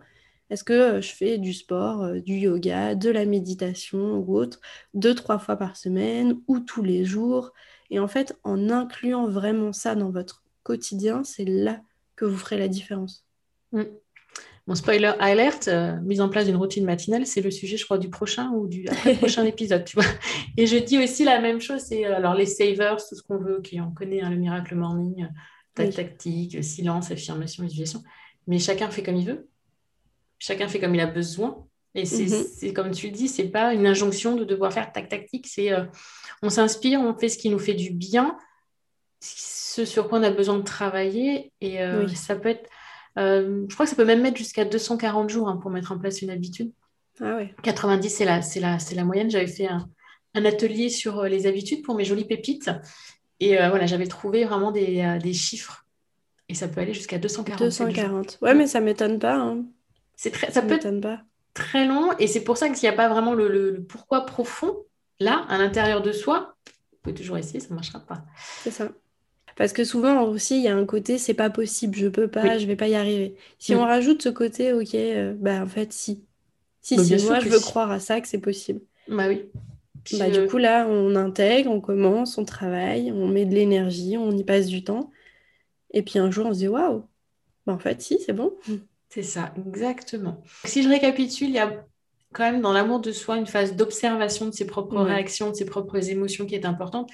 Est-ce 0.49 0.65
que 0.65 0.99
je 0.99 1.13
fais 1.13 1.37
du 1.37 1.53
sport, 1.53 2.11
du 2.15 2.33
yoga, 2.33 2.95
de 2.95 3.09
la 3.09 3.25
méditation 3.25 4.17
ou 4.17 4.35
autre, 4.35 4.59
deux, 4.93 5.15
trois 5.15 5.39
fois 5.39 5.55
par 5.55 5.77
semaine, 5.77 6.41
ou 6.49 6.59
tous 6.59 6.83
les 6.83 7.05
jours? 7.05 7.53
Et 7.89 7.97
en 7.97 8.09
fait, 8.09 8.37
en 8.43 8.69
incluant 8.69 9.25
vraiment 9.29 9.71
ça 9.71 9.95
dans 9.95 10.11
votre 10.11 10.43
quotidien, 10.63 11.23
c'est 11.23 11.45
là 11.45 11.79
que 12.17 12.25
vous 12.25 12.37
ferez 12.37 12.57
la 12.57 12.67
différence. 12.67 13.25
Mm. 13.71 13.83
Mon 14.67 14.73
spoiler 14.73 15.13
alert, 15.19 15.67
euh, 15.67 15.99
mise 16.01 16.21
en 16.21 16.29
place 16.29 16.45
d'une 16.45 16.55
routine 16.55 16.85
matinale, 16.85 17.27
c'est 17.27 17.41
le 17.41 17.51
sujet, 17.51 17.77
je 17.77 17.85
crois, 17.85 17.99
du 17.99 18.09
prochain 18.09 18.49
ou 18.49 18.67
du 18.67 18.85
prochain 19.19 19.45
épisode, 19.45 19.85
tu 19.85 19.95
vois. 19.95 20.09
Et 20.57 20.65
je 20.65 20.77
dis 20.77 20.97
aussi 20.97 21.23
la 21.23 21.39
même 21.39 21.61
chose, 21.61 21.81
c'est 21.81 22.05
euh, 22.05 22.15
alors 22.15 22.33
les 22.33 22.47
savers, 22.47 22.97
tout 22.97 23.15
ce 23.15 23.21
qu'on 23.21 23.37
veut, 23.37 23.61
qui 23.61 23.79
on 23.79 23.91
connaît 23.91 24.21
hein, 24.21 24.29
le 24.31 24.37
miracle 24.37 24.73
morning, 24.73 25.27
ta 25.75 25.87
tactique, 25.87 26.63
silence, 26.63 27.11
affirmation, 27.11 27.63
visualisation. 27.63 28.03
Mais 28.47 28.57
chacun 28.57 28.89
fait 28.89 29.03
comme 29.03 29.17
il 29.17 29.25
veut. 29.27 29.47
Chacun 30.39 30.67
fait 30.67 30.79
comme 30.79 30.95
il 30.95 31.01
a 31.01 31.07
besoin. 31.07 31.65
Et 31.95 32.03
mm-hmm. 32.03 32.45
c'est 32.57 32.73
comme 32.73 32.91
tu 32.91 33.07
le 33.07 33.13
dis, 33.13 33.27
c'est 33.27 33.47
pas 33.47 33.73
une 33.73 33.87
injonction 33.87 34.35
de 34.35 34.43
devoir 34.43 34.73
faire 34.73 34.91
tac 34.91 35.07
tactique, 35.07 35.47
c'est 35.47 35.71
euh, 35.71 35.85
on 36.41 36.49
s'inspire, 36.49 36.99
on 36.99 37.13
fait 37.17 37.29
ce 37.29 37.37
qui 37.37 37.49
nous 37.49 37.59
fait 37.59 37.73
du 37.73 37.91
bien, 37.91 38.37
ce 39.21 39.85
sur 39.85 40.09
quoi 40.09 40.19
on 40.19 40.23
a 40.23 40.29
besoin 40.29 40.57
de 40.57 40.63
travailler. 40.63 41.53
Et 41.61 41.81
euh, 41.81 42.07
ça 42.09 42.35
peut 42.35 42.49
être, 42.49 42.65
euh, 42.65 42.74
je 43.15 43.73
crois 43.73 43.85
que 43.85 43.89
ça 43.89 43.95
peut 43.95 44.05
même 44.05 44.21
mettre 44.21 44.37
jusqu'à 44.37 44.65
240 44.65 45.29
jours 45.29 45.47
hein, 45.47 45.57
pour 45.57 45.71
mettre 45.71 45.91
en 45.91 45.99
place 45.99 46.21
une 46.21 46.29
habitude. 46.29 46.71
Ah 47.21 47.39
90, 47.63 48.09
c'est 48.09 48.25
la, 48.25 48.41
la, 48.59 48.77
la 48.93 49.03
moyenne. 49.05 49.29
J'avais 49.29 49.47
fait 49.47 49.67
un, 49.67 49.87
atelier 50.33 50.89
sur 50.89 51.23
les 51.23 51.47
habitudes 51.47 51.81
pour 51.81 51.95
mes 51.95 52.03
jolies 52.03 52.25
pépites. 52.25 52.69
Et 53.39 53.55
voilà, 53.55 53.85
j'avais 53.85 54.07
trouvé 54.07 54.43
vraiment 54.43 54.71
des, 54.71 55.33
chiffres. 55.33 55.85
Et 56.49 56.53
ça 56.53 56.67
peut 56.67 56.81
aller 56.81 56.93
jusqu'à 56.93 57.17
240. 57.17 57.59
240. 57.63 58.37
Ouais, 58.41 58.53
mais 58.53 58.67
ça 58.67 58.81
m'étonne 58.81 59.17
pas. 59.17 59.35
Hein. 59.35 59.63
C'est 60.15 60.31
très, 60.31 60.51
ça, 60.51 60.61
peut 60.61 60.77
pas 61.01 61.21
très 61.55 61.87
long. 61.87 62.11
Et 62.19 62.27
c'est 62.27 62.43
pour 62.43 62.57
ça 62.57 62.69
qu'il 62.69 62.87
n'y 62.87 62.93
a 62.93 62.97
pas 62.97 63.09
vraiment 63.09 63.33
le, 63.33 63.83
pourquoi 63.89 64.27
profond, 64.27 64.77
là, 65.19 65.45
à 65.49 65.57
l'intérieur 65.57 66.03
de 66.03 66.11
soi. 66.11 66.55
Vous 66.91 66.97
pouvez 67.01 67.15
toujours 67.15 67.37
essayer, 67.37 67.59
ça 67.59 67.69
ne 67.69 67.75
marchera 67.75 67.99
pas. 67.99 68.23
C'est 68.61 68.71
ça. 68.71 68.89
Parce 69.55 69.71
que 69.71 69.83
souvent 69.85 70.23
aussi, 70.23 70.57
il 70.57 70.63
y 70.63 70.67
a 70.67 70.75
un 70.75 70.85
côté, 70.85 71.17
c'est 71.17 71.33
pas 71.33 71.49
possible, 71.49 71.95
je 71.95 72.07
peux 72.07 72.27
pas, 72.27 72.57
je 72.57 72.65
vais 72.65 72.75
pas 72.75 72.89
y 72.89 72.95
arriver. 72.95 73.35
Si 73.57 73.73
mm. 73.73 73.77
on 73.77 73.83
rajoute 73.83 74.21
ce 74.21 74.29
côté, 74.29 74.73
ok, 74.73 74.93
euh, 74.95 75.33
bah 75.37 75.63
en 75.63 75.67
fait, 75.67 75.93
si. 75.93 76.23
Si, 76.81 76.97
bah, 76.97 77.03
si, 77.03 77.25
moi, 77.25 77.39
je 77.39 77.49
veux 77.49 77.59
croire 77.59 77.89
à 77.89 77.99
ça, 77.99 78.21
que 78.21 78.27
c'est 78.27 78.39
possible. 78.39 78.81
Bah 79.07 79.27
oui. 79.27 79.45
bah, 80.19 80.29
Du 80.29 80.45
coup, 80.47 80.57
là, 80.57 80.85
on 80.87 81.15
intègre, 81.15 81.71
on 81.71 81.81
commence, 81.81 82.37
on 82.37 82.45
travaille, 82.45 83.11
on 83.11 83.27
met 83.27 83.45
de 83.45 83.55
l'énergie, 83.55 84.17
on 84.17 84.31
y 84.31 84.43
passe 84.43 84.67
du 84.67 84.83
temps. 84.83 85.11
Et 85.91 86.03
puis 86.03 86.19
un 86.19 86.29
jour, 86.29 86.47
on 86.47 86.53
se 86.53 86.59
dit, 86.59 86.67
waouh, 86.67 87.05
bah, 87.65 87.73
en 87.73 87.79
fait, 87.79 88.01
si, 88.01 88.19
c'est 88.19 88.33
bon. 88.33 88.53
C'est 89.09 89.23
ça, 89.23 89.53
exactement. 89.65 90.43
Si 90.65 90.83
je 90.83 90.89
récapitule, 90.89 91.47
il 91.47 91.55
y 91.55 91.59
a 91.59 91.85
quand 92.33 92.43
même 92.43 92.61
dans 92.61 92.73
l'amour 92.73 92.99
de 92.99 93.13
soi 93.13 93.37
une 93.37 93.47
phase 93.47 93.75
d'observation 93.77 94.47
de 94.47 94.51
ses 94.51 94.67
propres 94.67 95.01
réactions, 95.01 95.51
de 95.51 95.55
ses 95.55 95.65
propres 95.65 96.09
émotions 96.09 96.45
qui 96.45 96.55
est 96.55 96.65
importante, 96.65 97.09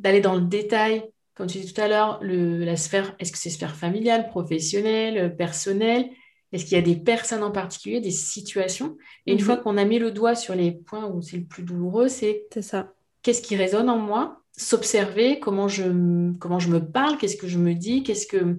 d'aller 0.00 0.20
dans 0.20 0.34
le 0.34 0.40
détail, 0.40 1.04
comme 1.38 1.46
tu 1.46 1.58
disais 1.58 1.72
tout 1.72 1.80
à 1.80 1.86
l'heure, 1.86 2.18
la 2.20 2.76
sphère, 2.76 3.14
est-ce 3.20 3.30
que 3.30 3.38
c'est 3.38 3.48
sphère 3.48 3.76
familiale, 3.76 4.28
professionnelle, 4.28 5.36
personnelle? 5.36 6.10
Est-ce 6.50 6.64
qu'il 6.64 6.76
y 6.76 6.80
a 6.80 6.82
des 6.82 6.96
personnes 6.96 7.44
en 7.44 7.52
particulier, 7.52 8.00
des 8.00 8.10
situations? 8.10 8.96
Et 9.24 9.32
une 9.32 9.38
mhm. 9.38 9.44
fois 9.44 9.56
qu'on 9.56 9.76
a 9.76 9.84
mis 9.84 10.00
le 10.00 10.10
doigt 10.10 10.34
sur 10.34 10.56
les 10.56 10.72
points 10.72 11.06
où 11.06 11.22
c'est 11.22 11.36
le 11.36 11.44
plus 11.44 11.62
douloureux, 11.62 12.08
c'est 12.08 12.48
ça. 12.60 12.92
Qu'est-ce 13.22 13.40
qui 13.40 13.54
résonne 13.54 13.88
en 13.88 13.98
moi? 13.98 14.42
S'observer, 14.56 15.38
comment 15.38 15.68
je, 15.68 16.32
comment 16.38 16.58
je 16.58 16.70
me 16.70 16.84
parle, 16.84 17.18
qu'est-ce 17.18 17.36
que 17.36 17.46
je 17.46 17.58
me 17.58 17.74
dis, 17.74 18.02
qu'est-ce 18.02 18.26
que 18.26 18.58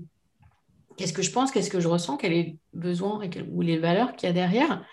qu'est-ce 0.95 1.13
que 1.13 1.21
je 1.21 1.31
pense, 1.31 1.51
qu'est-ce 1.51 1.69
que 1.69 1.81
je 1.81 1.87
ressens, 1.89 2.15
quels 2.15 2.31
sont 2.31 2.37
les 2.37 2.57
besoins 2.73 3.21
et 3.21 3.29
ou 3.51 3.61
les 3.61 3.77
valeurs 3.77 4.15
qu'il 4.15 4.27
y 4.27 4.29
a 4.29 4.33
derrière. 4.33 4.85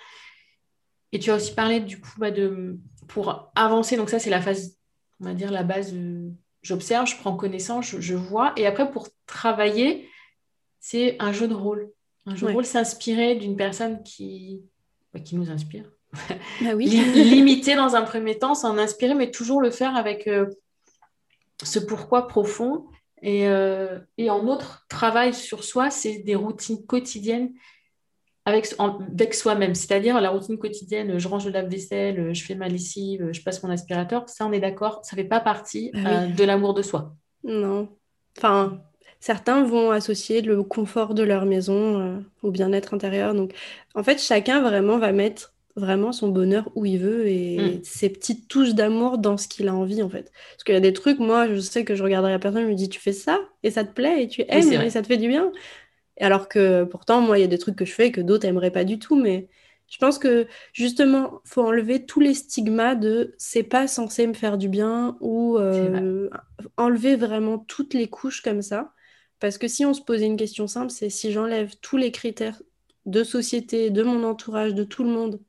Et 1.13 1.21
tu 1.21 1.31
as 1.31 1.37
aussi 1.37 1.55
parlé 1.55 1.79
du 1.79 2.01
coup 2.01 2.11
bah, 2.19 2.33
de 2.33 2.79
pour 3.07 3.53
avancer, 3.55 3.97
donc 3.97 4.11
ça 4.11 4.19
c'est 4.19 4.31
la 4.31 4.41
phase, 4.41 4.77
on 5.21 5.27
va 5.27 5.35
dire 5.35 5.53
la 5.53 5.63
base, 5.63 5.95
j'observe, 6.67 7.07
je 7.07 7.17
prends 7.17 7.37
connaissance, 7.37 7.97
je, 7.99 8.15
vois, 8.15 8.53
et 8.57 8.67
après 8.67 8.91
pour 8.91 9.09
travailler, 9.27 10.09
c'est 10.81 11.17
un 11.21 11.33
jeu 11.33 11.47
de 11.47 11.55
rôle. 11.55 11.91
Un 12.27 12.35
jeu 12.35 12.49
de 12.49 12.53
rôle, 12.53 12.65
s'inspirer 12.65 13.37
d'une 13.37 13.57
personne 13.57 14.03
qui, 14.03 14.63
bah, 15.15 15.21
qui 15.21 15.37
nous 15.37 15.51
inspire. 15.51 15.85
Bah 16.63 16.75
oui. 16.75 16.87
Limiter 16.87 17.77
dans 17.77 17.95
un 17.95 18.03
premier 18.03 18.39
temps, 18.39 18.55
s'en 18.55 18.79
inspirer, 18.79 19.15
mais 19.15 19.31
toujours 19.31 19.61
le 19.61 19.71
faire 19.71 19.97
avec 19.97 20.27
euh, 20.27 20.47
ce 21.63 21.79
pourquoi 21.79 22.27
profond 22.27 22.87
euh, 23.25 23.99
et, 24.19 24.31
en 24.31 24.47
autre 24.47 24.87
travail 24.89 25.35
sur 25.35 25.65
soi, 25.65 25.91
c'est 25.91 26.19
des 26.19 26.35
routines 26.35 26.85
quotidiennes 26.85 27.53
avec, 28.47 28.73
avec 28.79 29.35
soi-même. 29.35 29.75
C'est-à-dire 29.75 30.21
la 30.21 30.31
routine 30.31 30.57
quotidienne, 30.57 31.19
je 31.19 31.29
range 31.29 31.45
le 31.45 31.51
lave-vaisselle, 31.51 32.33
je 32.33 32.45
fais 32.45 32.55
ma 32.55 32.69
lessive, 32.69 33.29
je 33.33 33.43
passe 33.43 33.63
mon 33.63 33.71
aspirateur. 33.71 34.29
Ça, 34.29 34.47
on 34.47 34.53
est 34.53 34.61
d'accord, 34.61 35.01
ça 35.03 35.17
ne 35.17 35.23
fait 35.23 35.29
pas 35.29 35.41
partie 35.41 35.91
ah 35.95 36.23
euh, 36.23 36.27
de 36.29 36.45
l'amour 36.45 36.73
de 36.73 36.83
soi. 36.83 37.15
Non. 37.43 37.89
Enfin, 38.39 38.81
certains 39.19 39.65
vont 39.65 39.91
associer 39.91 40.43
le 40.43 40.63
confort 40.63 41.15
de 41.15 41.25
leur 41.25 41.45
maison 41.45 41.99
euh, 41.99 42.19
au 42.43 42.53
bien-être 42.53 42.95
intérieur. 42.95 43.35
Donc, 43.35 43.53
en 43.97 44.05
fait, 44.05 44.23
chacun 44.23 44.63
vraiment 44.63 44.99
va 44.99 45.11
mettre 45.11 45.53
vraiment 45.75 46.13
son 46.13 46.29
bonheur 46.29 46.71
où 46.75 46.87
il 46.87 46.99
veut 46.99 47.27
et 47.27 47.59
mm. 47.59 47.81
ses 47.83 48.09
petites 48.09 48.49
touches 48.49 48.75
d'amour 48.75 49.19
dans 49.19 49.37
ce 49.37 49.47
qu'il 49.47 49.69
a 49.69 49.75
envie 49.75 50.03
en 50.03 50.09
fait. 50.09 50.33
Parce 50.53 50.65
qu'il 50.65 50.73
y 50.73 50.79
a 50.79 50.81
des 50.81 50.95
trucs, 50.95 51.19
moi 51.19 51.49
je 51.49 51.61
sais 51.61 51.85
que 51.85 51.95
je 51.95 52.03
regarderai 52.03 52.33
la 52.33 52.39
personne, 52.39 52.63
je 52.63 52.69
me 52.69 52.75
dis 52.75 52.89
tu 52.89 52.99
fais 52.99 53.13
ça 53.13 53.39
et 53.63 53.71
ça 53.71 53.85
te 53.85 53.93
plaît 53.93 54.23
et 54.23 54.29
tu 54.29 54.43
aimes 54.49 54.73
et 54.73 54.89
ça 54.89 55.03
te 55.03 55.07
fait 55.07 55.19
du 55.19 55.29
bien. 55.29 55.53
Alors 56.21 56.49
que 56.49 56.85
pourtant 56.85 57.21
moi 57.21 57.39
il 57.39 57.43
y 57.43 57.45
a 57.45 57.49
des 57.49 57.59
trucs 57.59 57.77
que 57.77 57.85
je 57.85 57.93
fais 57.93 58.11
que 58.11 58.21
d'autres 58.21 58.47
aimeraient 58.47 58.71
pas 58.71 58.85
du 58.85 58.99
tout, 58.99 59.17
mais 59.17 59.49
je 59.89 59.99
pense 59.99 60.19
que 60.19 60.47
justement 60.73 61.41
faut 61.45 61.63
enlever 61.63 62.07
tous 62.07 62.21
les 62.21 62.35
stigmas 62.35 62.95
de 62.95 63.35
c'est 63.39 63.63
pas 63.63 63.87
censé 63.87 64.27
me 64.27 64.35
faire 64.35 64.59
du 64.59 64.69
bien 64.69 65.17
ou 65.21 65.59
euh, 65.59 66.29
enlever 66.77 67.17
vraiment 67.17 67.59
toutes 67.59 67.95
les 67.95 68.09
couches 68.09 68.43
comme 68.43 68.63
ça. 68.63 68.93
Parce 69.39 69.59
que 69.59 69.69
si 69.69 69.85
on 69.85 69.93
se 69.93 70.01
posait 70.01 70.27
une 70.27 70.39
question 70.39 70.67
simple, 70.67 70.91
c'est 70.91 71.11
si 71.11 71.31
j'enlève 71.31 71.75
tous 71.83 71.99
les 71.99 72.11
critères 72.11 72.61
de 73.05 73.23
société, 73.23 73.91
de 73.91 74.03
mon 74.03 74.25
entourage, 74.25 74.75
de 74.75 74.83
tout 74.83 75.05
le 75.05 75.11
monde 75.11 75.41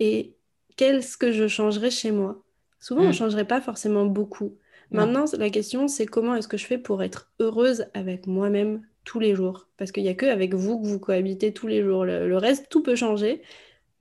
et 0.00 0.36
qu'est-ce 0.76 1.16
que 1.16 1.32
je 1.32 1.48
changerais 1.48 1.90
chez 1.90 2.10
moi? 2.10 2.42
Souvent, 2.80 3.02
on 3.02 3.04
ne 3.06 3.10
mm. 3.10 3.14
changerait 3.14 3.46
pas 3.46 3.60
forcément 3.60 4.04
beaucoup. 4.04 4.56
Maintenant, 4.90 5.24
la 5.36 5.50
question, 5.50 5.88
c'est 5.88 6.06
comment 6.06 6.36
est-ce 6.36 6.46
que 6.46 6.56
je 6.56 6.66
fais 6.66 6.78
pour 6.78 7.02
être 7.02 7.32
heureuse 7.40 7.86
avec 7.92 8.26
moi-même? 8.26 8.86
Tous 9.06 9.20
les 9.20 9.34
jours 9.34 9.68
Parce 9.78 9.92
qu'il 9.92 10.02
n'y 10.02 10.10
a 10.10 10.14
que 10.14 10.26
avec 10.26 10.52
vous 10.52 10.78
que 10.78 10.86
vous 10.86 10.98
cohabitez 10.98 11.54
tous 11.54 11.66
les 11.66 11.82
jours. 11.82 12.04
Le, 12.04 12.36
reste, 12.36 12.66
tout 12.68 12.82
peut 12.82 12.96
changer, 12.96 13.40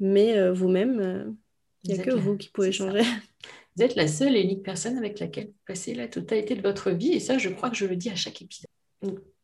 mais 0.02 0.38
euh, 0.38 0.52
vous-même, 0.52 1.00
euh, 1.00 1.32
il 1.84 1.94
n'y 1.94 2.00
a 2.02 2.04
que 2.04 2.12
vous 2.12 2.36
qui 2.36 2.50
pouvez 2.50 2.74
changer. 2.74 3.04
Vous 3.78 3.84
êtes 3.84 3.96
la 3.98 4.08
seule 4.08 4.38
et 4.38 4.42
unique 4.42 4.64
personne 4.64 4.98
avec 4.98 5.20
laquelle 5.20 5.48
vous 5.48 5.64
passez 5.68 5.94
la 5.94 6.08
totalité 6.08 6.56
de 6.56 6.62
votre 6.62 6.92
vie, 6.92 7.12
et 7.12 7.20
ça, 7.20 7.38
je 7.38 7.50
crois 7.50 7.70
que 7.70 7.76
je 7.76 7.86
le 7.86 7.98
dis 7.98 8.10
à 8.10 8.16
chaque 8.16 8.42
épisode 8.42 8.70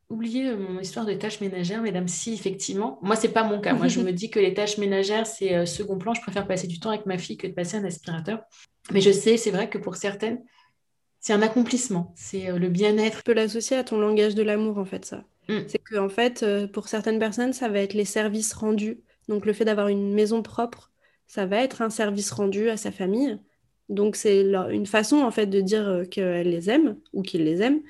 oubliez 0.09 0.47
euh, 0.47 0.57
mon 0.57 0.79
histoire 0.79 1.05
de 1.05 1.13
tâches 1.13 1.41
ménagères, 1.41 1.81
mesdames, 1.81 2.07
si 2.07 2.33
effectivement, 2.33 2.97
moi 3.01 3.17
c'est 3.17 3.33
pas 3.33 3.43
mon 3.43 3.59
cas. 3.59 3.73
Moi 3.73 3.89
je 3.89 3.99
me 4.05 4.11
dis 4.11 4.29
que 4.29 4.39
les 4.39 4.53
tâches 4.53 4.77
ménagères 4.77 5.27
c'est 5.27 5.65
second 5.65 5.97
plan. 5.97 6.13
Je 6.13 6.21
préfère 6.21 6.47
passer 6.47 6.67
du 6.67 6.79
temps 6.79 6.91
avec 6.91 7.05
ma 7.05 7.17
fille 7.17 7.35
que 7.35 7.47
de 7.47 7.51
passer 7.51 7.75
un 7.75 7.83
aspirateur. 7.83 8.41
Mais 8.93 9.01
je 9.01 9.11
sais, 9.11 9.35
c'est 9.35 9.51
vrai 9.51 9.69
que 9.69 9.77
pour 9.77 9.97
certaines, 9.97 10.41
c'est 11.19 11.33
un 11.33 11.41
accomplissement, 11.41 12.13
c'est 12.15 12.57
le 12.57 12.69
bien-être. 12.69 13.17
Tu 13.17 13.23
peux 13.23 13.33
l'associer 13.33 13.75
à 13.75 13.83
ton 13.83 13.99
langage 13.99 14.33
de 14.33 14.43
l'amour 14.43 14.77
en 14.77 14.85
fait 14.85 15.03
ça. 15.03 15.25
Mm. 15.51 15.65
C'est 15.67 15.79
que 15.79 15.97
en 15.97 16.09
fait 16.09 16.45
pour 16.73 16.87
certaines 16.87 17.19
personnes 17.19 17.53
ça 17.53 17.69
va 17.69 17.79
être 17.79 17.93
les 17.93 18.05
services 18.05 18.53
rendus. 18.53 19.01
Donc 19.27 19.45
le 19.45 19.53
fait 19.53 19.65
d'avoir 19.65 19.87
une 19.89 20.13
maison 20.13 20.41
propre, 20.41 20.91
ça 21.27 21.45
va 21.45 21.57
être 21.63 21.81
un 21.81 21.89
service 21.89 22.31
rendu 22.31 22.69
à 22.69 22.77
sa 22.77 22.91
famille. 22.91 23.39
Donc 23.89 24.15
c'est 24.15 24.41
une 24.41 24.85
façon 24.85 25.17
en 25.17 25.31
fait 25.31 25.47
de 25.47 25.61
dire 25.61 26.03
qu'elle 26.09 26.49
les 26.49 26.69
aime 26.69 26.97
ou 27.13 27.21
qu'il 27.23 27.43
les 27.43 27.61
aime. 27.61 27.81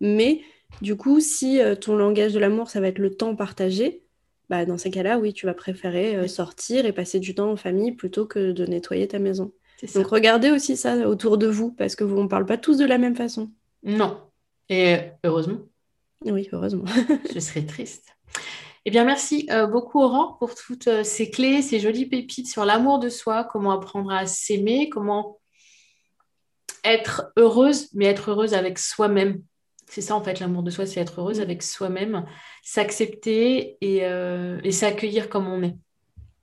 Mais 0.00 0.42
Du 0.82 0.96
coup, 0.96 1.20
si 1.20 1.60
euh, 1.60 1.74
ton 1.74 1.96
langage 1.96 2.32
de 2.34 2.38
l'amour, 2.38 2.68
ça 2.70 2.80
va 2.80 2.88
être 2.88 2.98
le 2.98 3.14
temps 3.14 3.34
partagé, 3.36 4.04
bah, 4.50 4.64
dans 4.66 4.78
ces 4.78 4.90
cas-là, 4.90 5.18
oui, 5.18 5.32
tu 5.32 5.46
vas 5.46 5.54
préférer 5.54 6.16
euh, 6.16 6.28
sortir 6.28 6.86
et 6.86 6.92
passer 6.92 7.18
du 7.20 7.34
temps 7.34 7.50
en 7.50 7.56
famille 7.56 7.92
plutôt 7.92 8.26
que 8.26 8.52
de 8.52 8.66
nettoyer 8.66 9.08
ta 9.08 9.18
maison. 9.18 9.52
Donc 9.94 10.06
regardez 10.08 10.50
aussi 10.50 10.76
ça 10.76 11.08
autour 11.08 11.38
de 11.38 11.46
vous, 11.46 11.72
parce 11.72 11.96
que 11.96 12.04
vous, 12.04 12.16
on 12.18 12.28
parle 12.28 12.46
pas 12.46 12.58
tous 12.58 12.78
de 12.78 12.84
la 12.86 12.98
même 12.98 13.16
façon. 13.16 13.50
Non. 13.82 14.20
Et 14.68 14.98
heureusement. 15.24 15.58
Oui, 16.24 16.48
heureusement. 16.52 16.84
Je 17.34 17.38
serais 17.38 17.64
triste. 17.64 18.16
Eh 18.84 18.90
bien, 18.90 19.04
merci 19.04 19.48
euh, 19.50 19.66
beaucoup, 19.66 20.00
Aurore, 20.00 20.38
pour 20.38 20.54
toutes 20.54 20.86
euh, 20.86 21.02
ces 21.02 21.30
clés, 21.30 21.62
ces 21.62 21.80
jolies 21.80 22.06
pépites 22.06 22.48
sur 22.48 22.64
l'amour 22.64 22.98
de 22.98 23.08
soi, 23.08 23.44
comment 23.44 23.72
apprendre 23.72 24.12
à 24.12 24.26
s'aimer, 24.26 24.88
comment 24.88 25.40
être 26.84 27.32
heureuse, 27.36 27.88
mais 27.94 28.06
être 28.06 28.30
heureuse 28.30 28.54
avec 28.54 28.78
soi-même. 28.78 29.42
C'est 29.88 30.02
ça, 30.02 30.14
en 30.14 30.22
fait, 30.22 30.40
l'amour 30.40 30.62
de 30.62 30.70
soi, 30.70 30.86
c'est 30.86 31.00
être 31.00 31.20
heureuse 31.20 31.40
avec 31.40 31.62
soi-même, 31.62 32.26
s'accepter 32.62 33.76
et, 33.80 34.04
euh, 34.04 34.60
et 34.62 34.72
s'accueillir 34.72 35.28
comme 35.28 35.48
on 35.48 35.62
est. 35.62 35.76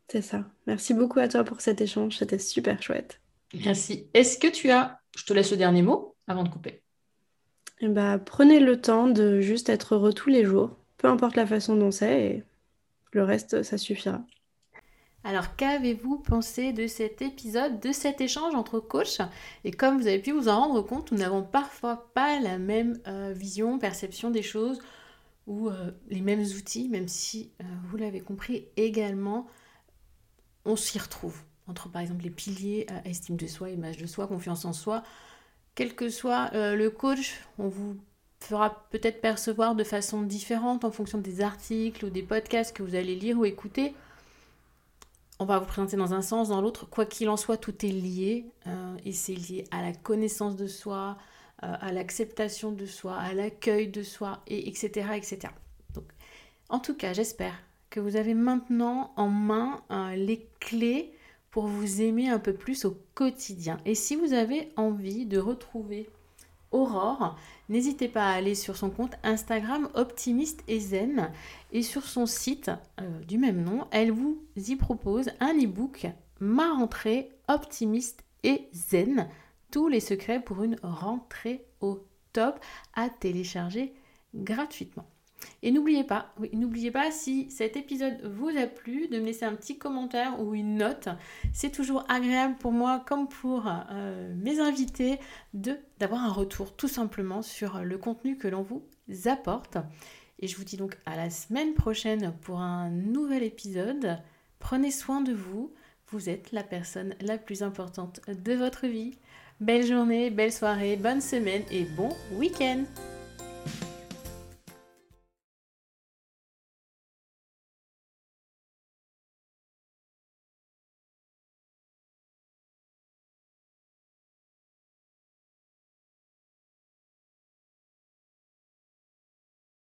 C'est 0.10 0.22
ça. 0.22 0.46
Merci 0.68 0.94
beaucoup 0.94 1.20
à 1.20 1.28
toi 1.28 1.44
pour 1.44 1.62
cet 1.62 1.82
échange. 1.82 2.18
C'était 2.18 2.40
super 2.40 2.82
chouette. 2.82 3.22
Merci. 3.66 4.10
Est-ce 4.14 4.38
que 4.38 4.48
tu 4.48 4.70
as, 4.70 5.00
je 5.16 5.24
te 5.24 5.34
laisse 5.34 5.52
le 5.52 5.58
dernier 5.58 5.82
mot 5.82 6.14
avant 6.28 6.44
de 6.44 6.50
couper. 6.50 6.83
Eh 7.80 7.88
ben, 7.88 8.18
prenez 8.20 8.60
le 8.60 8.80
temps 8.82 9.08
de 9.08 9.42
juste 9.42 9.70
être 9.70 9.96
heureux 9.96 10.14
tous 10.14 10.30
les 10.30 10.46
jours 10.46 10.78
peu 11.04 11.10
importe 11.10 11.36
la 11.36 11.46
façon 11.46 11.76
dont 11.76 11.92
c'est, 11.92 12.22
et 12.22 12.44
le 13.12 13.26
reste, 13.26 13.62
ça 13.62 13.78
suffira. 13.78 14.22
Alors, 15.26 15.58
qu'avez-vous 15.58 16.18
pensé 16.18 16.72
de 16.72 16.88
cet 16.88 17.22
épisode, 17.22 17.82
de 17.82 17.92
cet 17.92 18.22
échange 18.22 18.56
entre 18.56 18.80
coachs? 18.80 19.20
Et 19.66 19.72
comme 19.72 20.00
vous 20.00 20.08
avez 20.08 20.20
pu 20.20 20.32
vous 20.32 20.48
en 20.48 20.62
rendre 20.62 20.82
compte, 20.82 21.12
nous 21.12 21.18
n'avons 21.18 21.44
parfois 21.44 22.10
pas 22.14 22.40
la 22.40 22.58
même 22.58 23.02
euh, 23.08 23.34
vision, 23.36 23.80
perception 23.80 24.32
des 24.32 24.42
choses 24.42 24.80
ou 25.46 25.68
euh, 25.68 25.92
les 26.10 26.22
mêmes 26.22 26.40
outils, 26.42 26.88
même 26.88 27.10
si, 27.10 27.52
euh, 27.60 27.66
vous 27.90 27.98
l'avez 27.98 28.22
compris 28.22 28.68
également, 28.78 29.46
on 30.64 30.78
s'y 30.78 31.00
retrouve. 31.00 31.42
Entre 31.68 31.90
par 31.90 32.02
exemple 32.02 32.24
les 32.24 32.30
piliers, 32.30 32.88
estime 33.04 33.36
de 33.36 33.48
soi, 33.48 33.70
image 33.70 33.98
de 33.98 34.06
soi, 34.06 34.28
confiance 34.28 34.64
en 34.64 34.74
soi. 34.74 35.04
Quel 35.76 35.96
que 35.96 36.10
soit 36.10 36.52
le 36.54 36.90
coach, 36.90 37.42
on 37.58 37.68
vous 37.68 37.98
fera 38.40 38.88
peut-être 38.90 39.22
percevoir 39.22 39.76
de 39.76 39.84
façon 39.84 40.22
différente 40.22 40.84
en 40.84 40.92
fonction 40.92 41.18
des 41.18 41.42
articles 41.42 42.06
ou 42.06 42.10
des 42.10 42.22
podcasts 42.22 42.76
que 42.76 42.84
vous 42.84 42.96
allez 42.96 43.16
lire 43.16 43.40
ou 43.40 43.46
écouter. 43.46 43.96
On 45.40 45.46
va 45.46 45.60
vous 45.60 45.66
présenter 45.66 45.98
dans 45.98 46.14
un 46.14 46.22
sens, 46.22 46.50
dans 46.50 46.62
l'autre. 46.62 46.86
Quoi 46.86 47.06
qu'il 47.06 47.28
en 47.30 47.38
soit, 47.38 47.58
tout 47.58 47.86
est 47.86 47.90
lié. 47.90 48.46
Euh, 48.68 48.96
et 49.04 49.12
c'est 49.12 49.34
lié 49.34 49.66
à 49.72 49.82
la 49.82 49.92
connaissance 49.92 50.56
de 50.56 50.68
soi, 50.68 51.18
euh, 51.64 51.74
à 51.80 51.92
l'acceptation 51.92 52.72
de 52.72 52.86
soi, 52.86 53.18
à 53.18 53.34
l'accueil 53.34 53.88
de 53.88 54.04
soi, 54.04 54.42
et 54.48 54.70
etc. 54.70 55.10
etc. 55.16 55.40
Donc, 55.96 56.06
en 56.70 56.80
tout 56.80 56.94
cas, 56.94 57.14
j'espère 57.14 57.56
que 57.90 58.00
vous 58.00 58.16
avez 58.16 58.34
maintenant 58.34 59.12
en 59.16 59.28
main 59.28 59.82
euh, 59.92 60.16
les 60.16 60.48
clés 60.60 61.14
pour 61.54 61.68
vous 61.68 62.02
aimer 62.02 62.30
un 62.30 62.40
peu 62.40 62.54
plus 62.54 62.84
au 62.84 62.98
quotidien. 63.14 63.78
Et 63.86 63.94
si 63.94 64.16
vous 64.16 64.34
avez 64.34 64.74
envie 64.76 65.28
de 65.28 65.38
retrouver 65.38 66.10
Aurore, 66.72 67.38
n'hésitez 67.70 68.08
pas 68.08 68.26
à 68.26 68.34
aller 68.34 68.56
sur 68.56 68.76
son 68.76 68.90
compte 68.90 69.14
Instagram 69.22 69.88
Optimiste 69.94 70.64
et 70.68 70.80
Zen 70.80 71.32
et 71.72 71.84
sur 71.84 72.06
son 72.06 72.26
site 72.26 72.72
euh, 73.00 73.20
du 73.26 73.38
même 73.38 73.64
nom, 73.64 73.86
elle 73.92 74.12
vous 74.12 74.42
y 74.58 74.76
propose 74.76 75.30
un 75.40 75.54
e-book 75.54 76.08
Ma 76.40 76.74
rentrée 76.74 77.30
optimiste 77.48 78.24
et 78.44 78.68
zen, 78.74 79.30
tous 79.72 79.88
les 79.88 80.00
secrets 80.00 80.42
pour 80.42 80.64
une 80.64 80.78
rentrée 80.82 81.66
au 81.80 82.06
top 82.34 82.60
à 82.96 83.10
télécharger 83.10 83.94
gratuitement. 84.34 85.06
Et 85.62 85.72
n'oubliez 85.72 86.04
pas, 86.04 86.34
n'oubliez 86.54 86.92
pas 86.92 87.12
si 87.12 87.50
cet 87.50 87.78
épisode 87.78 88.22
vous 88.24 88.50
a 88.50 88.68
plu, 88.68 89.08
de 89.08 89.20
me 89.20 89.26
laisser 89.26 89.46
un 89.46 89.56
petit 89.56 89.78
commentaire 89.78 90.40
ou 90.42 90.54
une 90.54 90.76
note. 90.76 91.10
C'est 91.54 91.72
toujours 91.72 92.06
agréable 92.10 92.56
pour 92.60 92.72
moi, 92.72 93.04
comme 93.08 93.28
pour 93.28 93.68
euh, 93.68 94.34
mes 94.36 94.60
invités, 94.60 95.20
d'avoir 95.54 96.22
un 96.24 96.32
retour 96.32 96.76
tout 96.76 96.88
simplement 96.88 97.42
sur 97.42 97.80
le 97.80 97.98
contenu 97.98 98.38
que 98.38 98.48
l'on 98.48 98.62
vous 98.62 98.84
apporte. 99.26 99.78
Et 100.40 100.48
je 100.48 100.58
vous 100.58 100.64
dis 100.64 100.78
donc 100.78 100.98
à 101.06 101.16
la 101.16 101.30
semaine 101.30 101.74
prochaine 101.74 102.34
pour 102.42 102.60
un 102.60 102.90
nouvel 102.90 103.44
épisode. 103.44 104.18
Prenez 104.60 104.92
soin 104.92 105.22
de 105.22 105.34
vous. 105.34 105.74
Vous 106.08 106.30
êtes 106.30 106.52
la 106.52 106.64
personne 106.64 107.16
la 107.22 107.38
plus 107.38 107.64
importante 107.64 108.20
de 108.28 108.54
votre 108.54 108.88
vie. 108.88 109.18
Belle 109.60 109.86
journée, 109.86 110.30
belle 110.30 110.52
soirée, 110.52 110.98
bonne 110.98 111.22
semaine 111.22 111.64
et 111.72 111.84
bon 111.84 112.10
week-end 112.34 112.84